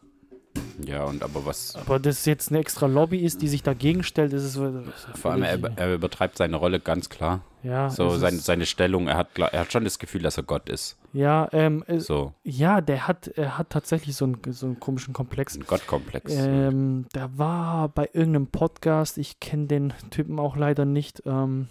Ja, 0.86 1.04
und 1.04 1.24
aber 1.24 1.46
was, 1.46 1.76
Aber 1.76 2.00
dass 2.00 2.26
jetzt 2.26 2.50
eine 2.50 2.60
extra 2.60 2.88
Lobby 2.88 3.20
ist, 3.20 3.42
die 3.42 3.48
sich 3.48 3.64
dagegen 3.64 4.04
stellt, 4.04 4.34
ist. 4.34 4.56
das 4.56 4.56
ist 4.56 5.18
vor 5.20 5.32
allem, 5.32 5.44
er, 5.44 5.60
er 5.76 5.94
übertreibt 5.94 6.38
seine 6.38 6.56
Rolle 6.56 6.80
ganz 6.80 7.10
klar. 7.10 7.42
ja, 7.64 7.90
So, 7.90 8.16
es 8.16 8.46
seine, 8.46 8.66
Stellung, 8.66 9.08
er 9.08 9.18
hat, 9.18 9.38
er 9.38 9.60
hat 9.60 9.72
schon 9.72 9.84
das 9.84 10.00
Gefühl, 10.00 10.22
dass 10.22 10.38
er 10.38 10.44
Gott 10.44 10.70
ist. 10.70 10.98
ja, 11.14 11.48
ähm, 11.52 11.84
es, 11.88 12.06
So, 12.06 12.34
ja, 12.44 12.82
der 12.82 13.08
hat, 13.08 13.28
er 13.28 13.58
hat 13.58 13.70
tatsächlich 13.70 14.16
so 14.16 14.26
einen, 14.26 14.40
so 14.50 14.66
einen 14.66 14.80
komischen 14.80 15.14
Komplex. 15.14 15.56
ein 15.56 15.66
Gottkomplex. 15.66 16.34
Ähm, 16.34 17.06
der 17.14 17.38
war 17.38 17.90
bei 17.90 18.10
irgendeinem 18.14 18.48
Podcast, 18.48 19.18
ich 19.18 19.40
kenne 19.40 19.68
den 19.68 19.94
Typen 20.10 20.40
auch 20.40 20.56
leider 20.56 20.86
nicht, 20.86 21.24
ähm, 21.26 21.68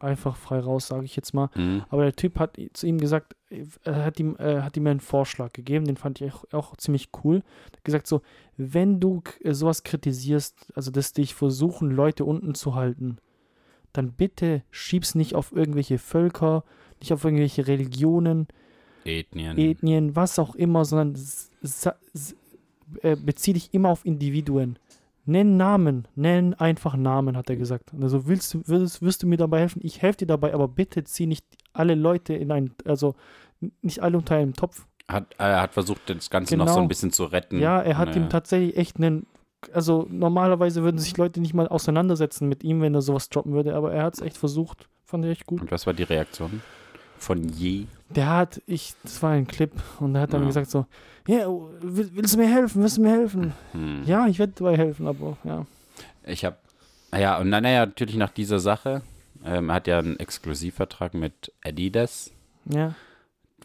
einfach 0.00 0.36
frei 0.36 0.60
raus, 0.60 0.88
sage 0.88 1.04
ich 1.04 1.16
jetzt 1.16 1.34
mal. 1.34 1.50
Hm. 1.52 1.82
Aber 1.88 2.02
der 2.02 2.16
Typ 2.16 2.38
hat 2.38 2.58
zu 2.72 2.86
ihm 2.86 2.98
gesagt, 2.98 3.36
er 3.84 4.04
hat 4.04 4.18
ihm, 4.20 4.36
äh, 4.38 4.62
hat 4.62 4.76
ihm 4.76 4.86
einen 4.86 5.00
Vorschlag 5.00 5.52
gegeben, 5.52 5.84
den 5.84 5.96
fand 5.96 6.20
ich 6.20 6.32
auch, 6.32 6.44
auch 6.52 6.76
ziemlich 6.76 7.10
cool. 7.24 7.42
Er 7.72 7.76
hat 7.76 7.84
gesagt 7.84 8.06
so, 8.06 8.22
wenn 8.56 9.00
du 9.00 9.22
äh, 9.42 9.52
sowas 9.52 9.82
kritisierst, 9.82 10.72
also 10.74 10.90
dass 10.90 11.12
dich 11.12 11.34
versuchen, 11.34 11.90
Leute 11.90 12.24
unten 12.24 12.54
zu 12.54 12.74
halten, 12.74 13.18
dann 13.92 14.12
bitte 14.12 14.62
schieb's 14.70 15.14
nicht 15.14 15.34
auf 15.34 15.52
irgendwelche 15.52 15.98
Völker, 15.98 16.64
nicht 17.00 17.12
auf 17.12 17.24
irgendwelche 17.24 17.66
Religionen, 17.66 18.46
Ethnien. 19.04 19.56
Ethnien, 19.56 20.14
was 20.14 20.38
auch 20.38 20.54
immer, 20.54 20.84
sondern 20.84 21.18
äh, 23.02 23.16
bezieh 23.16 23.54
dich 23.54 23.72
immer 23.72 23.88
auf 23.88 24.04
Individuen. 24.04 24.78
Nenn 25.30 25.56
Namen, 25.56 26.08
nenn 26.16 26.54
einfach 26.54 26.96
Namen, 26.96 27.36
hat 27.36 27.48
er 27.50 27.56
gesagt. 27.56 27.92
Also 28.00 28.26
willst 28.26 28.52
du, 28.52 28.66
wirst, 28.66 29.00
wirst 29.00 29.22
du 29.22 29.28
mir 29.28 29.36
dabei 29.36 29.60
helfen? 29.60 29.80
Ich 29.84 30.02
helfe 30.02 30.18
dir 30.18 30.26
dabei, 30.26 30.52
aber 30.52 30.66
bitte 30.66 31.04
zieh 31.04 31.26
nicht 31.26 31.44
alle 31.72 31.94
Leute 31.94 32.34
in 32.34 32.50
ein, 32.50 32.72
also 32.84 33.14
nicht 33.80 34.00
alle 34.02 34.18
unter 34.18 34.34
einen 34.34 34.54
Topf. 34.54 34.86
Hat, 35.06 35.26
er 35.38 35.60
hat 35.62 35.72
versucht, 35.74 36.02
das 36.10 36.30
Ganze 36.30 36.56
noch 36.56 36.66
so 36.66 36.74
Genau. 36.74 36.82
ein 36.82 36.88
bisschen 36.88 37.12
zu 37.12 37.24
retten. 37.24 37.60
Ja, 37.60 37.80
er 37.80 37.96
hat 37.96 38.08
Naja. 38.10 38.22
ihm 38.22 38.28
tatsächlich 38.28 38.76
echt 38.76 38.96
einen, 38.96 39.26
also 39.72 40.06
normalerweise 40.10 40.82
würden 40.82 40.98
sich 40.98 41.16
Leute 41.16 41.40
nicht 41.40 41.54
mal 41.54 41.68
auseinandersetzen 41.68 42.48
mit 42.48 42.64
ihm, 42.64 42.80
wenn 42.80 42.94
er 42.94 43.02
sowas 43.02 43.28
droppen 43.28 43.52
würde, 43.52 43.74
aber 43.76 43.92
er 43.92 44.02
hat 44.04 44.14
es 44.14 44.20
echt 44.22 44.36
versucht. 44.36 44.88
Fand 45.04 45.24
ich 45.24 45.30
echt 45.30 45.46
gut. 45.46 45.60
Und 45.60 45.70
was 45.70 45.86
war 45.86 45.94
die 45.94 46.02
Reaktion? 46.04 46.60
Von 47.20 47.48
je? 47.50 47.84
Der 48.08 48.28
hat, 48.28 48.60
ich, 48.66 48.94
das 49.04 49.22
war 49.22 49.30
ein 49.30 49.46
Clip 49.46 49.70
und 50.00 50.14
er 50.16 50.22
hat 50.22 50.32
dann 50.32 50.40
Ja. 50.42 50.48
gesagt 50.48 50.70
so, 50.70 50.86
ja, 51.28 51.46
will, 51.46 52.10
willst 52.14 52.34
du 52.34 52.38
mir 52.38 52.48
helfen, 52.48 52.82
willst 52.82 52.96
du 52.96 53.02
mir 53.02 53.10
helfen? 53.10 53.52
Hm. 53.72 54.02
Ja, 54.04 54.26
ich 54.26 54.38
werde 54.40 54.54
dabei 54.56 54.76
helfen, 54.76 55.06
aber 55.06 55.36
ja. 55.44 55.66
Ich 56.24 56.44
habe, 56.44 56.56
naja, 57.12 57.38
und 57.38 57.50
dann, 57.52 57.62
naja, 57.62 57.86
natürlich 57.86 58.16
nach 58.16 58.30
dieser 58.30 58.58
Sache, 58.58 59.02
ähm, 59.44 59.68
er 59.68 59.74
hat 59.76 59.86
ja 59.86 59.98
einen 59.98 60.18
Exklusivvertrag 60.18 61.14
mit 61.14 61.52
Adidas, 61.62 62.32
Ja, 62.64 62.94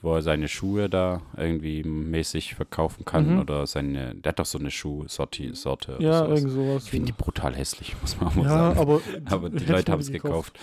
wo 0.02 0.14
er 0.16 0.22
seine 0.22 0.48
Schuhe 0.48 0.90
da 0.90 1.22
irgendwie 1.38 1.84
mäßig 1.84 2.54
verkaufen 2.56 3.06
kann 3.06 3.34
Mhm. 3.36 3.40
oder 3.40 3.66
seine, 3.66 4.14
der 4.16 4.32
hat 4.32 4.40
doch 4.40 4.46
so 4.46 4.60
eine 4.60 4.70
Schuhsorte 4.70 5.56
Sorte 5.56 5.96
ja, 6.00 6.26
irgend 6.28 6.52
sowas. 6.52 6.84
Ich 6.84 6.92
finde 6.92 7.08
die 7.08 7.12
brutal 7.14 7.56
hässlich, 7.56 7.96
muss 8.02 8.20
man 8.20 8.36
mal 8.36 8.44
ja, 8.44 8.50
sagen. 8.50 8.80
aber, 8.80 9.02
Aber 9.32 9.50
die 9.50 9.66
Leute 9.66 9.92
haben 9.92 10.02
es 10.02 10.08
die 10.08 10.12
gekauft. 10.14 10.60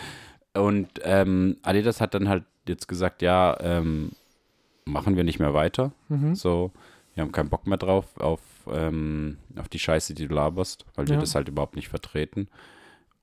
Und 0.55 0.89
ähm, 1.03 1.57
Adidas 1.63 2.01
hat 2.01 2.15
dann 2.15 2.29
halt 2.29 2.45
jetzt 2.69 2.87
gesagt, 2.89 3.23
ja, 3.23 3.57
ähm, 3.61 4.13
machen 4.85 5.17
wir 5.17 5.25
nicht 5.25 5.39
mehr 5.39 5.55
weiter. 5.55 5.93
Mhm. 6.09 6.35
So, 6.35 6.71
wir 7.15 7.23
haben 7.23 7.33
keinen 7.33 7.49
Bock 7.49 7.67
mehr 7.67 7.79
drauf, 7.79 8.05
auf, 8.19 8.41
ähm, 8.71 9.39
auf 9.59 9.69
die 9.69 9.79
Scheiße, 9.79 10.15
die 10.15 10.29
du 10.29 10.35
laberst, 10.35 10.85
weil 10.95 11.07
wir 11.09 11.15
Ja. 11.15 11.21
das 11.21 11.35
halt 11.35 11.49
überhaupt 11.49 11.77
nicht 11.77 11.89
vertreten. 11.89 12.49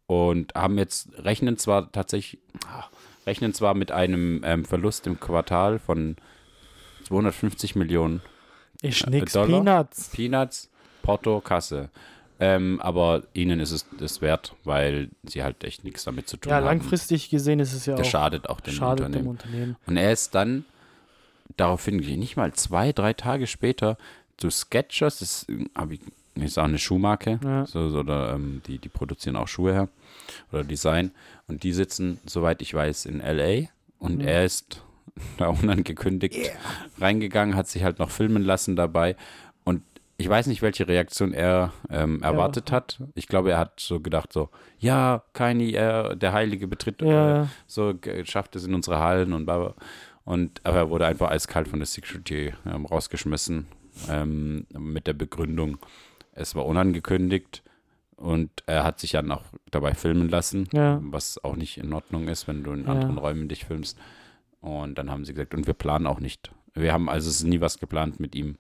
Und 0.08 0.56
haben 0.56 0.78
jetzt, 0.80 1.10
rechnen 1.20 1.58
zwar 1.58 1.92
tatsächlich, 1.92 2.42
ah, 2.66 2.86
rechnen 3.28 3.54
zwar 3.54 3.76
mit 3.76 3.92
einem 3.92 4.42
ähm, 4.44 4.66
Verlust 4.66 5.06
im 5.06 5.20
Quartal 5.20 5.78
von 5.78 6.16
250 7.06 7.76
Millionen 7.76 8.22
Ich 8.82 9.06
Äh, 9.06 9.10
nix, 9.12 9.34
Dollar? 9.34 9.48
Peanuts. 9.64 10.10
Peanuts, 10.10 10.70
Porto, 11.04 11.42
Kasse. 11.42 11.90
Ähm, 12.42 12.80
aber 12.82 13.24
ihnen 13.34 13.60
ist 13.60 13.72
es 13.72 13.86
das 14.00 14.22
wert, 14.22 14.56
weil 14.64 15.10
sie 15.24 15.44
halt 15.44 15.64
echt 15.66 15.84
nichts 15.84 16.06
damit 16.06 16.30
zu 16.30 16.38
tun 16.38 16.50
Ja, 16.52 16.58
haben. 16.58 16.66
langfristig 16.66 17.30
gesehen 17.30 17.60
ist 17.60 17.74
es 17.74 17.86
ja 17.86 17.96
Das 17.96 18.08
auch 18.08 18.12
schadet 18.12 18.48
auch 18.50 18.62
dem 18.62 18.74
schadet 18.74 19.00
dem 19.14 19.28
Unternehmen. 19.28 19.28
Unternehmen. 19.28 19.76
Und 19.86 19.98
er 19.98 20.12
ist 20.14 20.36
dann 20.36 20.64
daraufhin, 21.58 21.98
nicht 21.98 22.38
mal 22.38 22.54
zwei, 22.54 22.92
drei 22.94 23.14
Tage 23.14 23.48
später, 23.48 23.98
zu 24.38 24.50
Sketchers, 24.50 25.20
das 25.20 25.46
habe 25.76 25.96
ich 25.96 26.02
ist 26.36 26.58
auch 26.58 26.64
eine 26.64 26.80
Schuhmarke. 26.80 27.40
Ja. 27.44 27.66
So, 27.66 27.90
so, 27.90 28.00
oder 28.00 28.34
ähm, 28.34 28.62
die, 28.66 28.78
die 28.78 28.88
produzieren 28.88 29.36
auch 29.36 29.50
Schuhe 29.50 29.74
her 29.74 29.90
oder 30.54 30.64
Design. 30.64 31.12
Und 31.50 31.64
die 31.64 31.74
sitzen, 31.74 32.20
soweit 32.26 32.62
ich 32.62 32.74
weiß, 32.74 33.06
in 33.06 33.20
LA. 33.20 33.68
Und 33.98 34.20
Mhm. 34.20 34.28
er 34.28 34.46
ist 34.46 34.82
da 35.38 35.48
unangekündigt 35.48 36.52
reingegangen, 37.02 37.56
hat 37.58 37.68
sich 37.68 37.84
halt 37.84 38.00
noch 38.00 38.10
filmen 38.12 38.44
lassen 38.44 38.78
dabei. 38.78 39.18
Ich 40.22 40.28
weiß 40.28 40.48
nicht, 40.48 40.62
welche 40.62 40.86
Reaktion 40.86 41.34
er 41.34 41.72
ähm, 41.90 42.22
erwartet 42.22 42.74
hat. 42.74 43.02
Ich 43.16 43.28
glaube, 43.28 43.52
er 43.52 43.58
hat 43.58 43.80
so 43.80 44.02
gedacht, 44.02 44.34
so, 44.34 44.50
ja, 44.78 45.24
Kanye, 45.32 45.72
er, 45.72 46.16
der 46.18 46.34
Heilige 46.34 46.68
betritt, 46.68 47.02
äh, 47.02 47.08
Ja, 47.10 47.48
so 47.68 47.94
g- 47.96 48.26
schafft 48.26 48.56
es 48.58 48.66
in 48.66 48.76
unsere 48.76 49.00
Hallen 49.00 49.32
und 49.32 49.46
bla, 49.46 49.58
bla. 49.58 49.74
Und 50.26 50.60
aber 50.66 50.78
er 50.78 50.90
wurde 50.90 51.06
einfach 51.08 51.32
eiskalt 51.32 51.70
von 51.70 51.80
der 51.80 51.86
Security 51.88 52.54
ähm, 52.66 52.86
rausgeschmissen 52.86 53.68
ähm, 54.10 54.68
mit 54.78 55.08
der 55.08 55.14
Begründung, 55.14 55.78
es 56.34 56.54
war 56.54 56.66
unangekündigt 56.66 57.64
und 58.18 58.50
er 58.66 58.84
hat 58.84 59.00
sich 59.00 59.12
dann 59.12 59.32
auch 59.32 59.44
dabei 59.72 59.94
filmen 59.94 60.28
lassen, 60.28 60.68
Ja. 60.74 61.00
was 61.02 61.42
auch 61.46 61.56
nicht 61.56 61.78
in 61.78 61.94
Ordnung 61.94 62.28
ist, 62.28 62.46
wenn 62.50 62.64
du 62.64 62.74
in 62.74 62.84
Ja. 62.84 62.90
anderen 62.92 63.18
Räumen 63.18 63.48
dich 63.48 63.64
filmst. 63.66 63.98
Und 64.60 64.98
dann 64.98 65.10
haben 65.10 65.24
sie 65.24 65.34
gesagt, 65.34 65.54
und 65.54 65.66
wir 65.66 65.74
planen 65.74 66.06
auch 66.08 66.20
nicht. 66.20 66.52
Wir 66.74 66.92
haben 66.92 67.10
also 67.10 67.48
nie 67.48 67.62
was 67.62 67.80
geplant 67.80 68.20
mit 68.20 68.36
ihm. 68.36 68.58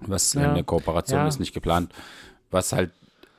Was 0.00 0.34
Ja. 0.34 0.48
in 0.48 0.54
der 0.54 0.64
Kooperation 0.64 1.20
Ja. 1.20 1.28
ist 1.28 1.40
nicht 1.40 1.52
geplant, 1.54 1.92
was 2.50 2.72
halt 2.72 2.92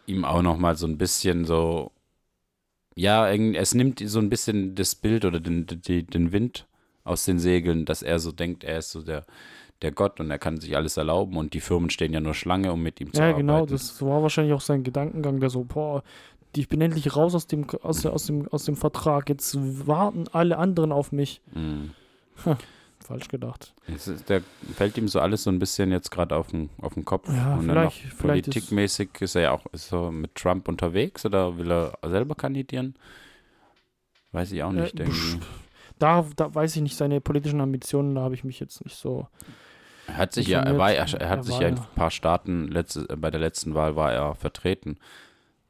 ihm 0.06 0.26
auch 0.26 0.42
noch 0.42 0.58
mal 0.58 0.76
so 0.76 0.88
ein 0.88 0.98
bisschen 0.98 1.46
so 1.46 1.92
ja, 2.96 3.30
es 3.32 3.74
nimmt 3.74 4.02
so 4.04 4.20
ein 4.20 4.30
bisschen 4.30 4.76
das 4.76 4.94
Bild 4.96 5.24
oder 5.24 5.40
den, 5.40 5.66
den, 5.68 6.08
den 6.08 6.32
Wind 6.34 6.68
aus 7.06 7.24
den 7.24 7.40
Segeln, 7.40 7.86
dass 7.86 8.02
er 8.02 8.20
so 8.20 8.34
denkt, 8.34 8.66
er 8.66 8.80
ist 8.80 8.92
so 8.92 9.02
der, 9.02 9.26
der 9.82 9.92
Gott 9.94 10.20
und 10.20 10.30
er 10.30 10.38
kann 10.38 10.60
sich 10.60 10.76
alles 10.76 10.98
erlauben 10.98 11.38
und 11.38 11.54
die 11.54 11.62
Firmen 11.62 11.90
stehen 11.92 12.12
ja 12.12 12.20
nur 12.20 12.34
Schlange, 12.34 12.74
um 12.74 12.84
mit 12.84 13.00
ihm 13.00 13.14
zu 13.14 13.22
ja 13.22 13.30
arbeiten. 13.30 13.48
genau, 13.48 13.66
das 13.66 14.02
war 14.02 14.22
wahrscheinlich 14.22 14.54
auch 14.54 14.60
sein 14.62 14.84
Gedankengang, 14.84 15.40
der 15.40 15.50
so, 15.50 15.64
boah, 15.64 16.04
ich 16.54 16.68
bin 16.68 16.82
endlich 16.82 17.16
raus 17.16 17.36
aus 17.36 17.48
dem, 17.48 17.70
aus, 17.84 18.06
aus, 18.06 18.26
dem, 18.26 18.48
aus 18.50 18.66
dem 18.66 18.76
Vertrag, 18.76 19.30
jetzt 19.30 19.56
warten 19.88 20.26
alle 20.34 20.58
anderen 20.58 20.92
auf 20.92 21.14
mich. 21.14 21.42
Mhm. 21.54 21.92
Falsch 23.10 23.28
gedacht. 23.28 23.74
Ist, 23.88 24.30
der 24.30 24.42
fällt 24.76 24.98
ihm 24.98 25.08
so 25.08 25.20
alles 25.20 25.44
so 25.44 25.50
ein 25.50 25.58
bisschen 25.60 25.92
jetzt 25.92 26.12
gerade 26.12 26.36
auf 26.36 26.48
den, 26.48 26.70
auf 26.82 26.94
den 26.94 27.04
Kopf. 27.06 27.28
Ja, 27.28 27.56
und 27.56 27.68
dann 27.68 27.84
noch 27.84 27.92
vielleicht- 27.92 28.14
vielleicht 28.16 28.48
ist- 28.48 28.54
politikmäßig 28.54 29.10
ist 29.20 29.36
er 29.36 29.42
ja 29.42 29.52
auch 29.52 29.66
ist 29.74 29.90
so 29.90 30.12
mit 30.12 30.36
Trump 30.36 30.68
unterwegs 30.68 31.26
oder 31.26 31.58
will 31.58 31.72
er 31.72 31.98
selber 32.08 32.36
kandidieren? 32.36 32.94
Weiß 34.32 34.52
ich 34.52 34.62
auch 34.64 34.72
nicht. 34.72 35.00
Äh. 35.00 35.10
Da, 35.98 36.26
da 36.36 36.54
weiß 36.54 36.76
ich 36.76 36.82
nicht, 36.84 36.96
seine 36.96 37.20
politischen 37.20 37.62
Ambitionen, 37.62 38.16
da 38.16 38.22
habe 38.22 38.36
ich 38.36 38.44
mich 38.44 38.60
jetzt 38.60 38.84
nicht 38.86 38.96
so. 38.96 39.28
Er 40.08 40.18
hat 40.18 40.34
sich 40.34 40.48
ja, 40.48 40.62
er 40.62 40.78
war, 40.78 40.92
er, 40.92 41.08
er 41.20 41.30
hat 41.30 41.40
Er 41.40 41.44
sich 41.44 41.60
ja 41.60 41.68
in 41.68 41.78
ein 41.80 41.86
paar 41.96 42.12
Staaten, 42.12 42.68
letzte, 42.68 43.08
äh, 43.10 43.16
bei 43.16 43.32
der 43.32 43.40
letzten 43.40 43.74
Wahl 43.76 43.96
war 43.96 44.14
er 44.14 44.36
vertreten, 44.36 44.98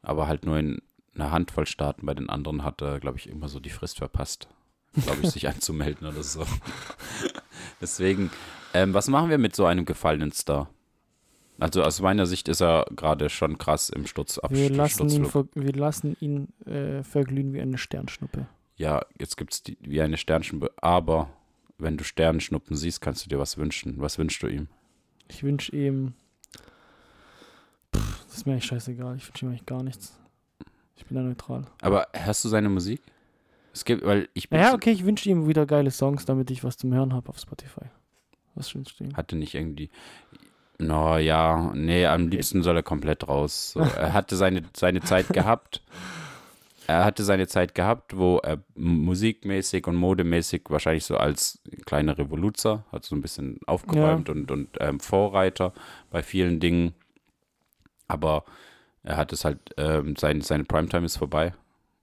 aber 0.02 0.28
halt 0.28 0.46
nur 0.46 0.58
in 0.58 0.82
einer 1.16 1.32
Handvoll 1.32 1.66
Staaten. 1.66 2.06
Bei 2.06 2.14
den 2.14 2.30
anderen 2.30 2.64
hat 2.64 2.82
er, 2.82 3.00
glaube 3.00 3.18
ich, 3.18 3.28
immer 3.30 3.48
so 3.50 3.60
die 3.60 3.70
Frist 3.70 3.98
verpasst, 3.98 4.48
glaube 5.04 5.20
ich, 5.24 5.30
sich 5.32 5.48
anzumelden 5.50 6.08
oder 6.08 6.24
so. 6.24 6.46
Deswegen, 7.82 8.32
ähm, 8.74 8.94
was 8.94 9.08
machen 9.08 9.30
wir 9.30 9.38
mit 9.38 9.56
so 9.56 9.66
einem 9.66 9.86
gefallenen 9.86 10.32
Star? 10.32 10.70
Also 11.60 11.84
aus 11.84 12.02
meiner 12.02 12.26
Sicht 12.26 12.48
ist 12.48 12.62
er 12.62 12.86
gerade 12.96 13.30
schon 13.30 13.58
krass 13.58 13.90
im 13.90 14.08
Sturz. 14.08 14.40
Wir 14.50 14.70
lassen 14.70 15.10
ihn, 15.10 15.26
ver 15.26 15.46
wir 15.54 15.74
lassen 15.74 16.16
ihn 16.22 16.48
äh, 16.66 17.04
verglühen 17.04 17.54
wie 17.54 17.60
eine 17.60 17.78
Sternschnuppe. 17.78 18.48
Ja, 18.78 19.02
jetzt 19.20 19.36
gibt 19.36 19.54
es 19.54 19.64
wie 19.82 20.02
eine 20.02 20.16
Sternschnuppe, 20.16 20.72
aber 20.78 21.30
wenn 21.78 21.98
du 21.98 22.06
Sternschnuppen 22.06 22.78
siehst, 22.78 23.02
kannst 23.02 23.26
du 23.26 23.30
dir 23.30 23.40
was 23.40 23.58
wünschen. 23.58 23.96
Was 23.98 24.18
wünschst 24.18 24.42
du 24.42 24.48
ihm? 24.48 24.68
Ich 25.28 25.44
wünsche 25.44 25.76
ihm. 25.76 26.14
Pff, 27.94 28.24
das 28.26 28.38
ist 28.38 28.46
mir 28.46 28.54
eigentlich 28.54 28.66
scheißegal. 28.66 29.18
Ich 29.18 29.28
wünsche 29.28 29.46
ihm 29.46 29.50
eigentlich 29.50 29.66
gar 29.66 29.84
nichts. 29.84 30.18
Ich 30.96 31.06
bin 31.06 31.18
da 31.18 31.24
neutral. 31.24 31.66
Aber 31.82 32.08
hörst 32.14 32.46
du 32.46 32.50
seine 32.50 32.70
Musik? 32.70 33.02
Es 33.80 33.86
gibt, 33.86 34.06
weil 34.06 34.28
ich 34.34 34.50
bin 34.50 34.60
Ja, 34.60 34.74
okay, 34.74 34.92
ich 34.92 35.06
wünsche 35.06 35.30
ihm 35.30 35.48
wieder 35.48 35.66
geile 35.66 35.90
Songs, 35.90 36.26
damit 36.26 36.52
ich 36.52 36.66
was 36.66 36.76
zum 36.76 36.94
Hören 36.94 37.14
habe 37.14 37.30
auf 37.30 37.40
Spotify. 37.40 37.86
Was 38.54 38.76
wünschst 38.76 39.00
du 39.00 39.06
ihm? 39.06 39.16
hatte 39.16 39.38
nicht 39.38 39.56
irgendwie. 39.56 39.90
No, 40.80 41.18
ja, 41.18 41.72
nee, 41.74 42.06
am 42.06 42.28
liebsten 42.28 42.62
soll 42.62 42.76
er 42.76 42.84
komplett 42.84 43.30
raus. 43.30 43.72
So, 43.72 43.80
er 43.80 44.12
hatte 44.12 44.36
seine, 44.36 44.64
seine 44.76 45.00
Zeit 45.00 45.30
gehabt. 45.30 45.82
Er 46.88 47.06
hatte 47.06 47.24
seine 47.24 47.48
Zeit 47.48 47.74
gehabt, 47.74 48.18
wo 48.18 48.40
er 48.40 48.62
musikmäßig 48.76 49.88
und 49.88 49.96
modemäßig 49.96 50.64
wahrscheinlich 50.68 51.06
so 51.06 51.16
als 51.16 51.62
kleiner 51.86 52.18
Revoluzer 52.18 52.84
hat 52.92 53.06
so 53.06 53.16
ein 53.16 53.22
bisschen 53.22 53.62
aufgeräumt 53.66 54.28
und, 54.28 54.52
und 54.52 54.70
ähm, 54.82 55.00
Vorreiter 55.00 55.72
bei 56.10 56.22
vielen 56.22 56.60
Dingen. 56.60 56.96
Aber 58.10 58.44
er 59.04 59.16
hat 59.16 59.32
es 59.32 59.46
halt, 59.46 59.60
ähm, 59.78 60.18
sein, 60.18 60.42
seine 60.42 60.66
Primetime 60.66 61.06
ist 61.06 61.16
vorbei. 61.16 61.54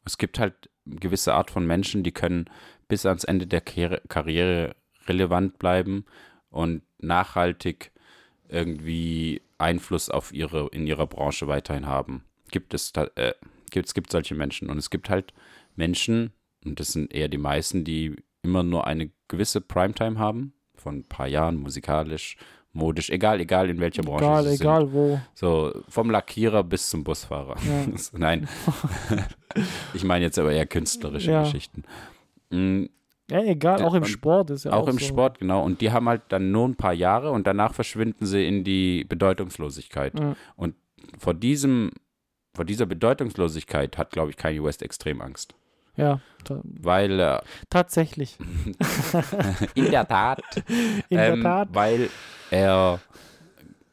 Es 0.07 0.17
gibt 0.17 0.39
halt 0.39 0.71
gewisse 0.87 1.35
Art 1.35 1.51
von 1.51 1.67
Menschen, 1.67 2.03
die 2.03 2.13
können 2.13 2.49
bis 2.89 3.05
ans 3.05 3.25
Ende 3.25 3.47
der 3.47 3.61
Karriere, 3.61 4.77
relevant 5.07 5.59
bleiben 5.59 6.05
und 6.51 6.83
nachhaltig 6.99 7.93
irgendwie 8.49 9.43
Einfluss 9.59 10.09
auf 10.09 10.33
ihre, 10.33 10.69
in 10.69 10.87
ihrer 10.87 11.07
Branche 11.07 11.49
weiterhin 11.49 11.87
haben. 11.87 12.25
Gibt 12.51 12.75
es, 12.75 12.93
äh, 13.17 13.35
gibt, 13.71 13.87
es 13.87 13.95
gibt 13.95 14.11
solche 14.11 14.35
Menschen 14.35 14.71
und 14.71 14.79
es 14.79 14.91
gibt 14.91 15.11
halt 15.11 15.33
Menschen, 15.75 16.33
und 16.65 16.81
das 16.81 16.93
sind 16.93 17.13
eher 17.13 17.29
die 17.29 17.39
meisten, 17.39 17.85
die 17.85 18.17
immer 18.43 18.63
nur 18.63 18.87
eine 18.87 19.11
gewisse 19.29 19.61
Primetime 19.61 20.19
haben, 20.19 20.55
von 20.77 20.99
ein 20.99 21.05
paar 21.05 21.27
Jahren, 21.27 21.57
musikalisch, 21.57 22.37
modisch, 22.77 23.11
egal, 23.11 23.41
egal 23.41 23.69
in 23.71 23.81
welcher 23.81 24.03
Branche 24.03 24.25
Egal, 24.25 24.47
egal 24.47 24.93
wo. 24.93 25.09
sind. 25.09 25.21
So, 25.35 25.73
vom 25.89 26.11
Lackierer 26.11 26.63
bis 26.63 26.89
zum 26.91 27.03
Busfahrer. 27.05 27.57
Ja. 27.67 27.87
Nein, 28.13 28.49
ich 29.95 30.05
meine 30.05 30.25
jetzt 30.27 30.39
aber 30.39 30.53
eher 30.53 30.67
künstlerische 30.67 31.31
Ja. 31.33 31.43
Geschichten. 31.43 31.83
Mm, 32.51 32.85
Ja, 33.31 33.43
egal, 33.43 33.83
auch 33.83 33.95
im 33.95 34.05
Sport 34.05 34.51
ist 34.51 34.65
ja 34.65 34.73
auch, 34.73 34.85
auch 34.85 34.89
im 34.89 34.99
so. 34.99 35.05
Sport, 35.07 35.41
genau. 35.41 35.65
Und 35.65 35.81
die 35.81 35.91
haben 35.91 36.09
halt 36.09 36.23
dann 36.29 36.53
nur 36.53 36.69
ein 36.69 36.77
paar 36.77 36.93
Jahre 36.93 37.33
und 37.33 37.47
danach 37.47 37.75
verschwinden 37.75 38.25
sie 38.27 38.47
in 38.47 38.63
die 38.63 39.05
Bedeutungslosigkeit. 39.05 40.19
Ja. 40.19 40.37
Und 40.55 40.75
vor 41.19 41.35
diesem, 41.35 41.91
vor 42.55 42.65
dieser 42.65 42.87
Bedeutungslosigkeit 42.87 43.99
hat, 43.99 44.11
glaube 44.13 44.31
ich, 44.31 44.37
Kanye 44.37 44.63
West 44.63 44.83
extrem 44.83 45.21
Angst. 45.21 45.55
Ja, 45.97 46.21
Weil, 46.63 47.19
äh, 47.21 47.39
tatsächlich. 47.71 48.37
in 49.75 49.91
der 49.91 50.07
Tat, 50.07 50.43
In 51.09 51.19
ähm, 51.19 51.35
der 51.35 51.43
Tat. 51.43 51.69
weil 51.73 52.11
er 52.51 53.01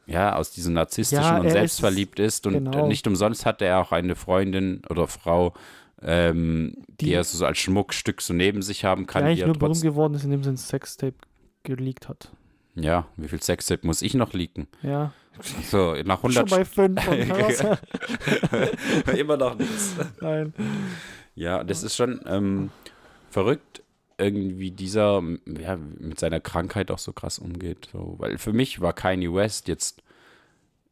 ja 0.05 0.35
aus 0.35 0.51
diesem 0.51 0.73
narzisstischen 0.73 1.23
Ja, 1.23 1.37
und 1.37 1.43
er 1.45 1.47
ist- 1.47 1.53
selbstverliebt 1.53 2.19
ist, 2.19 2.45
und 2.45 2.53
genau. 2.53 2.87
nicht 2.87 3.07
umsonst 3.07 3.45
hatte 3.45 3.65
er 3.65 3.79
auch 3.79 3.91
eine 3.93 4.15
Freundin 4.15 4.81
oder 4.89 5.07
Frau, 5.07 5.53
ähm, 6.01 6.75
die, 6.99 7.05
Die- 7.05 7.13
er 7.13 7.23
so 7.23 7.45
als 7.45 7.57
Schmuckstück 7.59 8.21
so 8.21 8.33
neben 8.33 8.61
sich 8.61 8.83
haben 8.83 9.03
Die 9.03 9.07
kann. 9.07 9.23
eigentlich 9.23 9.39
die 9.39 9.45
nur 9.45 9.57
berühmt 9.57 9.81
geworden 9.81 10.13
ist, 10.15 10.25
indem 10.25 10.43
sie 10.43 10.49
ein 10.49 10.57
Sextape 10.57 11.15
geleakt 11.63 12.09
hat. 12.09 12.29
ja, 12.75 13.05
wie 13.15 13.29
viel 13.29 13.41
Sextape 13.41 13.87
muss 13.87 14.01
ich 14.01 14.13
noch 14.13 14.33
leaken? 14.33 14.67
Ja, 14.81 15.13
So, 15.71 15.95
nach 16.03 16.19
schon 16.21 16.35
100 16.37 16.49
bei 16.49 16.65
fünf? 16.65 17.01
Immer 19.17 19.37
noch 19.37 19.57
nichts. 19.57 19.95
Nein. 20.21 20.53
Ja, 21.35 21.63
das 21.63 21.83
ist 21.83 21.95
schon 21.95 22.21
ähm, 22.25 22.71
verrückt, 23.29 23.83
irgendwie 24.17 24.71
dieser 24.71 25.21
ja, 25.59 25.75
mit 25.75 26.19
seiner 26.19 26.39
Krankheit 26.39 26.91
auch 26.91 26.99
so 26.99 27.13
krass 27.13 27.39
umgeht. 27.39 27.89
So. 27.91 28.15
Weil 28.19 28.37
für 28.37 28.53
mich 28.53 28.81
war 28.81 28.93
Kanye 28.93 29.33
West 29.33 29.67
jetzt 29.67 30.03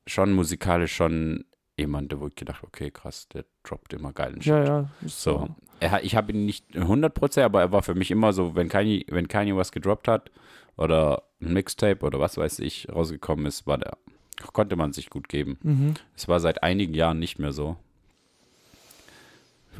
schon 0.07 0.33
musikalisch 0.33 0.95
schon 0.95 1.45
jemand, 1.77 2.17
wo 2.19 2.27
ich 2.27 2.35
gedacht 2.35 2.63
okay, 2.63 2.91
krass, 2.91 3.27
der 3.29 3.45
droppt 3.63 3.93
immer 3.93 4.13
geilen 4.13 4.41
Shit. 4.41 4.51
Ja, 4.51 4.63
ja. 4.63 4.89
So. 5.05 5.49
Er, 5.79 6.03
ich 6.03 6.15
habe 6.15 6.31
ihn 6.31 6.45
nicht 6.45 6.75
100%, 6.75 7.41
aber 7.43 7.61
er 7.61 7.71
war 7.71 7.81
für 7.81 7.95
mich 7.95 8.11
immer 8.11 8.33
so, 8.33 8.55
wenn 8.55 8.69
Kanye, 8.69 9.05
wenn 9.09 9.27
Kanye 9.27 9.55
was 9.55 9.71
gedroppt 9.71 10.07
hat 10.07 10.31
oder 10.77 11.23
ein 11.41 11.53
Mixtape 11.53 12.05
oder 12.05 12.19
was 12.19 12.37
weiß 12.37 12.59
ich 12.59 12.87
rausgekommen 12.89 13.45
ist, 13.45 13.65
war 13.65 13.77
der, 13.77 13.97
konnte 14.53 14.75
man 14.75 14.93
sich 14.93 15.09
gut 15.09 15.27
geben. 15.27 15.57
Mhm. 15.63 15.93
Es 16.15 16.27
war 16.27 16.39
seit 16.39 16.61
einigen 16.63 16.93
Jahren 16.93 17.19
nicht 17.19 17.39
mehr 17.39 17.51
so. 17.51 17.77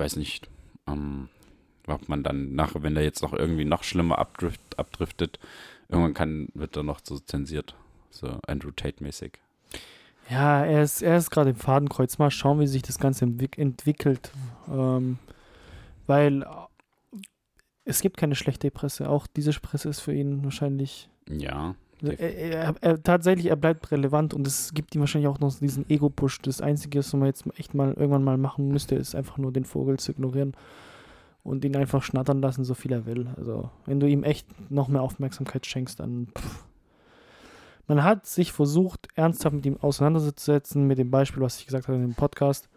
Weiß 0.02 0.16
nicht, 0.16 0.50
ähm, 0.88 1.30
ob 1.86 2.10
man 2.10 2.24
dann 2.24 2.56
nach, 2.56 2.72
wenn 2.74 2.96
der 2.96 3.04
jetzt 3.04 3.22
noch 3.22 3.34
irgendwie 3.34 3.66
noch 3.66 3.84
schlimmer 3.84 4.18
abdrift, 4.18 4.80
abdriftet, 4.80 5.38
irgendwann 5.90 6.16
kann, 6.16 6.48
wird 6.56 6.76
er 6.76 6.82
noch 6.82 7.02
so 7.04 7.20
zensiert. 7.20 7.76
So 8.10 8.40
Andrew 8.48 8.72
Tate-mäßig. 8.72 9.34
Ja, 10.28 10.66
er 10.66 10.82
ist, 10.82 11.04
er 11.04 11.18
ist 11.18 11.30
gerade 11.30 11.52
im 11.52 11.56
Fadenkreuz. 11.56 12.18
Mal 12.18 12.32
schauen, 12.32 12.60
wie 12.60 12.66
sich 12.66 12.82
das 12.82 12.98
Ganze 12.98 13.26
entwick 13.26 13.60
entwickelt. 13.60 14.32
Ähm, 14.68 15.20
weil 16.08 16.42
äh, 16.42 16.48
es 17.86 18.02
gibt 18.02 18.18
keine 18.18 18.34
schlechte 18.34 18.72
Presse. 18.72 19.08
Auch 19.08 19.28
diese 19.28 19.52
Presse 19.52 19.90
ist 19.90 20.00
für 20.00 20.16
ihn 20.16 20.44
wahrscheinlich. 20.44 21.10
Ja. 21.30 21.76
Er, 22.04 22.20
er, 22.20 22.76
er, 22.82 23.04
tatsächlich, 23.04 23.48
er 23.48 23.56
bleibt 23.56 23.92
relevant 23.92 24.34
und 24.34 24.48
es 24.48 24.74
gibt 24.74 24.96
ihm 24.96 25.02
wahrscheinlich 25.02 25.28
auch 25.28 25.40
noch 25.40 25.54
diesen 25.54 25.90
Ego-Push. 25.90 26.42
Das 26.42 26.62
Einzige, 26.62 27.00
was 27.00 27.14
man 27.14 27.28
jetzt 27.28 27.46
echt 27.58 27.74
mal 27.74 27.94
irgendwann 27.94 28.24
mal 28.24 28.38
machen 28.38 28.70
müsste, 28.70 28.96
ist 28.96 29.16
einfach 29.16 29.38
nur 29.38 29.52
den 29.52 29.66
Vogel 29.66 30.00
zu 30.00 30.12
ignorieren 30.12 30.54
und 31.44 31.64
ihn 31.66 31.76
einfach 31.76 32.04
schnattern 32.04 32.42
lassen, 32.42 32.64
so 32.64 32.74
viel 32.74 32.92
er 32.92 33.06
will. 33.06 33.28
Also, 33.38 33.70
wenn 33.86 34.00
du 34.00 34.08
ihm 34.08 34.24
echt 34.24 34.48
noch 34.72 34.88
mehr 34.88 35.02
Aufmerksamkeit 35.02 35.66
schenkst, 35.66 36.00
dann 36.00 36.28
pff, 36.38 36.66
man 37.88 38.04
hat 38.04 38.26
sich 38.26 38.52
versucht, 38.52 39.08
ernsthaft 39.16 39.56
mit 39.56 39.66
ihm 39.66 39.78
auseinanderzusetzen, 39.78 40.88
mit 40.88 40.98
dem 40.98 41.12
Beispiel, 41.12 41.42
was 41.44 41.60
ich 41.60 41.66
gesagt 41.66 41.88
habe 41.88 41.98
in 41.98 42.04
dem 42.04 42.16
Podcast. 42.16 42.70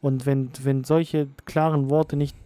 Und 0.00 0.24
wenn, 0.24 0.50
wenn 0.62 0.84
solche 0.84 1.28
klaren 1.44 1.90
Worte 1.90 2.16
nicht 2.16 2.36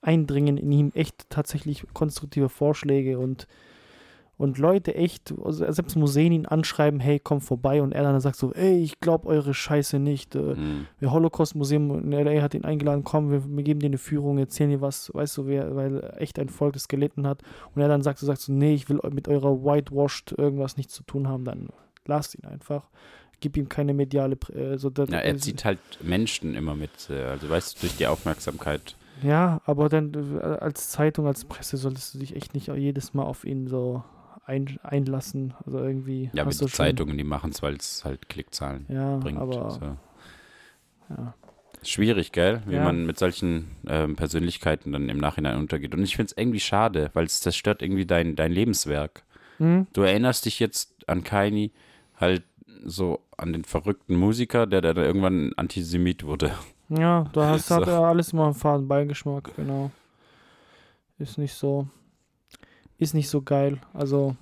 eindringen 0.00 0.56
in 0.56 0.72
ihm, 0.72 0.92
echt 0.94 1.28
tatsächlich 1.30 1.84
konstruktive 1.92 2.48
Vorschläge 2.48 3.18
und, 3.18 3.46
und 4.38 4.58
Leute 4.58 4.94
echt, 4.94 5.32
also 5.44 5.70
selbst 5.72 5.96
Museen 5.96 6.30
ihn 6.32 6.44
anschreiben, 6.46 7.00
hey, 7.00 7.18
komm 7.18 7.40
vorbei 7.40 7.80
und 7.80 7.92
er 7.92 8.02
dann 8.02 8.20
sagt 8.20 8.36
so, 8.36 8.52
ey, 8.52 8.82
ich 8.82 9.00
glaube 9.00 9.26
eure 9.28 9.54
Scheiße 9.54 9.98
nicht. 9.98 10.34
Äh, 10.34 10.54
Mhm. 10.56 10.86
der 11.00 11.10
Holocaust-Museum 11.12 11.98
in 12.04 12.12
LA 12.12 12.42
hat 12.42 12.52
ihn 12.54 12.64
eingeladen, 12.64 13.02
komm, 13.04 13.30
wir, 13.30 13.42
wir 13.48 13.62
geben 13.62 13.80
dir 13.80 13.86
eine 13.86 13.98
Führung, 13.98 14.36
erzählen 14.38 14.70
dir 14.70 14.80
was, 14.82 15.10
weißt 15.14 15.38
du, 15.38 15.46
wer, 15.46 15.74
weil 15.74 16.12
echt 16.18 16.38
ein 16.38 16.48
Volk 16.50 16.74
das 16.74 16.88
gelitten 16.88 17.26
hat. 17.26 17.42
Und 17.74 17.80
er 17.82 17.88
dann 17.88 18.02
sagt 18.02 18.18
so, 18.18 18.26
sagt 18.26 18.40
so, 18.40 18.52
nee, 18.52 18.74
ich 18.74 18.88
will 18.90 19.00
mit 19.10 19.26
eurer 19.28 19.64
Whitewashed 19.64 20.32
irgendwas 20.36 20.76
nichts 20.76 20.92
zu 20.94 21.02
tun 21.02 21.28
haben, 21.28 21.44
dann 21.44 21.68
lasst 22.04 22.34
ihn 22.34 22.44
einfach. 22.44 22.90
Gib 23.40 23.56
ihm 23.56 23.68
keine 23.68 23.92
mediale, 23.94 24.36
äh, 24.54 24.76
so, 24.78 24.90
Ja, 24.90 25.18
er 25.18 25.36
zieht 25.38 25.64
halt 25.64 25.78
Menschen 26.02 26.54
immer 26.54 26.74
mit, 26.74 27.08
äh, 27.10 27.22
also 27.24 27.48
weißt 27.50 27.76
du, 27.76 27.80
durch 27.80 27.96
die 27.96 28.06
Aufmerksamkeit. 28.06 28.96
ja, 29.22 29.60
aber 29.64 29.88
dann 29.88 30.12
äh, 30.40 30.44
als 30.44 30.90
Zeitung, 30.90 31.26
als 31.26 31.44
Presse 31.46 31.76
solltest 31.78 32.14
du 32.14 32.18
dich 32.18 32.34
echt 32.36 32.54
nicht 32.54 32.68
jedes 32.68 33.12
Mal 33.14 33.24
auf 33.24 33.44
ihn 33.44 33.66
so 33.66 34.02
ein, 34.46 34.78
einlassen. 34.82 35.54
Also 35.64 35.78
irgendwie. 35.78 36.30
Ja, 36.32 36.44
mit 36.44 36.54
Zeitungen, 36.54 37.18
die 37.18 37.24
machen 37.24 37.50
es, 37.50 37.62
weil 37.62 37.74
es 37.74 38.04
halt 38.04 38.28
Klickzahlen 38.28 38.86
Ja, 38.88 39.16
bringt. 39.18 39.38
aber 39.38 39.70
so. 39.70 39.96
ja. 41.10 41.34
Schwierig, 41.82 42.32
gell? 42.32 42.62
Wie 42.66 42.74
Ja. 42.76 42.82
man 42.84 43.06
mit 43.06 43.18
solchen 43.18 43.68
ähm, 43.86 44.16
Persönlichkeiten 44.16 44.92
dann 44.92 45.08
im 45.08 45.18
Nachhinein 45.18 45.56
untergeht. 45.58 45.94
Und 45.94 46.02
ich 46.02 46.16
finde 46.16 46.30
es 46.32 46.38
irgendwie 46.38 46.60
schade, 46.60 47.10
weil 47.14 47.26
es 47.26 47.40
zerstört 47.40 47.82
irgendwie 47.82 48.06
dein, 48.06 48.34
dein 48.34 48.50
Lebenswerk. 48.50 49.22
Hm? 49.58 49.86
Du 49.92 50.02
erinnerst 50.02 50.46
dich 50.46 50.58
jetzt 50.58 51.08
an 51.08 51.22
Kaini, 51.22 51.70
halt 52.16 52.42
so 52.84 53.20
an 53.36 53.52
den 53.52 53.64
verrückten 53.64 54.16
Musiker, 54.16 54.66
der, 54.66 54.80
dann 54.80 54.96
irgendwann 54.96 55.52
Antisemit 55.56 56.24
wurde. 56.24 56.52
Ja, 56.88 57.24
da 57.32 57.50
hast, 57.50 57.70
hat 57.70 57.84
So. 57.84 57.90
er 57.90 58.00
alles 58.00 58.32
immer 58.32 58.46
einen 58.46 58.54
faden 58.54 58.88
Beigeschmack, 58.88 59.54
genau. 59.56 59.90
Ist 61.18 61.38
nicht 61.38 61.54
so, 61.54 61.86
ist 62.98 63.14
nicht 63.14 63.28
so 63.28 63.42
geil. 63.42 63.78
Also 63.94 64.36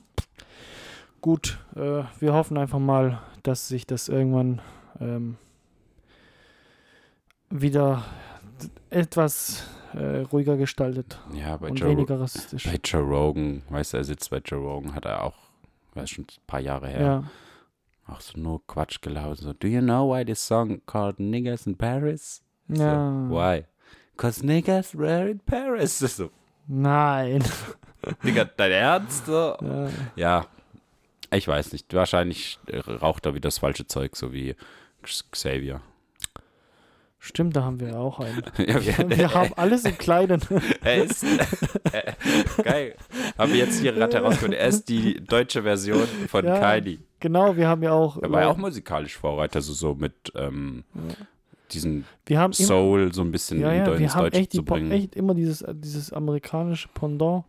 gut, 1.21 1.59
äh, 1.77 2.03
wir 2.21 2.33
hoffen 2.33 2.57
einfach 2.59 2.79
mal, 2.79 3.21
dass 3.43 3.69
sich 3.69 3.87
das 3.87 4.09
irgendwann 4.09 4.61
ähm, 5.01 5.37
wieder 7.51 8.05
etwas 8.91 9.65
äh, 9.95 10.21
ruhiger 10.33 10.57
gestaltet 10.57 11.19
Ja, 11.33 11.57
bei 11.57 11.69
und 11.69 11.77
Joe, 11.79 11.91
weniger 11.91 12.21
rassistisch. 12.21 12.65
bei 12.65 12.79
Joe 12.83 13.03
Rogan, 13.03 13.63
weißt 13.69 13.93
du, 13.93 13.97
er 13.99 14.05
sitzt 14.05 14.31
bei 14.31 14.39
Joe 14.39 14.59
Rogan, 14.61 14.95
hat 14.95 15.05
er 15.05 15.23
auch, 15.25 15.35
weiß 15.95 16.11
schon 16.11 16.25
ein 16.25 16.47
paar 16.47 16.61
Jahre 16.61 16.89
her, 16.89 17.01
Ja, 17.01 17.25
auch 18.07 18.21
so 18.21 18.39
nur 18.39 18.67
Quatsch 18.67 19.01
gelaufen. 19.01 19.37
So, 19.43 19.53
do 19.53 19.67
you 19.69 19.81
know 19.81 20.13
why 20.13 20.25
this 20.25 20.45
song 20.45 20.81
called 20.87 21.19
Niggas 21.21 21.67
in 21.67 21.77
Paris? 21.77 22.43
ja. 22.69 23.27
So, 23.29 23.35
why? 23.35 23.65
Cause 24.17 24.45
niggas 24.47 24.97
were 24.97 25.29
in 25.31 25.41
Paris. 25.41 25.99
So, 26.17 26.31
Nein. 26.69 27.43
Digga, 28.25 28.45
dein 28.45 28.73
Ernst? 28.73 29.29
Ja. 29.29 29.57
Ja, 30.17 30.47
ich 31.33 31.47
weiß 31.49 31.73
nicht. 31.73 31.93
Wahrscheinlich 31.95 32.59
äh, 32.67 32.79
raucht 32.79 33.27
er 33.27 33.35
wieder 33.35 33.49
das 33.49 33.59
falsche 33.59 33.87
Zeug, 33.87 34.17
so 34.17 34.33
wie 34.33 34.55
Xavier. 35.03 35.81
Stimmt, 37.19 37.57
da 37.57 37.65
haben 37.65 37.81
wir 37.81 37.99
auch 37.99 38.21
einen. 38.21 38.43
ja, 38.59 39.09
Wir 39.09 39.33
haben 39.33 39.53
alles 39.57 39.85
im 39.87 39.97
Kleinen. 39.97 40.43
er 40.83 41.05
ist 41.05 41.25
äh, 41.25 42.13
geil. 42.63 42.95
Haben 43.39 43.53
wir 43.53 43.61
jetzt 43.61 43.81
hier 43.81 43.93
gerade 43.93 44.15
herausgefunden. 44.15 44.59
Er 44.59 44.69
ist 44.69 44.89
die 44.91 45.25
deutsche 45.25 45.63
Version 45.63 46.07
von 46.29 46.45
Ja. 46.45 46.59
Kylie. 46.61 46.99
Genau, 47.21 47.57
wir 47.57 47.67
haben 47.67 47.83
ja 47.83 47.93
auch. 47.93 48.19
Er 48.23 48.31
war 48.31 48.43
ja 48.43 48.49
auch 48.49 48.59
musikalisch 48.59 49.17
Vorreiter, 49.17 49.63
so, 49.63 49.73
so 49.73 49.95
mit 49.95 50.13
ähm, 50.35 50.85
diesen 51.73 52.05
wir 52.27 52.39
haben 52.39 52.53
immer, 52.53 52.67
Soul 52.67 53.15
so 53.15 53.23
ein 53.23 53.33
bisschen 53.33 53.59
ja, 53.59 53.73
in 53.73 53.79
ja, 53.79 53.85
Deu- 53.87 53.93
wir 53.93 54.01
ins 54.01 54.15
haben 54.15 54.25
Deutsche 54.25 54.41
echt, 54.41 54.53
zu 54.53 54.63
bringen. 54.63 54.91
echt 54.93 55.17
immer 55.17 55.35
dieses, 55.35 55.65
dieses 55.73 56.13
amerikanische 56.13 56.89
Pendant 56.93 57.45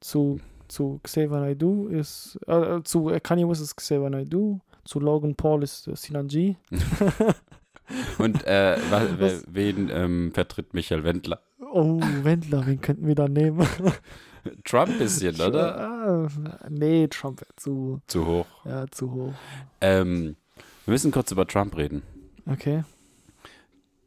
zu, 0.00 0.40
zu 0.68 1.00
Xavier 1.02 1.40
Naidoo 1.40 1.88
ist, 1.88 2.38
äh, 2.46 2.82
zu 2.82 3.10
äh, 3.10 3.20
Kanye 3.20 3.48
West 3.48 3.62
ist 3.62 3.76
Xavier 3.76 4.10
Naidoo, 4.10 4.60
zu 4.84 5.00
Logan 5.00 5.34
Paul 5.34 5.62
ist 5.62 5.86
äh, 5.88 5.96
Sinan 5.96 6.28
G. 6.28 6.56
Und 8.18 8.44
äh, 8.46 8.76
Was? 9.18 9.44
wen 9.48 9.90
ähm, 9.92 10.30
vertritt 10.32 10.74
Michael 10.74 11.02
Wendler? 11.04 11.40
Oh, 11.72 12.00
Wendler, 12.22 12.66
wen 12.66 12.80
könnten 12.80 13.06
wir 13.06 13.14
da 13.14 13.28
nehmen? 13.28 13.66
Trump 14.64 14.96
bisschen, 14.98 15.38
oder? 15.40 15.78
Ah, 15.78 16.28
nee, 16.68 17.06
Trump 17.08 17.40
wäre 17.40 17.50
zu, 17.56 18.00
Zu 18.06 18.26
hoch. 18.26 18.46
ja, 18.64 18.86
zu 18.90 19.12
hoch. 19.12 19.34
Ähm, 19.80 20.36
wir 20.84 20.92
müssen 20.92 21.10
kurz 21.10 21.30
über 21.32 21.46
Trump 21.46 21.76
reden. 21.76 22.02
Okay. 22.46 22.84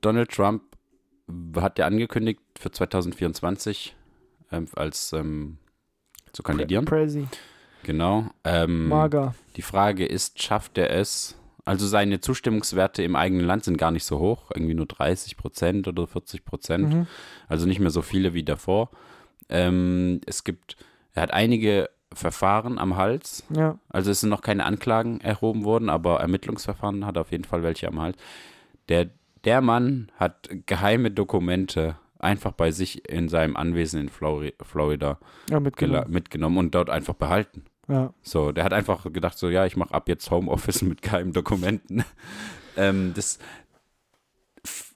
Donald 0.01 0.31
Trump 0.31 0.63
hat 1.55 1.77
ja 1.77 1.85
angekündigt, 1.85 2.39
für 2.57 2.71
2024 2.71 3.95
ähm, 4.51 4.67
als 4.75 5.13
ähm, 5.13 5.57
zu 6.33 6.43
kandidieren. 6.43 6.85
Crazy. 6.85 7.27
Genau. 7.83 8.25
Ähm, 8.43 8.89
Mager. 8.89 9.35
die 9.55 9.61
Frage 9.61 10.05
ist, 10.05 10.41
schafft 10.41 10.77
er 10.77 10.91
es? 10.91 11.35
Also 11.65 11.87
seine 11.87 12.19
Zustimmungswerte 12.19 13.03
im 13.03 13.15
eigenen 13.15 13.45
Land 13.45 13.63
sind 13.63 13.77
gar 13.77 13.91
nicht 13.91 14.03
so 14.03 14.19
hoch, 14.19 14.51
irgendwie 14.53 14.73
nur 14.73 14.85
30 14.85 15.37
Prozent 15.37 15.87
oder 15.87 16.07
40 16.07 16.43
Prozent. 16.43 16.93
Mhm. 16.93 17.07
Also 17.47 17.65
nicht 17.65 17.79
mehr 17.79 17.89
so 17.89 18.01
viele 18.01 18.33
wie 18.33 18.43
davor. 18.43 18.89
Ähm, 19.49 20.19
es 20.25 20.43
gibt, 20.43 20.75
er 21.13 21.23
hat 21.23 21.31
einige 21.31 21.89
Verfahren 22.11 22.79
am 22.79 22.97
Hals. 22.97 23.43
Ja. 23.55 23.77
Also 23.89 24.11
es 24.11 24.21
sind 24.21 24.29
noch 24.29 24.41
keine 24.41 24.65
Anklagen 24.65 25.21
erhoben 25.21 25.63
worden, 25.63 25.89
aber 25.89 26.19
Ermittlungsverfahren 26.19 27.05
hat 27.05 27.17
auf 27.17 27.31
jeden 27.31 27.45
Fall 27.45 27.63
welche 27.63 27.87
am 27.87 28.01
Hals. 28.01 28.17
Der, 28.89 29.09
der 29.45 29.61
Mann 29.61 30.11
hat 30.17 30.49
geheime 30.65 31.11
Dokumente 31.11 31.95
einfach 32.23 32.51
bei 32.53 32.71
sich 32.71 33.07
in 33.09 33.29
seinem 33.29 33.55
Anwesen 33.55 34.01
in 34.01 34.09
Flori 34.09 34.53
Florida 34.61 35.19
Ja, 35.49 35.59
mitgenommen. 35.59 36.11
mitgenommen 36.11 36.57
und 36.57 36.73
dort 36.75 36.89
einfach 36.89 37.13
behalten. 37.15 37.65
Ja. 37.87 38.13
So, 38.21 38.51
der 38.51 38.63
hat 38.63 38.73
einfach 38.73 39.11
gedacht, 39.11 39.37
so, 39.37 39.49
ja, 39.49 39.65
ich 39.65 39.75
mache 39.75 39.93
ab 39.93 40.07
jetzt 40.07 40.31
Homeoffice 40.31 40.81
mit 40.83 41.01
geheimen 41.01 41.33
Dokumenten. 41.33 42.03
ähm, 42.77 43.11
das, 43.15 43.39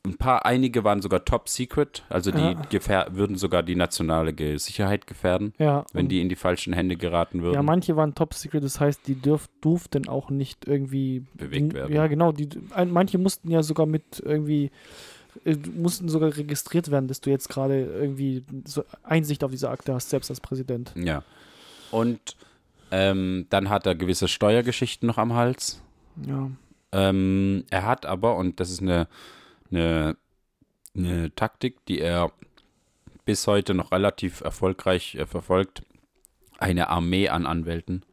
ein 0.05 0.15
paar, 0.15 0.45
einige 0.45 0.85
waren 0.85 1.01
sogar 1.01 1.25
top 1.25 1.49
secret, 1.49 2.05
also 2.07 2.31
die 2.31 2.55
Ja. 2.81 3.07
würden 3.11 3.35
sogar 3.35 3.61
die 3.63 3.75
nationale 3.75 4.33
Sicherheit 4.57 5.05
gefährden, 5.05 5.53
Ja. 5.59 5.83
wenn 5.91 6.07
die 6.07 6.21
in 6.21 6.29
die 6.29 6.37
falschen 6.37 6.71
Hände 6.71 6.95
geraten 6.95 7.41
würden. 7.41 7.55
Ja, 7.55 7.61
manche 7.63 7.97
waren 7.97 8.15
top 8.15 8.33
secret, 8.33 8.63
das 8.63 8.79
heißt, 8.79 9.05
die 9.07 9.15
dürf, 9.15 9.49
durften 9.59 10.07
auch 10.07 10.29
nicht 10.29 10.65
irgendwie 10.65 11.25
Bewegt 11.33 11.73
werden. 11.73 11.93
Ja, 11.93 12.07
genau. 12.07 12.31
Die, 12.31 12.47
manche 12.85 13.17
mussten 13.17 13.51
ja 13.51 13.61
sogar 13.63 13.85
mit 13.85 14.21
irgendwie, 14.25 14.71
äh, 15.45 15.55
mussten 15.75 16.09
sogar 16.09 16.35
registriert 16.35 16.91
werden, 16.91 17.07
dass 17.07 17.21
du 17.21 17.29
jetzt 17.29 17.49
gerade 17.49 17.83
irgendwie 17.83 18.43
so 18.65 18.83
Einsicht 19.03 19.43
auf 19.43 19.51
diese 19.51 19.69
Akte 19.69 19.93
hast, 19.93 20.09
selbst 20.09 20.29
als 20.29 20.41
Präsident. 20.41 20.91
Ja. 20.95 21.23
Und 21.91 22.35
ähm, 22.91 23.47
dann 23.49 23.69
hat 23.69 23.85
er 23.85 23.95
gewisse 23.95 24.27
Steuergeschichten 24.27 25.07
noch 25.07 25.17
am 25.17 25.33
Hals. 25.33 25.81
Ja. 26.25 26.49
Ähm, 26.91 27.65
er 27.69 27.85
hat 27.85 28.05
aber, 28.05 28.37
und 28.37 28.59
das 28.59 28.69
ist 28.69 28.81
eine, 28.81 29.07
eine, 29.71 30.15
eine 30.95 31.33
Taktik, 31.35 31.85
die 31.85 31.99
er 31.99 32.31
bis 33.25 33.45
heute 33.45 33.73
noch 33.73 33.91
relativ 33.91 34.41
erfolgreich 34.41 35.15
äh, 35.15 35.25
verfolgt, 35.25 35.83
eine 36.59 36.89
Armee 36.89 37.29
an 37.29 37.45
Anwälten, 37.45 38.03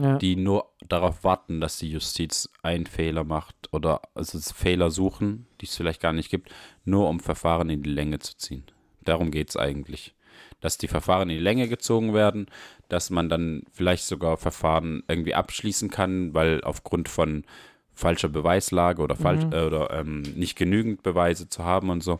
Ja. 0.00 0.18
die 0.18 0.36
nur 0.36 0.70
darauf 0.88 1.24
warten, 1.24 1.60
dass 1.60 1.78
die 1.78 1.90
Justiz 1.90 2.48
einen 2.62 2.86
Fehler 2.86 3.24
macht 3.24 3.54
oder 3.72 4.00
also 4.14 4.38
Fehler 4.38 4.90
suchen, 4.90 5.46
die 5.60 5.66
es 5.66 5.76
vielleicht 5.76 6.00
gar 6.00 6.12
nicht 6.12 6.30
gibt, 6.30 6.50
nur 6.84 7.08
um 7.08 7.20
Verfahren 7.20 7.70
in 7.70 7.82
die 7.82 7.90
Länge 7.90 8.18
zu 8.18 8.36
ziehen. 8.36 8.64
Darum 9.04 9.30
geht 9.30 9.50
es 9.50 9.56
eigentlich. 9.56 10.14
Dass 10.60 10.78
die 10.78 10.88
Verfahren 10.88 11.28
in 11.30 11.36
die 11.36 11.42
Länge 11.42 11.68
gezogen 11.68 12.14
werden, 12.14 12.46
dass 12.88 13.10
man 13.10 13.28
dann 13.28 13.62
vielleicht 13.72 14.04
sogar 14.04 14.36
Verfahren 14.36 15.02
irgendwie 15.08 15.34
abschließen 15.34 15.90
kann, 15.90 16.34
weil 16.34 16.62
aufgrund 16.64 17.08
von 17.08 17.44
falscher 17.92 18.28
Beweislage 18.28 19.00
oder, 19.02 19.14
falsch, 19.14 19.44
Mhm. 19.44 19.52
äh, 19.52 19.62
oder 19.62 19.90
ähm, 19.92 20.22
nicht 20.22 20.56
genügend 20.56 21.02
Beweise 21.02 21.48
zu 21.48 21.64
haben 21.64 21.90
und 21.90 22.02
so. 22.02 22.18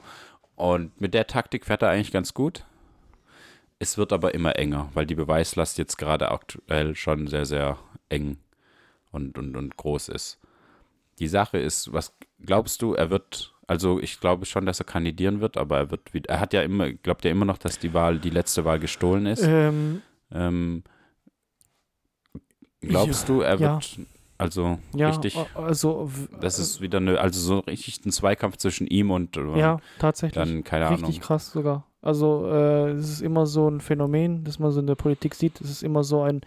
Und 0.56 1.00
mit 1.00 1.14
der 1.14 1.26
Taktik 1.26 1.64
fährt 1.66 1.82
er 1.82 1.90
eigentlich 1.90 2.12
ganz 2.12 2.34
gut. 2.34 2.64
Es 3.78 3.98
wird 3.98 4.12
aber 4.12 4.34
immer 4.34 4.56
enger, 4.56 4.88
weil 4.94 5.06
die 5.06 5.14
Beweislast 5.16 5.78
jetzt 5.78 5.98
gerade 5.98 6.30
aktuell 6.30 6.94
schon 6.94 7.26
sehr, 7.26 7.44
sehr 7.44 7.78
eng 8.08 8.38
und, 9.10 9.36
und, 9.38 9.56
und 9.56 9.76
groß 9.76 10.08
ist. 10.08 10.38
Die 11.18 11.28
Sache 11.28 11.58
ist, 11.58 11.92
was 11.92 12.16
glaubst 12.40 12.82
du, 12.82 12.94
er 12.94 13.10
wird, 13.10 13.54
also 13.66 14.00
ich 14.00 14.20
glaube 14.20 14.46
schon, 14.46 14.66
dass 14.66 14.80
er 14.80 14.86
kandidieren 14.86 15.40
wird, 15.40 15.56
aber 15.56 15.78
er 15.78 15.90
wird 15.90 16.14
wieder, 16.14 16.30
er 16.30 16.40
hat 16.40 16.52
ja 16.52 16.62
immer, 16.62 16.92
glaubt 16.92 17.24
ja 17.24 17.30
immer 17.30 17.44
noch, 17.44 17.58
dass 17.58 17.78
die 17.78 17.94
Wahl, 17.94 18.18
die 18.18 18.30
letzte 18.30 18.64
Wahl 18.64 18.78
gestohlen 18.78 19.26
ist. 19.26 19.42
Ähm, 19.42 20.02
Ähm, 20.32 20.82
glaubst 22.80 23.28
du, 23.28 23.40
er 23.40 23.58
ja. 23.58 23.74
wird, 23.74 24.00
also 24.38 24.78
ja, 24.94 25.08
richtig, 25.08 25.36
also 25.54 26.10
das 26.40 26.58
ist 26.58 26.80
wieder 26.80 26.98
eine, 26.98 27.20
also 27.20 27.38
so 27.40 27.58
richtig 27.60 28.04
ein 28.04 28.10
Zweikampf 28.10 28.56
zwischen 28.56 28.86
ihm 28.86 29.10
und 29.10 29.36
äh, 29.36 29.58
ja, 29.58 29.80
tatsächlich. 29.98 30.34
dann, 30.34 30.64
keine 30.64 30.90
Richtig 30.90 31.04
Ahnung. 31.08 31.20
krass 31.20 31.52
sogar. 31.52 31.86
Also 32.04 32.46
äh, 32.46 32.90
es 32.90 33.10
ist 33.10 33.22
immer 33.22 33.46
so 33.46 33.68
ein 33.68 33.80
Phänomen, 33.80 34.44
das 34.44 34.58
man 34.58 34.70
so 34.70 34.80
in 34.80 34.86
der 34.86 34.94
Politik 34.94 35.34
sieht. 35.34 35.60
Es 35.60 35.70
ist 35.70 35.82
immer 35.82 36.04
so 36.04 36.22
ein, 36.22 36.42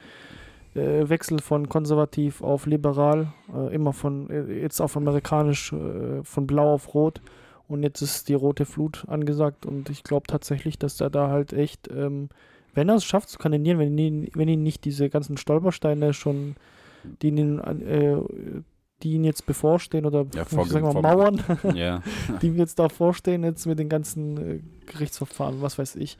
äh, 0.77 1.09
Wechsel 1.09 1.39
von 1.39 1.67
konservativ 1.67 2.41
auf 2.41 2.65
liberal, 2.65 3.33
äh, 3.53 3.73
immer 3.73 3.93
von 3.93 4.29
äh, 4.29 4.61
jetzt 4.61 4.79
auf 4.79 4.95
amerikanisch 4.95 5.73
äh, 5.73 6.23
von 6.23 6.47
blau 6.47 6.73
auf 6.73 6.93
rot 6.93 7.21
und 7.67 7.83
jetzt 7.83 8.01
ist 8.01 8.29
die 8.29 8.35
rote 8.35 8.65
Flut 8.65 9.05
angesagt 9.07 9.65
und 9.65 9.89
ich 9.89 10.03
glaube 10.03 10.27
tatsächlich, 10.27 10.77
dass 10.77 11.01
er 11.01 11.09
da 11.09 11.29
halt 11.29 11.53
echt, 11.53 11.89
ähm, 11.91 12.29
wenn 12.73 12.89
er 12.89 12.95
es 12.95 13.05
schafft 13.05 13.29
zu 13.29 13.39
kandidieren, 13.39 13.79
wenn 13.79 13.97
ihn, 13.97 14.29
wenn 14.35 14.47
ihn 14.47 14.63
nicht 14.63 14.85
diese 14.85 15.09
ganzen 15.09 15.37
Stolpersteine 15.37 16.13
schon, 16.13 16.55
die 17.21 17.29
ihn, 17.29 17.59
die 19.03 19.13
ihn 19.13 19.23
jetzt 19.23 19.45
bevorstehen 19.45 20.05
oder 20.05 20.25
Ja, 20.33 20.43
ich 20.43 20.49
sag 20.49 20.81
mal, 20.81 20.91
vorge- 20.91 21.01
Mauern, 21.01 21.43
Ja. 21.75 22.01
die 22.41 22.47
ihm 22.47 22.57
jetzt 22.57 22.79
da 22.79 22.89
vorstehen, 22.89 23.43
jetzt 23.43 23.65
mit 23.65 23.77
den 23.79 23.89
ganzen 23.89 24.37
äh, 24.37 24.59
Gerichtsverfahren, 24.85 25.61
was 25.61 25.77
weiß 25.77 25.95
ich. 25.97 26.17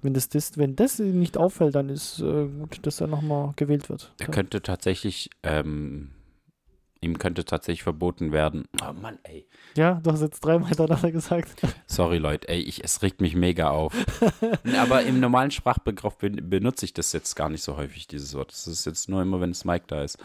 Wenn 0.00 0.14
das, 0.14 0.28
das, 0.28 0.58
wenn 0.58 0.74
das 0.76 0.98
nicht 0.98 1.36
auffällt, 1.36 1.74
dann 1.76 1.88
ist 1.88 2.18
äh, 2.20 2.46
gut, 2.48 2.80
dass 2.86 3.00
er 3.00 3.06
nochmal 3.06 3.52
gewählt 3.56 3.88
wird. 3.88 4.12
Er 4.18 4.26
könnte 4.28 4.60
tatsächlich, 4.60 5.30
ähm, 5.44 6.10
ihm 7.00 7.18
könnte 7.18 7.44
tatsächlich 7.44 7.84
verboten 7.84 8.32
werden. 8.32 8.64
Oh 8.82 8.92
Mann, 8.92 9.18
ey. 9.24 9.46
Ja, 9.76 10.00
du 10.02 10.10
hast 10.12 10.20
jetzt 10.22 10.40
dreimal 10.40 10.68
hintereinander 10.68 11.10
gesagt. 11.12 11.62
Sorry, 11.86 12.18
Leute, 12.18 12.48
ey, 12.48 12.60
ich, 12.60 12.82
es 12.82 13.02
regt 13.02 13.20
mich 13.20 13.36
mega 13.36 13.70
auf. 13.70 13.92
Aber 14.76 15.02
im 15.02 15.20
normalen 15.20 15.50
Sprachbegriff 15.52 16.16
ben- 16.18 16.48
benutze 16.50 16.84
ich 16.84 16.94
das 16.94 17.12
jetzt 17.12 17.34
gar 17.36 17.48
nicht 17.48 17.62
so 17.62 17.76
häufig, 17.76 18.06
dieses 18.08 18.34
Wort. 18.34 18.50
Das 18.52 18.66
ist 18.66 18.84
jetzt 18.84 19.08
nur 19.08 19.22
immer, 19.22 19.40
wenn 19.40 19.50
es 19.50 19.64
Mike 19.64 19.84
da 19.88 20.02
ist. 20.02 20.18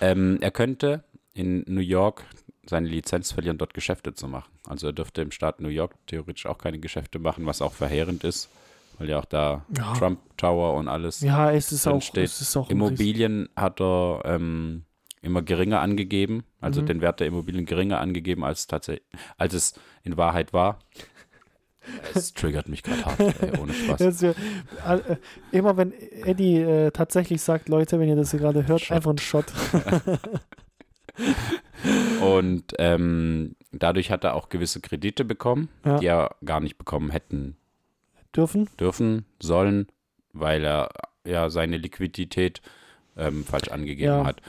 Ähm, 0.00 0.38
er 0.40 0.50
könnte 0.50 1.04
in 1.34 1.64
New 1.66 1.80
York 1.80 2.24
seine 2.66 2.88
Lizenz 2.88 3.32
verlieren, 3.32 3.56
dort 3.58 3.72
Geschäfte 3.74 4.12
zu 4.14 4.28
machen. 4.28 4.50
Also 4.66 4.88
er 4.88 4.92
dürfte 4.92 5.22
im 5.22 5.30
Staat 5.30 5.60
New 5.60 5.68
York 5.68 5.94
theoretisch 6.06 6.46
auch 6.46 6.58
keine 6.58 6.78
Geschäfte 6.78 7.18
machen, 7.18 7.46
was 7.46 7.62
auch 7.62 7.72
verheerend 7.72 8.24
ist, 8.24 8.48
weil 8.98 9.08
ja 9.08 9.18
auch 9.18 9.24
da 9.24 9.64
Ja. 9.76 9.94
Trump 9.94 10.20
Tower 10.36 10.74
und 10.74 10.88
alles 10.88 11.20
Ja, 11.20 11.50
es 11.50 11.72
ist 11.72 11.86
auch, 11.86 12.02
steht. 12.02 12.24
es 12.24 12.40
ist 12.40 12.56
auch 12.56 12.68
Immobilien 12.70 13.48
hat 13.56 13.80
er 13.80 14.20
ähm, 14.26 14.84
immer 15.22 15.42
geringer 15.42 15.80
angegeben, 15.80 16.44
also 16.60 16.82
Mhm. 16.82 16.86
den 16.86 17.00
Wert 17.00 17.20
der 17.20 17.26
Immobilien 17.26 17.64
geringer 17.64 18.00
angegeben, 18.00 18.44
als, 18.44 18.66
tatsächlich, 18.66 19.06
als 19.38 19.54
es 19.54 19.74
in 20.04 20.16
Wahrheit 20.16 20.52
war. 20.52 20.78
Es 22.14 22.32
triggert 22.34 22.68
mich 22.68 22.82
gerade 22.82 23.04
hart, 23.04 23.20
ey, 23.42 23.58
ohne 23.58 23.72
Spaß. 23.72 24.24
All- 24.84 25.00
äh, 25.00 25.16
immer 25.56 25.76
wenn 25.76 25.92
Eddie 25.92 26.56
äh, 26.58 26.90
tatsächlich 26.90 27.42
sagt, 27.42 27.68
Leute, 27.68 27.98
wenn 28.00 28.08
ihr 28.08 28.16
das 28.16 28.30
hier 28.30 28.40
gerade 28.40 28.66
hört, 28.66 28.80
Shot. 28.80 28.96
einfach 28.96 29.10
ein 29.12 29.18
Shot. 29.18 29.46
Und 32.20 32.74
ähm, 32.78 33.54
dadurch 33.72 34.10
hat 34.10 34.24
er 34.24 34.34
auch 34.34 34.48
gewisse 34.48 34.80
Kredite 34.80 35.24
bekommen, 35.24 35.68
Ja. 35.84 35.98
die 35.98 36.06
er 36.06 36.36
gar 36.44 36.60
nicht 36.60 36.78
bekommen 36.78 37.10
hätten 37.10 37.56
Dürfen. 38.34 38.68
dürfen, 38.78 39.24
sollen, 39.40 39.86
weil 40.32 40.64
er 40.64 40.90
ja 41.26 41.50
seine 41.50 41.76
Liquidität 41.76 42.60
ähm, 43.16 43.44
falsch 43.44 43.68
angegeben 43.68 44.12
Ja. 44.12 44.24
hat. 44.24 44.40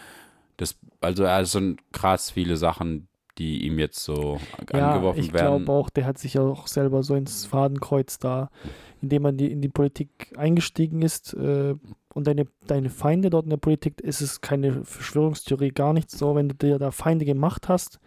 Das, 0.57 0.77
also 1.01 1.23
er 1.23 1.45
sind 1.45 1.79
krass 1.91 2.31
viele 2.31 2.57
Sachen, 2.57 3.07
die 3.39 3.65
ihm 3.65 3.79
jetzt 3.79 4.03
so 4.03 4.39
Ja, 4.73 4.95
angeworfen 4.95 5.19
ich 5.21 5.33
werden. 5.33 5.65
glaube 5.65 5.71
auch, 5.71 5.89
der 5.89 6.05
hat 6.05 6.17
sich 6.17 6.35
ja 6.35 6.41
auch 6.41 6.67
selber 6.67 7.01
so 7.03 7.15
ins 7.15 7.45
Fadenkreuz 7.45 8.19
da, 8.19 8.49
indem 9.01 9.23
man 9.23 9.37
die, 9.37 9.51
in 9.51 9.61
die 9.61 9.69
Politik 9.69 10.33
eingestiegen 10.37 11.01
ist 11.01 11.33
äh, 11.33 11.75
und 12.13 12.27
deine, 12.27 12.45
deine 12.67 12.89
Feinde 12.89 13.29
dort 13.29 13.45
in 13.45 13.49
der 13.51 13.57
Politik, 13.57 14.01
ist 14.01 14.21
es 14.21 14.41
keine 14.41 14.83
Verschwörungstheorie, 14.83 15.69
gar 15.69 15.93
nichts 15.93 16.17
so. 16.17 16.35
Wenn 16.35 16.49
du 16.49 16.55
dir 16.55 16.77
da 16.79 16.91
Feinde 16.91 17.25
gemacht 17.25 17.69
hast, 17.69 17.99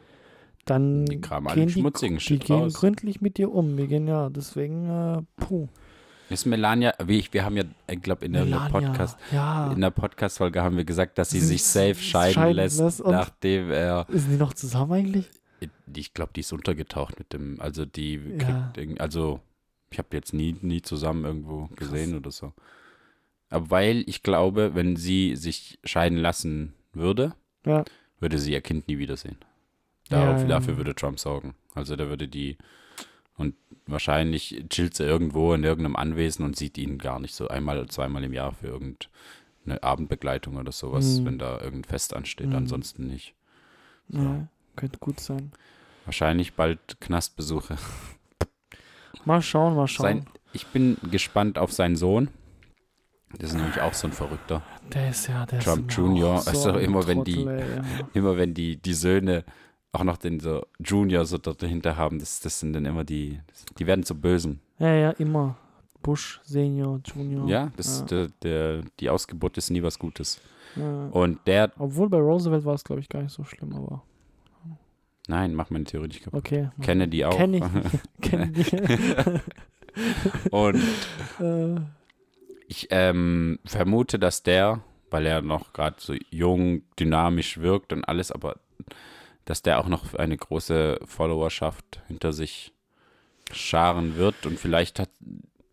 dann 0.65 1.07
Die 1.07 1.21
gehen 1.21 1.67
die, 1.67 1.73
schmutzigen 1.73 2.19
die 2.19 2.39
gehen 2.39 2.69
gründlich 2.73 3.21
mit 3.21 3.39
dir 3.39 3.53
um. 3.53 3.77
Wir 3.77 3.87
gehen 3.89 4.07
ja, 4.07 4.31
deswegen, 4.31 4.89
äh, 4.89 5.23
puh. 5.37 5.69
Ist 6.33 6.47
Melania, 6.47 6.95
wie 7.05 7.19
ich, 7.19 7.33
wir 7.33 7.45
haben 7.45 7.57
ja, 7.57 7.65
ich 7.89 8.01
glaube, 8.03 8.25
in 8.25 8.33
der 8.33 8.45
Melania, 8.45 8.69
Podcast, 8.71 9.19
ja. 9.33 9.71
in 9.73 9.81
der 9.81 9.91
Podcast-Folge 9.91 10.63
haben 10.63 10.77
wir 10.77 10.85
gesagt, 10.85 11.19
dass 11.19 11.31
sie 11.31 11.41
Sie 11.41 11.47
sich 11.47 11.65
safe 11.65 11.95
scheiden, 11.95 12.35
scheiden 12.35 12.57
lässt, 12.57 13.05
nachdem 13.05 13.71
er, 13.71 14.07
Sind 14.09 14.33
die 14.33 14.37
noch 14.37 14.55
zusammen 14.55 14.93
eigentlich? 14.93 15.31
ich 15.95 16.15
glaube, 16.15 16.33
die 16.35 16.41
ist 16.41 16.53
untergetaucht 16.53 17.19
mit 17.19 17.33
dem, 17.33 17.61
also 17.61 17.85
die 17.85 18.19
kriegt, 18.39 18.43
Ja. 18.49 18.73
also 18.99 19.41
ich 19.91 19.99
habe 19.99 20.09
jetzt 20.13 20.33
nie, 20.33 20.57
nie 20.63 20.81
zusammen 20.83 21.25
irgendwo 21.25 21.69
gesehen 21.77 22.17
oder 22.17 22.31
so. 22.31 22.53
Aber 23.51 23.71
weil 23.71 24.03
ich 24.07 24.23
glaube, 24.23 24.75
wenn 24.75 24.97
sie 24.97 25.37
sich 25.37 25.79
scheiden 25.85 26.17
lassen 26.19 26.73
würde, 26.95 27.35
Ja. 27.67 27.85
würde 28.19 28.39
sie 28.39 28.53
ihr 28.53 28.63
Kind 28.63 28.89
nie 28.89 28.99
wiedersehen. 28.99 29.37
Darauf. 30.09 30.47
Dafür 30.47 30.77
würde 30.79 30.95
Trump 30.95 31.21
sorgen. 31.21 31.55
Also 31.75 31.95
da 31.97 32.09
würde 32.09 32.27
die 32.29 32.57
und 33.37 33.55
wahrscheinlich 33.87 34.65
chillt 34.69 34.95
sie 34.95 35.05
irgendwo 35.05 35.53
in 35.55 35.65
irgendeinem 35.65 35.97
Anwesen 35.97 36.45
und 36.45 36.57
sieht 36.57 36.79
ihn 36.79 36.99
gar 36.99 37.19
nicht 37.21 37.35
so 37.35 37.49
einmal, 37.49 37.87
zweimal 37.89 38.23
im 38.25 38.33
Jahr 38.33 38.53
für 38.53 38.69
irgendeine 38.69 39.83
Abendbegleitung 39.83 40.57
oder 40.57 40.73
sowas, 40.73 41.19
Mhm. 41.21 41.25
wenn 41.27 41.39
da 41.39 41.61
irgendein 41.61 41.85
Fest 41.91 42.15
ansteht. 42.15 42.49
Mhm. 42.49 42.57
Ansonsten 42.57 43.07
nicht. 43.07 43.35
Ja, 44.09 44.47
könnte 44.77 44.99
gut 44.99 45.21
sein. 45.21 45.53
Wahrscheinlich 46.05 46.55
bald 46.55 47.01
Knastbesuche. 47.01 47.77
Mal 49.25 49.43
schauen, 49.43 49.77
mal 49.77 49.87
schauen. 49.89 50.05
Sein, 50.23 50.27
ich 50.53 50.67
bin 50.67 50.97
gespannt 51.11 51.59
auf 51.59 51.73
seinen 51.73 51.97
Sohn. 51.97 52.29
Das 53.39 53.51
ist 53.51 53.57
nämlich 53.57 53.81
auch 53.81 53.95
so 53.95 54.09
ein 54.09 54.13
Verrückter. 54.13 54.63
der 54.93 55.09
ist 55.11 55.27
ja, 55.27 55.47
der 55.47 55.61
Trump 55.61 55.89
ist 55.91 55.97
Junior, 55.97 56.43
du, 56.45 56.71
ein 56.73 56.81
immer 56.81 57.07
wenn 57.07 57.25
die- 57.25 57.35
Trottel, 57.37 57.59
ey, 57.61 57.77
ja. 57.77 57.83
Immer 58.15 58.37
wenn 58.37 58.53
die, 58.53 58.77
die 58.77 58.93
Söhne 58.95 59.45
auch 59.93 60.05
noch 60.05 60.17
den 60.17 60.41
so 60.41 60.67
Junior 60.83 61.25
so 61.25 61.39
dahinter 61.39 61.97
haben, 61.97 62.19
das, 62.19 62.41
das 62.41 62.61
sind 62.61 62.73
dann 62.73 62.87
immer 62.87 63.05
die, 63.05 63.41
die 63.79 63.87
werden 63.87 64.05
zu 64.05 64.15
Bösen. 64.15 64.61
Ja, 64.79 64.95
ja, 64.95 65.11
immer. 65.13 65.57
Bush, 66.03 66.41
Senior, 66.43 67.01
Junior. 67.05 67.49
Ja, 67.49 67.71
das, 67.77 68.01
ja. 68.01 68.07
Der, 68.07 68.29
der, 68.43 68.83
die 68.99 69.09
Ausgeburt 69.09 69.57
ist 69.59 69.71
nie 69.71 69.83
was 69.83 69.99
Gutes. 69.99 70.41
Ja. 70.75 71.09
Und 71.13 71.47
der, 71.47 71.71
Obwohl 71.79 72.09
bei 72.09 72.19
Roosevelt 72.19 72.65
war 72.65 72.75
es, 72.75 72.83
glaube 72.83 73.01
ich, 73.01 73.09
gar 73.09 73.23
nicht 73.23 73.33
so 73.33 73.45
schlimm, 73.45 73.75
aber 73.75 74.03
nein, 75.29 75.55
mach 75.55 75.71
meine 75.71 75.85
Theorie 75.85 76.09
nicht 76.09 76.25
kaputt. 76.25 76.41
okay. 76.41 76.71
Kennedy 76.81 77.25
auch. 77.25 77.37
Kenn 77.37 77.55
ich. 77.55 77.63
Kenn 78.21 78.55
ich. 78.57 78.73
Und 80.51 80.83
äh, 81.39 81.81
ich 82.67 82.89
ähm, 82.91 83.59
vermute, 83.67 84.19
dass 84.19 84.43
der, 84.43 84.81
weil 85.11 85.27
er 85.27 85.43
noch 85.43 85.73
gerade 85.75 85.97
so 85.99 86.15
jung, 86.31 86.83
dynamisch 86.99 87.59
wirkt 87.59 87.93
und 87.93 88.05
alles, 88.05 88.33
aber 88.33 88.57
dass 89.45 89.63
der 89.63 89.81
auch 89.81 89.89
noch 89.89 90.15
eine 90.15 90.37
große 90.37 91.01
Followerschaft 91.05 92.01
hinter 92.09 92.33
sich 92.33 92.73
scharen 93.51 94.17
wird 94.17 94.47
und 94.47 94.59
vielleicht 94.59 94.99
hat 94.99 95.11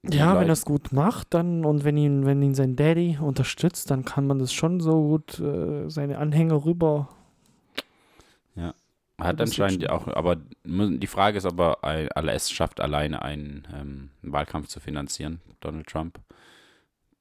ja, 0.04 0.30
wenn 0.30 0.36
Leute- 0.36 0.50
er 0.50 0.54
es 0.54 0.66
gut 0.66 0.94
macht, 0.94 1.34
dann 1.34 1.66
und 1.66 1.84
wenn 1.84 1.98
ihn, 1.98 2.26
wenn 2.26 2.42
ihn 2.42 2.56
sein 2.56 2.76
Daddy 2.78 3.18
unterstützt, 3.22 3.92
dann 3.92 4.06
kann 4.06 4.26
man 4.28 4.40
das 4.40 4.54
schon 4.54 4.80
so 4.80 5.02
gut 5.02 5.40
äh, 5.40 5.90
seine 5.90 6.18
Anhänger 6.20 6.64
rüber. 6.66 7.10
Hat 9.20 9.38
Das 9.42 9.50
anscheinend 9.50 9.90
auch, 9.90 10.08
aber 10.08 10.38
die 10.64 11.08
Frage 11.08 11.38
ist, 11.38 11.46
ob 11.46 11.60
er 11.60 12.08
alle 12.16 12.32
es 12.32 12.50
schafft, 12.52 12.80
alleine 12.80 13.22
einen, 13.22 13.68
ähm, 13.76 14.10
Wahlkampf 14.22 14.70
zu 14.70 14.80
finanzieren, 14.80 15.42
Donald 15.60 15.88
Trump. 15.88 16.20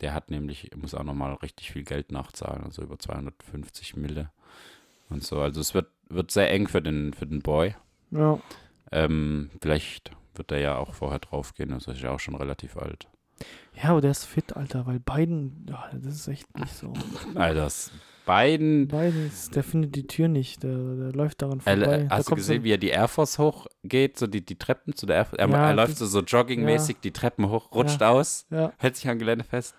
Der 0.00 0.14
hat 0.14 0.30
nämlich, 0.30 0.70
muss 0.76 0.94
auch 0.94 1.02
nochmal 1.02 1.34
richtig 1.34 1.72
viel 1.72 1.82
Geld 1.82 2.12
nachzahlen, 2.12 2.62
also 2.62 2.82
über 2.82 3.00
250 3.00 3.96
Mille 3.96 4.30
und 5.10 5.24
so. 5.24 5.40
Also 5.40 5.60
es 5.60 5.74
wird, 5.74 5.88
wird 6.08 6.30
sehr 6.30 6.50
eng 6.50 6.68
für 6.68 6.82
den, 6.82 7.12
für 7.14 7.26
den 7.26 7.40
Boy. 7.40 7.74
Ja. 8.10 8.38
Ähm, 8.92 9.50
vielleicht 9.60 10.10
wird 10.34 10.52
er 10.52 10.58
ja 10.60 10.76
auch 10.76 10.94
vorher 10.94 11.18
draufgehen, 11.18 11.72
also 11.72 11.90
ist 11.92 12.00
ja 12.00 12.10
auch 12.12 12.20
schon 12.20 12.34
relativ 12.36 12.76
alt. 12.76 13.08
Ja, 13.80 13.90
aber 13.90 14.00
der 14.00 14.10
ist 14.10 14.24
fit, 14.24 14.56
Alter, 14.56 14.86
weil 14.86 14.98
Biden, 14.98 15.66
ja, 15.68 15.88
das 15.92 16.14
ist 16.14 16.28
echt 16.28 16.58
nicht 16.58 16.72
so. 16.74 16.92
Also 17.34 17.60
das 17.60 17.92
Biden, 18.26 18.88
Biden, 18.88 19.30
der 19.54 19.62
findet 19.64 19.94
die 19.96 20.06
Tür 20.06 20.28
nicht, 20.28 20.62
der, 20.62 20.76
der 20.76 21.12
läuft 21.12 21.40
daran 21.40 21.60
vorbei. 21.60 22.06
Da 22.08 22.14
hast 22.16 22.26
du 22.26 22.30
kommt 22.30 22.42
so- 22.42 22.48
gesehen, 22.48 22.64
wie 22.64 22.72
er 22.72 22.78
die 22.78 22.88
Air 22.88 23.08
Force 23.08 23.38
hochgeht, 23.38 24.18
so 24.18 24.26
die, 24.26 24.44
die 24.44 24.56
Treppen 24.58 24.94
zu 24.94 25.06
der 25.06 25.16
Air 25.16 25.24
Force? 25.26 25.38
Er, 25.38 25.48
Ja, 25.48 25.68
er 25.68 25.74
läuft 25.74 25.92
das- 25.92 25.98
so, 26.00 26.06
so 26.06 26.20
joggingmäßig 26.20 26.96
die 27.02 27.12
Treppen 27.12 27.48
hoch, 27.48 27.72
rutscht 27.72 28.02
aus, 28.02 28.46
Ja, 28.50 28.72
hält 28.78 28.96
sich 28.96 29.08
am 29.08 29.18
Gelände 29.18 29.44
fest. 29.44 29.74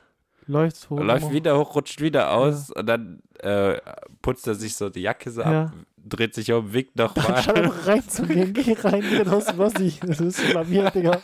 Läuft 0.50 0.89
hoch. 0.89 1.00
läuft 1.00 1.32
wieder 1.32 1.58
hoch, 1.58 1.76
rutscht 1.76 2.02
wieder 2.02 2.32
aus 2.34 2.72
und 2.72 2.86
dann 2.88 3.22
äh, 3.39 3.78
putzt 4.22 4.47
er 4.47 4.56
sich 4.56 4.76
so 4.76 4.89
die 4.89 5.02
Jacke 5.02 5.32
so 5.32 5.41
Ja. 5.41 5.66
ab, 5.66 5.74
dreht 6.04 6.34
sich 6.34 6.52
um, 6.52 6.74
winkt 6.74 6.95
nochmal. 6.97 7.36
Anstatt 7.36 7.58
einfach 7.58 7.88
reinzugehen, 7.88 8.54
geh 8.54 8.74
rein, 8.74 9.02
geh 9.02 9.22
raus, 9.22 9.45
was 9.58 9.76
ich. 9.76 10.00
Das 10.00 10.20
ist 10.20 10.45
blamiert, 10.50 10.95
Digga. 10.95 11.22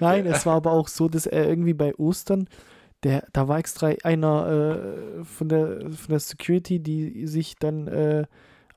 Nein, 0.00 0.26
es 0.26 0.46
war 0.46 0.56
aber 0.56 0.72
auch 0.72 0.88
so, 0.88 1.08
dass 1.08 1.26
er 1.26 1.48
irgendwie 1.48 1.74
bei 1.74 1.94
Ostern, 1.96 2.48
der, 3.02 3.26
da 3.32 3.48
war 3.48 3.58
extra 3.58 3.92
einer 4.04 4.46
äh, 5.20 5.24
von, 5.24 5.48
der, 5.48 5.80
von 5.90 6.08
der 6.10 6.20
Security, 6.20 6.80
die 6.80 7.26
sich 7.26 7.56
dann 7.56 7.86
äh, 7.88 8.26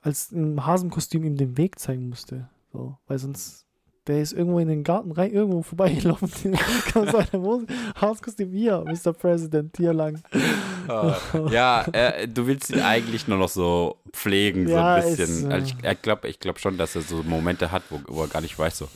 als 0.00 0.32
im 0.32 0.64
Hasenkostüm 0.66 1.24
ihm 1.24 1.36
den 1.36 1.56
Weg 1.56 1.78
zeigen 1.78 2.08
musste. 2.08 2.48
So, 2.72 2.98
weil 3.06 3.18
sonst, 3.18 3.63
der 4.06 4.20
ist 4.20 4.32
irgendwo 4.32 4.58
in 4.58 4.68
den 4.68 4.84
Garten 4.84 5.12
rein, 5.12 5.32
irgendwo 5.32 5.62
vorbeigelaufen. 5.62 6.52
Kam 6.92 7.08
so 7.10 7.16
einer 7.18 7.32
Hose, 7.42 7.66
Hasenkostüm 8.00 8.50
hier, 8.52 8.84
Mr. 8.86 9.12
President, 9.12 9.76
hier 9.76 9.92
lang. 9.94 10.20
Ah, 10.88 11.16
ja, 11.50 11.84
äh, 11.92 12.28
du 12.28 12.46
willst 12.46 12.70
ihn 12.70 12.80
eigentlich 12.80 13.26
nur 13.28 13.38
noch 13.38 13.48
so 13.48 13.96
pflegen, 14.12 14.68
Ja, 14.68 15.00
so 15.00 15.06
ein 15.06 15.12
ist, 15.12 15.16
bisschen. 15.18 15.50
äh, 15.50 15.54
also 15.54 15.66
ich 15.80 15.90
ich 15.90 16.02
glaube 16.02 16.28
ich 16.28 16.38
glaub 16.40 16.58
schon, 16.58 16.76
dass 16.76 16.94
er 16.94 17.02
so 17.02 17.22
Momente 17.22 17.72
hat, 17.72 17.82
wo, 17.90 18.00
wo 18.08 18.22
er 18.22 18.28
gar 18.28 18.42
nicht 18.42 18.58
weiß, 18.58 18.78
so. 18.78 18.88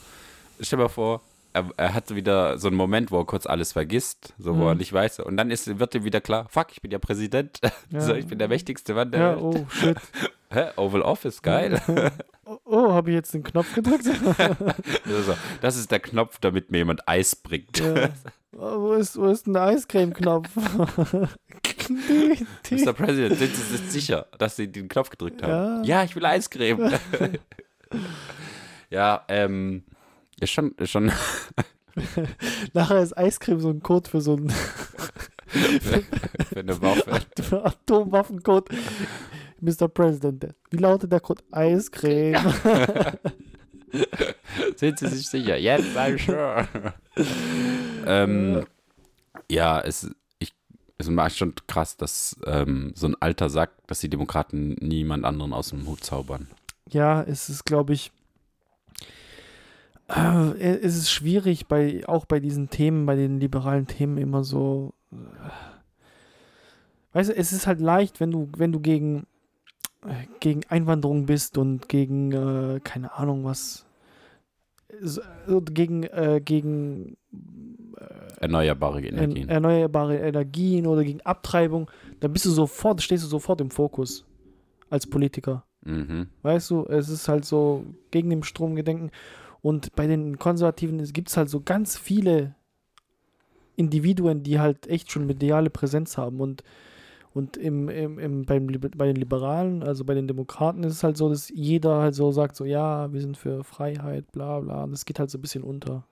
Stell 0.60 0.76
dir 0.78 0.82
mal 0.84 0.88
vor, 0.88 1.22
er, 1.54 1.64
er 1.78 1.94
hat 1.94 2.14
wieder 2.14 2.58
so 2.58 2.68
einen 2.68 2.76
Moment, 2.76 3.10
wo 3.10 3.18
er 3.18 3.24
kurz 3.24 3.46
alles 3.46 3.72
vergisst, 3.72 4.34
so 4.38 4.54
wo 4.56 4.62
Mhm. 4.64 4.68
er 4.68 4.74
nicht 4.74 4.92
weiß. 4.92 5.20
Und 5.20 5.38
dann 5.38 5.50
ist, 5.50 5.78
wird 5.78 5.94
ihm 5.94 6.04
wieder 6.04 6.20
klar, 6.20 6.46
fuck, 6.50 6.66
ich 6.72 6.82
bin 6.82 6.90
ja 6.90 6.98
Präsident. 6.98 7.60
Ja. 7.90 8.00
So, 8.02 8.12
ich 8.14 8.26
bin 8.26 8.38
der 8.38 8.48
mächtigste 8.48 8.92
Mann 8.92 9.10
der 9.10 9.20
Ja, 9.20 9.30
Welt. 9.36 9.40
oh, 9.42 9.66
shit. 9.70 9.96
Hä? 10.50 10.64
Oval 10.76 11.00
Office, 11.02 11.40
geil. 11.40 11.80
Habe 12.98 13.10
ich 13.10 13.14
jetzt 13.14 13.32
den 13.32 13.44
Knopf 13.44 13.72
gedrückt? 13.74 14.06
Das 15.60 15.76
ist 15.76 15.88
der 15.92 16.00
Knopf, 16.00 16.38
damit 16.40 16.72
mir 16.72 16.78
jemand 16.78 17.08
Eis 17.08 17.36
bringt. 17.36 17.78
ja. 17.78 18.08
wo, 18.50 18.94
ist, 18.94 19.16
wo 19.16 19.26
ist 19.26 19.46
denn 19.46 19.52
der 19.52 19.62
Eiscreme-Knopf? 19.62 20.48
Mr. 22.70 22.92
President, 22.92 23.38
sind 23.38 23.54
Sie 23.54 23.76
sich 23.76 23.90
sicher, 23.92 24.26
dass 24.36 24.56
Sie 24.56 24.66
den 24.66 24.88
Knopf 24.88 25.10
gedrückt 25.10 25.44
haben? 25.44 25.84
Ja. 25.84 26.00
Ja, 26.00 26.02
ich 26.02 26.16
will 26.16 26.26
Eiscreme. 26.26 26.98
ja, 28.90 29.24
ähm, 29.28 29.84
ist 30.40 30.50
schon, 30.50 30.72
ist 30.72 30.90
schon 30.90 31.12
Nachher 32.72 33.00
ist 33.00 33.16
Eiscreme 33.16 33.60
so 33.60 33.70
ein 33.70 33.80
Code 33.80 34.10
für 34.10 34.20
so 34.20 34.34
einen 34.34 34.50
für 35.50 36.04
eine 36.56 36.82
Waffe. 36.82 37.20
Atomwaffencode. 37.64 38.70
Mr. 39.60 39.88
President, 39.88 40.54
wie 40.70 40.76
lautet 40.76 41.10
der 41.12 41.20
Code? 41.20 41.42
Eiscreme. 41.50 42.38
Sind 44.76 44.98
Sie 44.98 45.08
sich 45.08 45.28
sicher? 45.28 45.56
Yes, 45.56 45.82
I'm 45.96 46.18
sure. 46.18 46.68
ähm, 48.06 48.64
ja, 49.50 49.80
es, 49.80 50.10
ich, 50.38 50.52
es 50.98 51.14
war 51.16 51.30
schon 51.30 51.54
krass, 51.66 51.96
dass 51.96 52.36
ähm, 52.44 52.92
so 52.94 53.06
ein 53.08 53.16
Alter 53.20 53.48
sagt, 53.50 53.90
dass 53.90 54.00
die 54.00 54.10
Demokraten 54.10 54.76
niemand 54.80 55.24
anderen 55.24 55.52
aus 55.52 55.70
dem 55.70 55.86
Hut 55.86 56.04
zaubern. 56.04 56.48
ja, 56.90 57.22
es 57.22 57.48
ist, 57.48 57.64
glaube 57.64 57.94
ich, 57.94 58.12
äh, 60.08 60.52
es 60.82 60.96
ist 60.96 61.10
schwierig, 61.10 61.66
bei, 61.66 62.06
auch 62.06 62.24
bei 62.26 62.40
diesen 62.40 62.70
Themen, 62.70 63.06
bei 63.06 63.16
den 63.16 63.40
liberalen 63.40 63.86
Themen 63.86 64.18
immer 64.18 64.44
so. 64.44 64.92
äh, 65.12 65.16
Weißt 67.14 67.30
du, 67.30 67.34
es 67.36 67.52
ist 67.52 67.66
halt 67.66 67.80
leicht, 67.80 68.20
wenn 68.20 68.30
du, 68.30 68.48
wenn 68.56 68.70
du 68.70 68.80
gegen, 68.80 69.26
gegen 70.40 70.60
Einwanderung 70.68 71.26
bist 71.26 71.58
und 71.58 71.88
gegen, 71.88 72.32
äh, 72.32 72.80
keine 72.82 73.12
Ahnung, 73.14 73.44
was. 73.44 73.84
so- 75.02 75.20
so 75.46 75.60
gegen, 75.60 76.04
äh, 76.04 76.40
gegen 76.44 77.16
Erneuerbare 78.40 78.98
en- 79.00 79.14
Energien. 79.14 79.48
erneuerbare 79.48 80.16
Energien 80.18 80.86
oder 80.86 81.04
gegen 81.04 81.20
Abtreibung, 81.22 81.90
dann 82.20 82.32
bist 82.32 82.46
du 82.46 82.50
sofort, 82.50 83.02
stehst 83.02 83.22
du 83.24 83.28
sofort 83.28 83.60
im 83.60 83.70
Fokus 83.70 84.24
als 84.90 85.06
Politiker. 85.06 85.64
mhm. 85.84 86.28
Weißt 86.42 86.70
du, 86.70 86.84
es 86.86 87.08
ist 87.08 87.28
halt 87.28 87.44
so 87.44 87.84
gegen 88.10 88.30
den 88.30 88.42
Strom 88.44 88.76
gedenken. 88.76 89.10
Und 89.60 89.94
bei 89.94 90.06
den 90.06 90.38
Konservativen 90.38 91.02
gibt 91.12 91.28
es 91.28 91.36
halt 91.36 91.48
so 91.50 91.60
ganz 91.60 91.96
viele 91.98 92.54
Individuen, 93.76 94.42
die 94.42 94.58
halt 94.58 94.86
echt 94.88 95.10
schon 95.10 95.26
mediale 95.26 95.70
Präsenz 95.70 96.16
haben. 96.16 96.40
Und, 96.40 96.62
und 97.38 97.56
im, 97.56 97.88
im, 97.88 98.18
im, 98.18 98.44
beim, 98.44 98.66
bei 98.66 99.06
den 99.06 99.16
Liberalen, 99.16 99.82
also 99.82 100.04
bei 100.04 100.14
den 100.14 100.28
Demokraten, 100.28 100.82
ist 100.84 100.92
es 100.92 101.02
halt 101.04 101.16
so, 101.16 101.28
dass 101.28 101.48
jeder 101.48 102.00
halt 102.00 102.14
so 102.14 102.30
sagt, 102.32 102.54
so 102.56 102.64
ja, 102.64 103.10
wir 103.12 103.20
sind 103.20 103.36
für 103.36 103.64
Freiheit, 103.64 104.30
bla 104.32 104.60
bla. 104.60 104.84
Und 104.84 104.92
das 104.92 105.04
geht 105.06 105.18
halt 105.18 105.30
so 105.30 105.38
ein 105.38 105.40
bisschen 105.42 105.62
unter. 105.62 106.04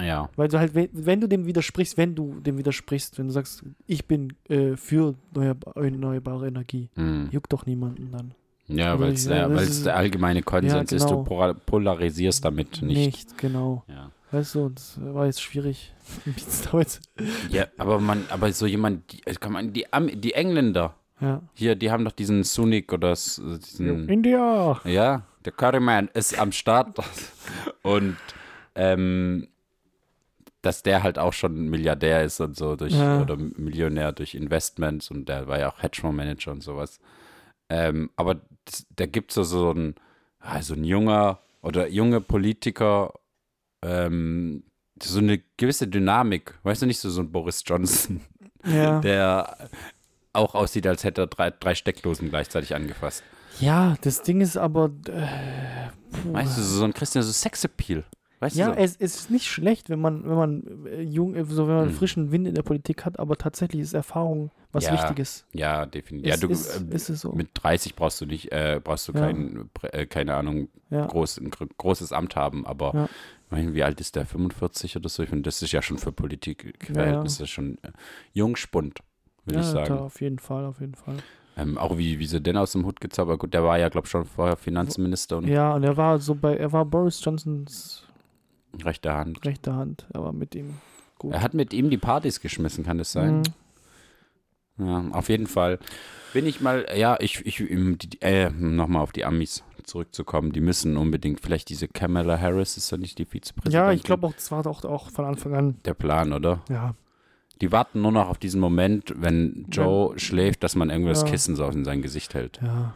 Ja. 0.00 0.30
Weil 0.36 0.48
du 0.48 0.58
halt, 0.58 0.74
wenn, 0.74 0.88
wenn 0.92 1.20
du 1.20 1.28
dem 1.28 1.44
widersprichst, 1.46 1.98
wenn 1.98 2.14
du 2.14 2.40
dem 2.40 2.56
widersprichst, 2.56 3.18
wenn 3.18 3.26
du 3.26 3.32
sagst, 3.32 3.62
ich 3.86 4.06
bin 4.06 4.32
äh, 4.48 4.76
für 4.76 5.14
erneuerba- 5.34 5.76
erneuerbare 5.78 6.48
Energie, 6.48 6.88
Mhm. 6.96 7.28
juckt 7.30 7.52
doch 7.52 7.66
niemanden 7.66 8.10
dann. 8.10 8.34
Ja, 8.68 8.98
weil 8.98 9.12
es 9.12 9.26
ja, 9.26 9.48
der, 9.48 9.96
allgemeine 9.96 10.42
Konsens 10.42 10.90
Ja, 10.92 10.96
ist, 10.96 11.10
du 11.10 11.22
genau. 11.24 11.52
polarisierst 11.66 12.42
damit 12.44 12.80
nicht. 12.80 12.96
Nicht, 12.96 13.36
genau. 13.38 13.84
Ja. 13.88 14.10
Weißt 14.32 14.54
du, 14.56 14.70
das 14.70 14.98
war 15.00 15.26
jetzt 15.26 15.40
schwierig. 15.42 15.92
Es 16.36 17.00
ja, 17.50 17.66
aber 17.78 18.00
man, 18.00 18.24
aber 18.30 18.52
so 18.52 18.66
jemand, 18.66 19.12
die, 19.12 19.20
äh, 19.26 19.34
kann 19.34 19.52
man, 19.52 19.72
die, 19.72 19.92
Am- 19.92 20.20
die 20.20 20.32
Engländer, 20.34 20.94
Ja. 21.20 21.40
hier, 21.54 21.76
die 21.76 21.90
haben 21.90 22.04
doch 22.04 22.12
diesen 22.12 22.42
Sunik 22.42 22.92
oder 22.92 23.12
s- 23.12 23.40
diesen, 23.44 24.08
India! 24.08 24.80
ja, 24.84 25.22
der 25.44 25.52
Curryman 25.52 26.08
ist 26.14 26.38
am 26.38 26.50
Start 26.52 26.98
und 27.82 28.16
ähm, 28.74 29.48
dass 30.62 30.82
der 30.82 31.02
halt 31.02 31.18
auch 31.18 31.32
schon 31.32 31.68
Milliardär 31.68 32.22
ist 32.24 32.40
und 32.40 32.56
so 32.56 32.76
durch 32.76 32.92
Ja. 32.94 33.20
oder 33.20 33.36
Millionär 33.36 34.12
durch 34.12 34.34
Investments 34.34 35.10
und 35.10 35.28
der 35.28 35.46
war 35.48 35.58
ja 35.58 35.70
auch 35.72 35.82
Hedgefondsmanager 35.82 36.52
und 36.52 36.62
sowas. 36.62 37.00
Ähm, 37.68 38.10
aber 38.16 38.36
das, 38.64 38.86
da 38.96 39.06
gibt 39.06 39.30
es 39.32 39.34
so, 39.34 39.42
so 39.44 39.70
ein, 39.72 39.94
also 40.38 40.74
ein 40.74 40.84
junger 40.84 41.38
oder 41.62 41.88
junge 41.88 42.20
Politiker, 42.20 43.12
ähm, 43.82 44.62
so 45.02 45.18
eine 45.18 45.40
gewisse 45.56 45.88
Dynamik, 45.88 46.58
weißt 46.62 46.82
du 46.82 46.86
nicht, 46.86 46.98
so, 47.00 47.10
so 47.10 47.20
ein 47.22 47.32
Boris 47.32 47.62
Johnson, 47.66 48.20
Ja. 48.64 49.00
der 49.00 49.68
auch 50.32 50.54
aussieht, 50.54 50.86
als 50.86 51.04
hätte 51.04 51.22
er 51.22 51.26
drei, 51.26 51.50
drei 51.50 51.74
Steckdosen 51.74 52.28
gleichzeitig 52.30 52.74
angefasst. 52.74 53.22
ja, 53.60 53.96
das 54.02 54.22
Ding 54.22 54.40
ist 54.40 54.56
aber. 54.56 54.90
Äh. 55.08 55.90
Weißt 56.32 56.56
du, 56.58 56.62
so 56.62 56.84
ein 56.84 56.92
Christian, 56.94 57.24
so 57.24 57.32
Sexappeal. 57.32 58.04
Weißt 58.40 58.56
ja? 58.56 58.66
So? 58.66 58.72
es, 58.72 58.96
es 58.96 59.16
ist 59.16 59.30
nicht 59.30 59.46
schlecht, 59.46 59.88
wenn 59.88 60.00
man, 60.00 60.24
wenn 60.24 60.34
man 60.36 60.86
äh, 60.86 61.00
jung, 61.02 61.34
äh, 61.34 61.44
so 61.44 61.68
wenn 61.68 61.74
man 61.76 61.88
Hm. 61.88 61.94
frischen 61.94 62.32
Wind 62.32 62.48
in 62.48 62.54
der 62.54 62.62
Politik 62.62 63.04
hat, 63.04 63.18
aber 63.18 63.36
tatsächlich 63.38 63.82
ist 63.82 63.94
Erfahrung 63.94 64.50
was 64.72 64.84
Ja, 64.86 64.92
Wichtiges. 64.94 65.46
Ja, 65.52 65.86
definitiv. 65.86 66.28
Ja, 66.30 66.36
du, 66.36 66.48
ist- 66.48 66.80
äh, 66.90 66.94
ist 66.94 67.06
so. 67.06 67.32
Mit 67.32 67.50
30 67.54 67.94
brauchst 67.94 68.20
du 68.20 68.26
nicht, 68.26 68.50
äh, 68.52 68.80
brauchst 68.82 69.06
du 69.08 69.12
Ja. 69.12 69.20
kein, 69.20 69.70
äh, 69.92 70.06
keine 70.06 70.34
Ahnung, 70.34 70.68
Ja. 70.90 71.06
groß, 71.06 71.38
ein 71.38 71.50
gr- 71.50 71.68
großes 71.78 72.12
Amt 72.12 72.34
haben, 72.36 72.66
aber 72.66 73.08
meine, 73.52 73.74
wie 73.74 73.84
alt 73.84 74.00
ist 74.00 74.16
der? 74.16 74.26
45 74.26 74.96
oder 74.96 75.08
so? 75.08 75.22
Ich 75.22 75.28
finde, 75.28 75.42
das 75.42 75.62
ist 75.62 75.72
ja 75.72 75.80
schon 75.82 75.98
für 75.98 76.10
Politikverhältnisse 76.10 77.46
schon 77.46 77.78
äh, 77.82 77.92
Jungspund, 78.32 78.98
würde 79.44 79.60
ja, 79.60 79.64
ich 79.64 79.70
sagen. 79.70 79.94
da 79.94 80.00
auf 80.00 80.20
jeden 80.20 80.38
Fall, 80.38 80.64
auf 80.64 80.80
jeden 80.80 80.94
Fall. 80.94 81.16
Ähm, 81.56 81.76
auch 81.78 81.98
wie, 81.98 82.18
wie 82.18 82.26
sie 82.26 82.40
den 82.40 82.56
aus 82.56 82.72
dem 82.72 82.84
Hut 82.86 83.00
gezaubert. 83.00 83.38
Gut, 83.38 83.54
der 83.54 83.62
war 83.62 83.78
ja, 83.78 83.88
glaube 83.88 84.06
ich, 84.06 84.10
schon 84.10 84.24
vorher 84.24 84.56
Finanzminister 84.56 85.36
und 85.36 85.46
Ja, 85.46 85.74
und 85.74 85.84
er 85.84 85.96
war 85.96 86.18
so 86.18 86.34
bei, 86.34 86.56
er 86.56 86.72
war 86.72 86.84
Boris 86.84 87.22
Johnsons 87.22 88.06
rechter 88.82 89.14
Hand. 89.14 89.44
rechte 89.44 89.74
Hand, 89.74 90.06
aber 90.14 90.32
mit 90.32 90.54
ihm 90.54 90.78
gut. 91.18 91.32
Er 91.32 91.42
hat 91.42 91.52
mit 91.54 91.72
ihm 91.74 91.90
die 91.90 91.98
Partys 91.98 92.40
geschmissen, 92.40 92.84
kann 92.84 92.98
das 92.98 93.12
sein? 93.12 93.38
Mhm. 93.38 93.42
Ja, 94.86 95.04
auf 95.12 95.28
jeden 95.28 95.46
Fall. 95.46 95.78
Bin 96.32 96.46
ich 96.46 96.60
mal, 96.60 96.86
ja, 96.96 97.16
ich, 97.20 97.44
ich 97.46 97.60
ähm, 97.60 97.98
äh, 98.20 98.48
nochmal 98.50 99.02
auf 99.02 99.12
die 99.12 99.24
Amis 99.24 99.62
zurückzukommen. 99.84 100.52
Die 100.52 100.60
müssen 100.60 100.96
unbedingt, 100.96 101.40
vielleicht 101.40 101.68
diese 101.68 101.88
Kamala 101.88 102.38
Harris 102.40 102.76
ist 102.76 102.90
ja 102.90 102.96
nicht 102.98 103.18
die 103.18 103.26
Vizepräsidentin. 103.26 103.72
Ja, 103.86 103.92
ich 103.92 104.02
glaube 104.02 104.26
auch, 104.26 104.32
das 104.34 104.50
war 104.50 104.62
doch 104.62 104.84
auch 104.84 105.10
von 105.10 105.24
Anfang 105.26 105.54
an. 105.54 105.76
Der 105.84 105.94
Plan, 105.94 106.32
oder? 106.32 106.62
Ja, 106.70 106.94
Die 107.60 107.70
warten 107.72 108.00
nur 108.00 108.12
noch 108.12 108.28
auf 108.28 108.38
diesen 108.38 108.60
Moment, 108.60 109.12
wenn 109.16 109.66
Joe 109.70 110.18
schläft, 110.18 110.62
dass 110.64 110.74
man 110.76 110.88
irgendwie 110.90 111.10
das 111.10 111.22
Ja. 111.22 111.28
Kissen 111.28 111.54
so 111.56 111.66
in 111.66 111.84
sein 111.84 112.00
Gesicht 112.02 112.34
hält. 112.34 112.60
ja. 112.62 112.94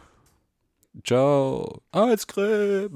Joe, 1.04 1.82
Eiscreme. 1.92 2.88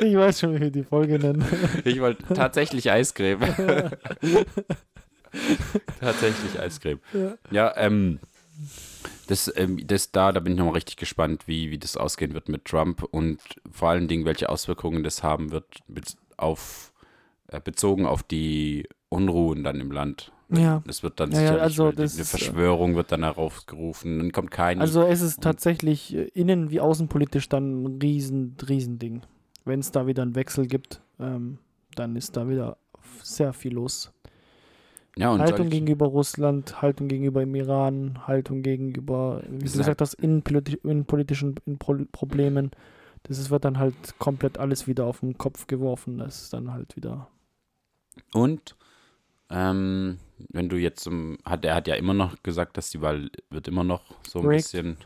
ich 0.00 0.16
weiß 0.16 0.40
schon, 0.40 0.54
wie 0.54 0.60
wir 0.60 0.70
die 0.70 0.84
Folge 0.84 1.18
nennen. 1.18 1.44
Ich 1.84 2.00
wollte 2.00 2.22
tatsächlich 2.34 2.90
Eiscreme. 2.90 3.40
tatsächlich 6.00 6.58
Eiscreme. 6.58 7.00
Ja. 7.12 7.34
Ja, 7.50 7.72
ähm, 7.76 8.18
das, 9.26 9.52
ähm, 9.56 9.86
das 9.86 10.10
da, 10.10 10.32
da 10.32 10.40
bin 10.40 10.52
ich 10.54 10.58
nochmal 10.58 10.74
richtig 10.74 10.96
gespannt, 10.96 11.46
wie, 11.46 11.70
wie 11.70 11.78
das 11.78 11.96
ausgehen 11.96 12.34
wird 12.34 12.48
mit 12.48 12.64
Trump 12.64 13.02
und 13.02 13.38
vor 13.70 13.90
allen 13.90 14.08
Dingen, 14.08 14.24
welche 14.24 14.48
Auswirkungen 14.48 15.02
das 15.02 15.22
haben 15.22 15.50
wird 15.50 15.66
bez- 15.88 16.16
auf, 16.36 16.92
äh, 17.48 17.60
bezogen 17.60 18.06
auf 18.06 18.22
die 18.22 18.88
Unruhen 19.10 19.64
dann 19.64 19.80
im 19.80 19.90
Land. 19.92 20.32
Ja. 20.50 20.82
Das 20.86 21.02
wird 21.02 21.20
dann 21.20 21.30
Ja, 21.30 21.38
sicherlich, 21.40 21.62
also 21.62 21.92
das 21.92 22.14
eine 22.14 22.22
ist, 22.22 22.30
Verschwörung 22.30 22.94
wird 22.96 23.12
dann 23.12 23.22
heraufgerufen, 23.22 24.18
dann 24.18 24.32
kommt 24.32 24.50
kein 24.50 24.80
Also 24.80 25.02
es 25.02 25.20
ist 25.20 25.42
tatsächlich 25.42 26.14
äh, 26.14 26.22
innen- 26.32 26.70
wie 26.70 26.80
außenpolitisch 26.80 27.48
dann 27.50 27.82
ein 27.84 27.98
riesen, 28.00 28.56
riesen 28.66 28.98
Ding. 28.98 29.20
Wenn 29.66 29.80
es 29.80 29.90
da 29.92 30.06
wieder 30.06 30.22
einen 30.22 30.34
Wechsel 30.34 30.66
gibt, 30.66 31.02
ähm, 31.20 31.58
dann 31.96 32.16
ist 32.16 32.34
da 32.36 32.48
wieder 32.48 32.78
sehr 33.22 33.52
viel 33.52 33.74
los. 33.74 34.10
Ja, 35.18 35.36
Haltung 35.36 35.68
gegenüber 35.68 36.06
Russland, 36.06 36.80
Haltung 36.80 37.08
gegenüber 37.08 37.40
dem 37.40 37.54
Iran, 37.54 38.26
Haltung 38.26 38.62
gegenüber, 38.62 39.42
wie 39.48 39.58
du 39.66 39.72
gesagt 39.78 40.00
hast, 40.00 40.14
innenpolitisch, 40.14 40.78
innenpolitischen 40.84 41.56
in 41.66 41.78
Pro 41.78 41.96
Problemen. 42.12 42.70
Das 43.24 43.38
ist, 43.38 43.50
wird 43.50 43.64
dann 43.64 43.78
halt 43.78 43.94
komplett 44.18 44.58
alles 44.58 44.86
wieder 44.86 45.04
auf 45.06 45.20
den 45.20 45.36
Kopf 45.36 45.66
geworfen. 45.66 46.18
Das 46.18 46.42
ist 46.42 46.52
dann 46.52 46.72
halt 46.72 46.96
wieder. 46.96 47.28
Und 48.32 48.76
ähm, 49.50 50.18
wenn 50.50 50.68
du 50.68 50.76
jetzt 50.76 51.02
zum, 51.02 51.38
hat 51.44 51.64
er 51.64 51.74
hat 51.74 51.88
ja 51.88 51.96
immer 51.96 52.14
noch 52.14 52.42
gesagt, 52.42 52.76
dass 52.76 52.90
die 52.90 53.00
Wahl 53.00 53.30
wird 53.50 53.66
immer 53.68 53.84
noch 53.84 54.02
so 54.26 54.38
ein 54.40 54.46
Rigged. 54.46 54.62
bisschen 54.62 54.96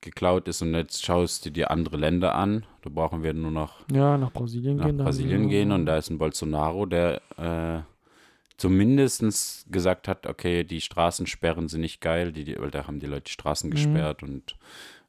geklaut 0.00 0.46
ist 0.46 0.62
und 0.62 0.74
jetzt 0.74 1.04
schaust 1.04 1.44
du 1.46 1.50
dir 1.50 1.70
andere 1.70 1.96
Länder 1.96 2.34
an. 2.36 2.64
Da 2.82 2.90
brauchen 2.90 3.22
wir 3.24 3.34
nur 3.34 3.50
noch 3.50 3.80
Ja, 3.90 4.16
nach 4.16 4.32
Brasilien 4.32 4.76
nach 4.76 4.86
gehen. 4.86 4.98
Brasilien 4.98 5.48
gehen 5.48 5.72
und 5.72 5.86
da 5.86 5.96
ist 5.96 6.10
ein 6.10 6.18
Bolsonaro, 6.18 6.86
der 6.86 7.20
äh, 7.38 7.80
zumindest 8.56 9.66
gesagt 9.70 10.08
hat, 10.08 10.26
okay, 10.26 10.64
die 10.64 10.80
Straßensperren 10.80 11.68
sind 11.68 11.80
nicht 11.82 12.00
geil, 12.00 12.32
die, 12.32 12.44
die, 12.44 12.58
weil 12.58 12.70
da 12.70 12.86
haben 12.86 13.00
die 13.00 13.06
Leute 13.06 13.24
die 13.24 13.32
Straßen 13.32 13.68
Mhm. 13.68 13.74
gesperrt 13.74 14.22
und 14.22 14.56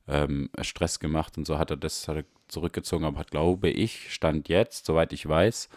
ähm, 0.08 0.50
Stress 0.62 1.00
gemacht 1.00 1.38
und 1.38 1.46
so 1.46 1.58
hat 1.58 1.70
er 1.72 1.78
das 1.78 2.08
hat 2.08 2.18
er 2.18 2.24
zurückgezogen, 2.48 3.04
aber 3.06 3.20
hat, 3.20 3.32
glaube 3.32 3.70
ich, 3.70 4.14
stand 4.14 4.48
jetzt, 4.48 4.86
soweit 4.86 5.12
ich 5.12 5.28
weiß, 5.28 5.68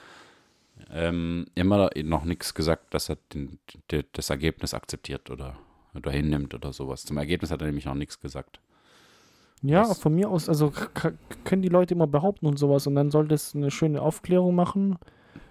ähm, 0.92 1.46
immer 1.54 1.90
noch 2.04 2.24
nichts 2.24 2.54
gesagt, 2.54 2.94
dass 2.94 3.08
er 3.08 3.18
den, 3.34 3.58
den, 3.90 4.04
das 4.12 4.30
Ergebnis 4.30 4.72
akzeptiert 4.72 5.30
oder, 5.30 5.56
oder 5.94 6.10
hinnimmt 6.10 6.54
oder 6.54 6.72
sowas. 6.72 7.04
Zum 7.04 7.18
Ergebnis 7.18 7.50
hat 7.50 7.60
er 7.60 7.66
nämlich 7.66 7.84
noch 7.86 7.94
nichts 7.94 8.20
gesagt. 8.20 8.60
Ja, 9.62 9.88
Das- 9.88 9.98
von 10.00 10.14
mir 10.14 10.30
aus, 10.30 10.48
also 10.48 10.72
können 11.44 11.62
die 11.62 11.68
Leute 11.68 11.94
immer 11.94 12.06
behaupten 12.06 12.46
und 12.46 12.58
sowas 12.58 12.86
und 12.86 12.94
dann 12.94 13.10
sollte 13.10 13.34
es 13.34 13.54
eine 13.54 13.70
schöne 13.70 14.00
Aufklärung 14.00 14.54
machen. 14.54 14.96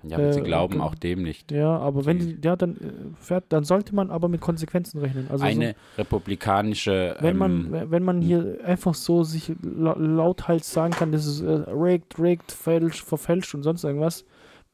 Ja, 0.03 0.17
aber 0.17 0.31
sie 0.31 0.39
Äh, 0.39 0.43
glauben 0.43 0.75
okay. 0.75 0.83
auch 0.83 0.95
dem 0.95 1.23
nicht. 1.23 1.51
Ja, 1.51 1.77
aber 1.77 2.05
wenn 2.05 2.19
Die- 2.19 2.37
ja, 2.41 2.55
dann 2.55 2.77
äh, 2.77 2.77
fährt, 3.19 3.45
dann 3.49 3.65
sollte 3.65 3.93
man 3.93 4.09
aber 4.11 4.29
mit 4.29 4.39
Konsequenzen 4.39 4.99
rechnen. 4.99 5.27
Also 5.29 5.43
Eine 5.43 5.75
republikanische. 5.97 7.15
so, 7.19 7.23
wenn 7.25 7.37
man, 7.37 7.73
ähm, 7.73 7.91
wenn- 7.91 8.03
man 8.03 8.21
hier 8.21 8.59
einfach 8.63 8.93
so 8.93 9.23
sich 9.23 9.51
la 9.61 9.93
lauthals 9.97 10.71
sagen 10.71 10.93
kann, 10.93 11.11
das 11.11 11.25
ist 11.25 11.41
äh, 11.41 11.69
rigged, 11.69 12.17
rigged, 12.17 12.51
fälsch, 12.51 13.03
verfälscht 13.03 13.53
und 13.55 13.63
sonst 13.63 13.83
irgendwas. 13.83 14.23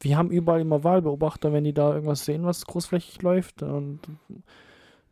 Wir 0.00 0.16
haben 0.16 0.30
überall 0.30 0.60
immer 0.60 0.84
Wahlbeobachter, 0.84 1.52
wenn 1.52 1.64
die 1.64 1.72
da 1.72 1.92
irgendwas 1.94 2.24
sehen, 2.24 2.44
was 2.44 2.64
großflächig 2.66 3.22
läuft, 3.22 3.62
und 3.62 4.00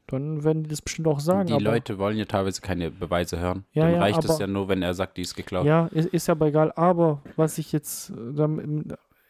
dann 0.07 0.45
werden 0.45 0.63
die 0.65 0.69
das 0.69 0.83
bestimmt 0.83 1.09
auch 1.09 1.21
sagen. 1.21 1.47
die 1.47 1.55
Leute 1.65 1.99
wollen 1.99 2.19
ja 2.19 2.27
teilweise 2.27 2.61
keine 2.61 2.91
Beweise 2.91 3.41
hören. 3.41 3.65
Ja, 3.73 3.85
Dann 3.85 3.95
ja, 3.95 4.01
reicht 4.01 4.23
es 4.25 4.31
aber- 4.31 4.41
ja 4.41 4.47
nur, 4.47 4.69
wenn 4.69 4.83
er 4.83 4.93
sagt, 4.95 5.17
die 5.17 5.23
ist 5.23 5.35
geklaut. 5.35 5.65
Ja, 5.65 5.87
ist, 5.87 6.09
ist 6.11 6.29
aber 6.29 6.47
egal. 6.49 6.73
Aber 6.77 7.23
was 7.37 7.57
ich 7.59 7.73
jetzt 7.73 8.11
äh, 8.11 8.35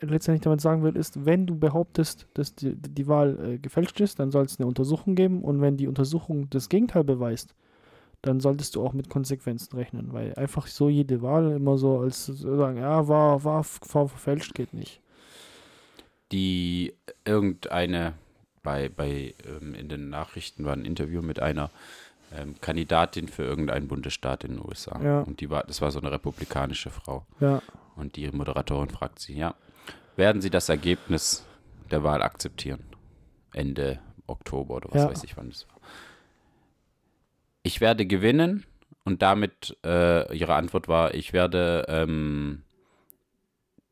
letztendlich 0.04 0.42
damit 0.42 0.60
sagen 0.60 0.82
will, 0.82 0.96
ist, 0.96 1.24
wenn 1.24 1.46
du 1.46 1.58
behauptest, 1.58 2.26
dass 2.34 2.54
die, 2.54 2.74
die 2.76 3.06
Wahl 3.06 3.38
äh, 3.44 3.58
gefälscht 3.58 4.00
ist, 4.00 4.18
dann 4.18 4.30
soll 4.30 4.44
es 4.44 4.58
eine 4.58 4.66
Untersuchung 4.66 5.14
geben. 5.14 5.42
Und 5.42 5.60
wenn 5.60 5.76
die 5.76 5.88
Untersuchung 5.88 6.48
das 6.50 6.68
Gegenteil 6.68 7.04
beweist, 7.04 7.54
dann 8.22 8.40
solltest 8.40 8.74
du 8.74 8.84
auch 8.84 8.92
mit 8.92 9.10
Konsequenzen 9.10 9.76
rechnen. 9.76 10.12
Weil 10.12 10.34
einfach 10.34 10.66
so 10.66 10.88
jede 10.88 11.22
Wahl 11.22 11.52
immer 11.52 11.76
so 11.78 11.98
als 11.98 12.26
sagen, 12.26 12.78
ja, 12.78 13.06
war, 13.08 13.44
war, 13.44 13.64
war 13.92 14.08
verfälscht, 14.08 14.54
geht 14.54 14.72
nicht. 14.74 15.00
die 16.32 16.94
irgendeine 17.24 18.14
bei, 18.64 18.88
bei 18.88 19.34
ähm, 19.46 19.74
in 19.74 19.88
den 19.88 20.08
Nachrichten 20.08 20.64
war 20.64 20.72
ein 20.72 20.84
Interview 20.84 21.22
mit 21.22 21.38
einer 21.38 21.70
ähm, 22.32 22.56
Kandidatin 22.60 23.28
für 23.28 23.44
irgendeinen 23.44 23.86
Bundesstaat 23.86 24.42
in 24.42 24.56
den 24.56 24.66
USA. 24.66 25.00
Ja. 25.00 25.20
Und 25.20 25.40
die 25.40 25.50
war, 25.50 25.62
das 25.64 25.80
war 25.80 25.92
so 25.92 26.00
eine 26.00 26.10
republikanische 26.10 26.90
Frau. 26.90 27.24
Ja, 27.38 27.62
Und 27.94 28.16
die 28.16 28.28
Moderatorin 28.32 28.90
fragt 28.90 29.20
sie, 29.20 29.36
ja, 29.36 29.54
werden 30.16 30.42
Sie 30.42 30.50
das 30.50 30.68
Ergebnis 30.68 31.44
der 31.90 32.02
Wahl 32.02 32.22
akzeptieren? 32.22 32.82
Ende 33.52 34.00
Oktober 34.26 34.76
oder 34.76 34.88
was 34.90 35.02
Ja. 35.02 35.08
weiß 35.10 35.24
ich 35.24 35.36
wann 35.36 35.50
das 35.50 35.66
war. 35.68 35.76
Ich 37.62 37.80
werde 37.80 38.06
gewinnen 38.06 38.64
und 39.04 39.22
damit 39.22 39.76
äh, 39.84 40.36
ihre 40.36 40.54
Antwort 40.54 40.88
war, 40.88 41.14
ich 41.14 41.32
werde 41.32 41.84
ähm, 41.88 42.62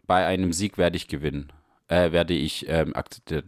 bei 0.06 0.26
einem 0.26 0.52
Sieg 0.52 0.78
werde 0.78 0.96
ich 0.96 1.08
gewinnen. 1.08 1.52
Äh, 1.88 2.12
werde 2.12 2.32
ich 2.34 2.66
ähm, 2.68 2.94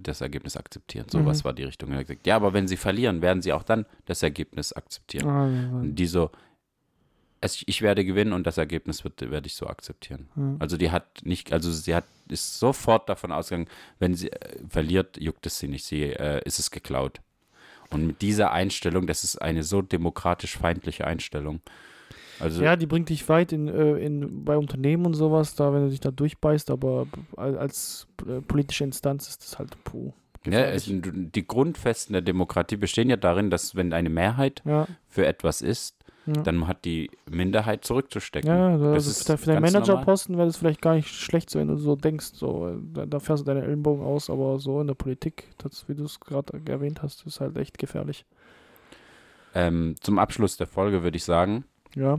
das 0.02 0.20
Ergebnis 0.20 0.56
akzeptieren. 0.56 1.06
So 1.08 1.20
Mhm. 1.20 1.26
was 1.26 1.44
war 1.44 1.52
die 1.52 1.64
Richtung. 1.64 1.92
Er 1.92 2.04
Ja, 2.26 2.36
aber 2.36 2.52
wenn 2.52 2.68
sie 2.68 2.76
verlieren, 2.76 3.22
werden 3.22 3.42
sie 3.42 3.52
auch 3.52 3.62
dann 3.62 3.86
das 4.06 4.22
Ergebnis 4.22 4.72
akzeptieren. 4.72 5.26
ja, 5.26 5.80
Und 5.80 5.94
die 5.96 6.06
so, 6.06 6.30
es, 7.44 7.62
ich 7.66 7.82
werde 7.82 8.04
gewinnen 8.04 8.32
und 8.32 8.46
das 8.46 8.58
Ergebnis 8.58 9.04
wird, 9.04 9.20
werde 9.30 9.46
ich 9.46 9.54
so 9.54 9.66
akzeptieren. 9.66 10.28
ja. 10.36 10.56
Also 10.58 10.76
die 10.76 10.90
hat 10.90 11.06
nicht, 11.24 11.52
also 11.52 11.70
sie 11.70 11.94
hat 11.94 12.04
ist 12.28 12.58
sofort 12.58 13.08
davon 13.08 13.32
ausgegangen, 13.32 13.68
wenn 13.98 14.14
sie 14.14 14.32
äh, 14.32 14.58
verliert, 14.68 15.18
juckt 15.20 15.44
es 15.46 15.58
sie 15.58 15.68
nicht, 15.68 15.84
sie 15.84 16.04
äh, 16.04 16.40
ist 16.44 16.58
es 16.58 16.70
geklaut. 16.70 17.20
Und 17.90 18.06
mit 18.06 18.22
dieser 18.22 18.50
Einstellung, 18.52 19.06
das 19.06 19.24
ist 19.24 19.36
eine 19.42 19.62
so 19.62 19.82
demokratisch 19.82 20.56
feindliche 20.56 21.06
Einstellung. 21.06 21.60
Also 22.40 22.62
ja, 22.62 22.76
die 22.76 22.86
bringt 22.86 23.10
dich 23.10 23.28
weit 23.28 23.52
in, 23.52 23.68
äh, 23.68 23.98
in, 23.98 24.44
bei 24.44 24.56
Unternehmen 24.56 25.06
und 25.06 25.14
sowas, 25.14 25.54
da, 25.54 25.72
wenn 25.72 25.84
du 25.84 25.90
dich 25.90 26.00
da 26.00 26.10
durchbeißt, 26.10 26.70
aber 26.70 27.06
als, 27.36 28.08
äh, 28.26 28.40
politische 28.40 28.84
Instanz 28.84 29.28
ist 29.28 29.42
das 29.42 29.58
halt 29.58 29.76
puh. 29.84 30.12
ja, 30.46 30.60
es, 30.60 30.86
die 30.88 31.46
Grundfesten 31.46 32.14
der 32.14 32.22
Demokratie 32.22 32.76
bestehen 32.76 33.10
ja 33.10 33.16
darin, 33.16 33.50
dass 33.50 33.76
wenn 33.76 33.92
eine 33.92 34.10
Mehrheit 34.10 34.62
Ja, 34.64 34.88
für 35.06 35.26
etwas 35.26 35.60
ist, 35.60 36.03
ja. 36.26 36.42
dann 36.42 36.66
hat 36.66 36.84
die 36.84 37.10
Minderheit 37.30 37.84
zurückzustecken. 37.84 38.48
Ja, 38.50 38.68
also 38.70 38.94
das 38.94 39.04
für, 39.04 39.10
ist 39.10 39.28
de- 39.28 39.36
für 39.36 39.46
deinen. 39.46 39.62
Managerposten 39.62 40.36
wäre 40.36 40.46
das 40.46 40.56
vielleicht 40.56 40.80
gar 40.82 40.94
nicht 40.94 41.08
schlecht, 41.08 41.50
so 41.50 41.58
wenn 41.58 41.68
du 41.68 41.76
so 41.76 41.96
denkst, 41.96 42.32
so, 42.34 42.76
da, 42.92 43.06
da 43.06 43.18
fährst 43.20 43.42
du 43.42 43.46
deine 43.46 43.62
Ellenbogen 43.64 44.04
aus, 44.04 44.30
aber 44.30 44.58
so 44.58 44.80
in 44.80 44.86
der 44.86 44.94
Politik, 44.94 45.48
das, 45.58 45.88
wie 45.88 45.94
du 45.94 46.04
es 46.04 46.20
gerade 46.20 46.60
erwähnt 46.66 47.02
hast, 47.02 47.26
ist 47.26 47.40
halt 47.40 47.56
echt 47.56 47.78
gefährlich. 47.78 48.24
Ähm, 49.54 49.94
zum 50.00 50.18
Abschluss 50.18 50.56
der 50.56 50.66
Folge 50.66 51.02
würde 51.02 51.16
ich 51.16 51.24
sagen, 51.24 51.64
Ja. 51.94 52.18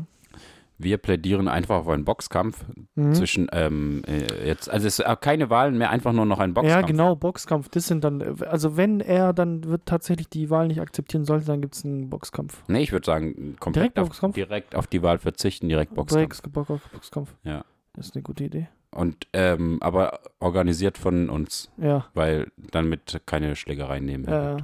Wir 0.77 0.97
plädieren 0.97 1.47
einfach 1.47 1.77
auf 1.77 1.87
einen 1.87 2.03
Boxkampf 2.05 2.65
Mhm. 2.95 3.13
zwischen 3.13 3.47
ähm, 3.53 4.03
äh, 4.07 4.47
jetzt, 4.47 4.69
also 4.69 4.87
es 4.87 4.99
ist 4.99 5.21
keine 5.21 5.49
Wahlen 5.49 5.77
mehr, 5.77 5.89
einfach 5.89 6.11
nur 6.13 6.25
noch 6.25 6.39
ein 6.39 6.49
Ja, 6.51 6.53
Boxkampf. 6.61 6.87
genau, 6.87 7.15
Boxkampf, 7.15 7.69
das 7.69 7.87
sind 7.87 8.03
dann, 8.03 8.21
äh, 8.21 8.33
also 8.45 8.75
wenn 8.77 8.99
er 8.99 9.33
dann 9.33 9.63
wird 9.65 9.85
tatsächlich 9.85 10.29
die 10.29 10.49
Wahl 10.49 10.67
nicht 10.67 10.81
akzeptieren 10.81 11.23
sollte, 11.25 11.45
dann 11.45 11.61
gibt 11.61 11.75
es 11.75 11.85
einen 11.85 12.09
Boxkampf. 12.09 12.61
Nee, 12.67 12.83
ich 12.83 12.91
würde 12.91 13.05
sagen, 13.05 13.55
komplett 13.59 13.83
Direkt 13.83 13.99
auf, 13.99 14.07
Boxkampf? 14.09 14.35
direkt 14.35 14.75
auf 14.75 14.87
die 14.87 15.01
Wahl 15.03 15.17
verzichten, 15.17 15.69
direkt 15.69 15.93
Boxkampf. 15.95 16.41
Box- 16.41 16.67
Box- 16.67 16.89
Boxkampf. 16.91 17.33
Ja. 17.43 17.63
Das 17.93 18.07
ist 18.07 18.15
eine 18.15 18.23
gute 18.23 18.43
Idee. 18.43 18.67
Und 18.91 19.27
ähm, 19.33 19.77
aber 19.81 20.19
organisiert 20.39 20.97
von 20.97 21.29
uns, 21.29 21.69
Ja. 21.77 22.05
weil 22.13 22.51
dann 22.71 22.87
mit 22.89 23.21
keine 23.25 23.55
Schlägereien 23.55 24.05
nehmen. 24.05 24.25
Äh, 24.25 24.57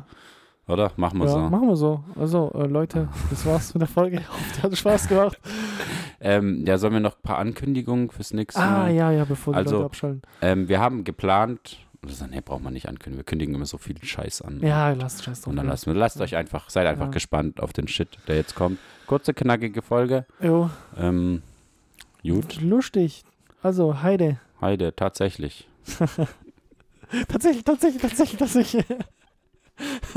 Oder? 0.71 0.91
Machen 0.95 1.19
wir 1.19 1.25
ja, 1.25 1.31
so. 1.31 1.39
machen 1.39 1.67
wir 1.67 1.75
so. 1.75 2.03
Also, 2.17 2.51
äh, 2.55 2.65
Leute, 2.67 3.09
das 3.29 3.45
war's 3.45 3.73
mit 3.73 3.81
der 3.81 3.87
Folge. 3.89 4.19
Ich 4.21 4.27
hoffe, 4.29 4.43
die 4.57 4.61
hat 4.63 4.77
Spaß 4.77 5.07
gemacht. 5.07 5.39
Ähm, 6.23 6.67
ja, 6.67 6.77
sollen 6.77 6.93
wir 6.93 6.99
noch 6.99 7.15
ein 7.15 7.21
paar 7.23 7.39
Ankündigungen 7.39 8.11
fürs 8.11 8.31
nächste 8.31 8.61
Ah, 8.61 8.83
Mal? 8.83 8.93
ja, 8.93 9.09
ja, 9.11 9.25
bevor 9.25 9.53
die 9.53 9.57
Also, 9.57 9.77
Leute 9.77 9.85
abschalten. 9.87 10.21
Ähm, 10.43 10.69
wir 10.69 10.79
haben 10.79 11.03
geplant, 11.03 11.79
also, 12.05 12.27
nee, 12.27 12.41
braucht 12.41 12.61
man 12.61 12.73
nicht 12.73 12.87
ankündigen, 12.87 13.17
wir 13.17 13.23
kündigen 13.23 13.55
immer 13.55 13.65
so 13.65 13.79
viel 13.79 13.95
Scheiß 14.03 14.43
an. 14.43 14.59
Ja, 14.61 14.91
lasst 14.91 15.23
Scheiß 15.23 15.41
drauf. 15.41 15.47
Und 15.49 15.55
dann 15.57 15.65
lasst, 15.65 15.87
lasst 15.87 16.21
euch 16.21 16.35
einfach, 16.35 16.69
seid 16.69 16.85
einfach 16.85 17.05
Ja. 17.07 17.11
gespannt 17.11 17.59
auf 17.59 17.73
den 17.73 17.87
Shit, 17.87 18.19
der 18.27 18.35
jetzt 18.35 18.53
kommt. 18.53 18.77
Kurze, 19.07 19.33
knackige 19.33 19.81
Folge. 19.81 20.27
Jo, 20.39 20.69
Ähm, 20.95 21.41
gut, 22.21 22.61
lustig. 22.61 23.23
Also, 23.63 24.03
Heide. 24.03 24.37
Heide, 24.61 24.95
tatsächlich. 24.95 25.67
Tatsächlich, 27.29 27.63
tatsächlich, 27.63 28.01
tatsächlich, 28.01 28.37
tatsächlich. 28.39 28.85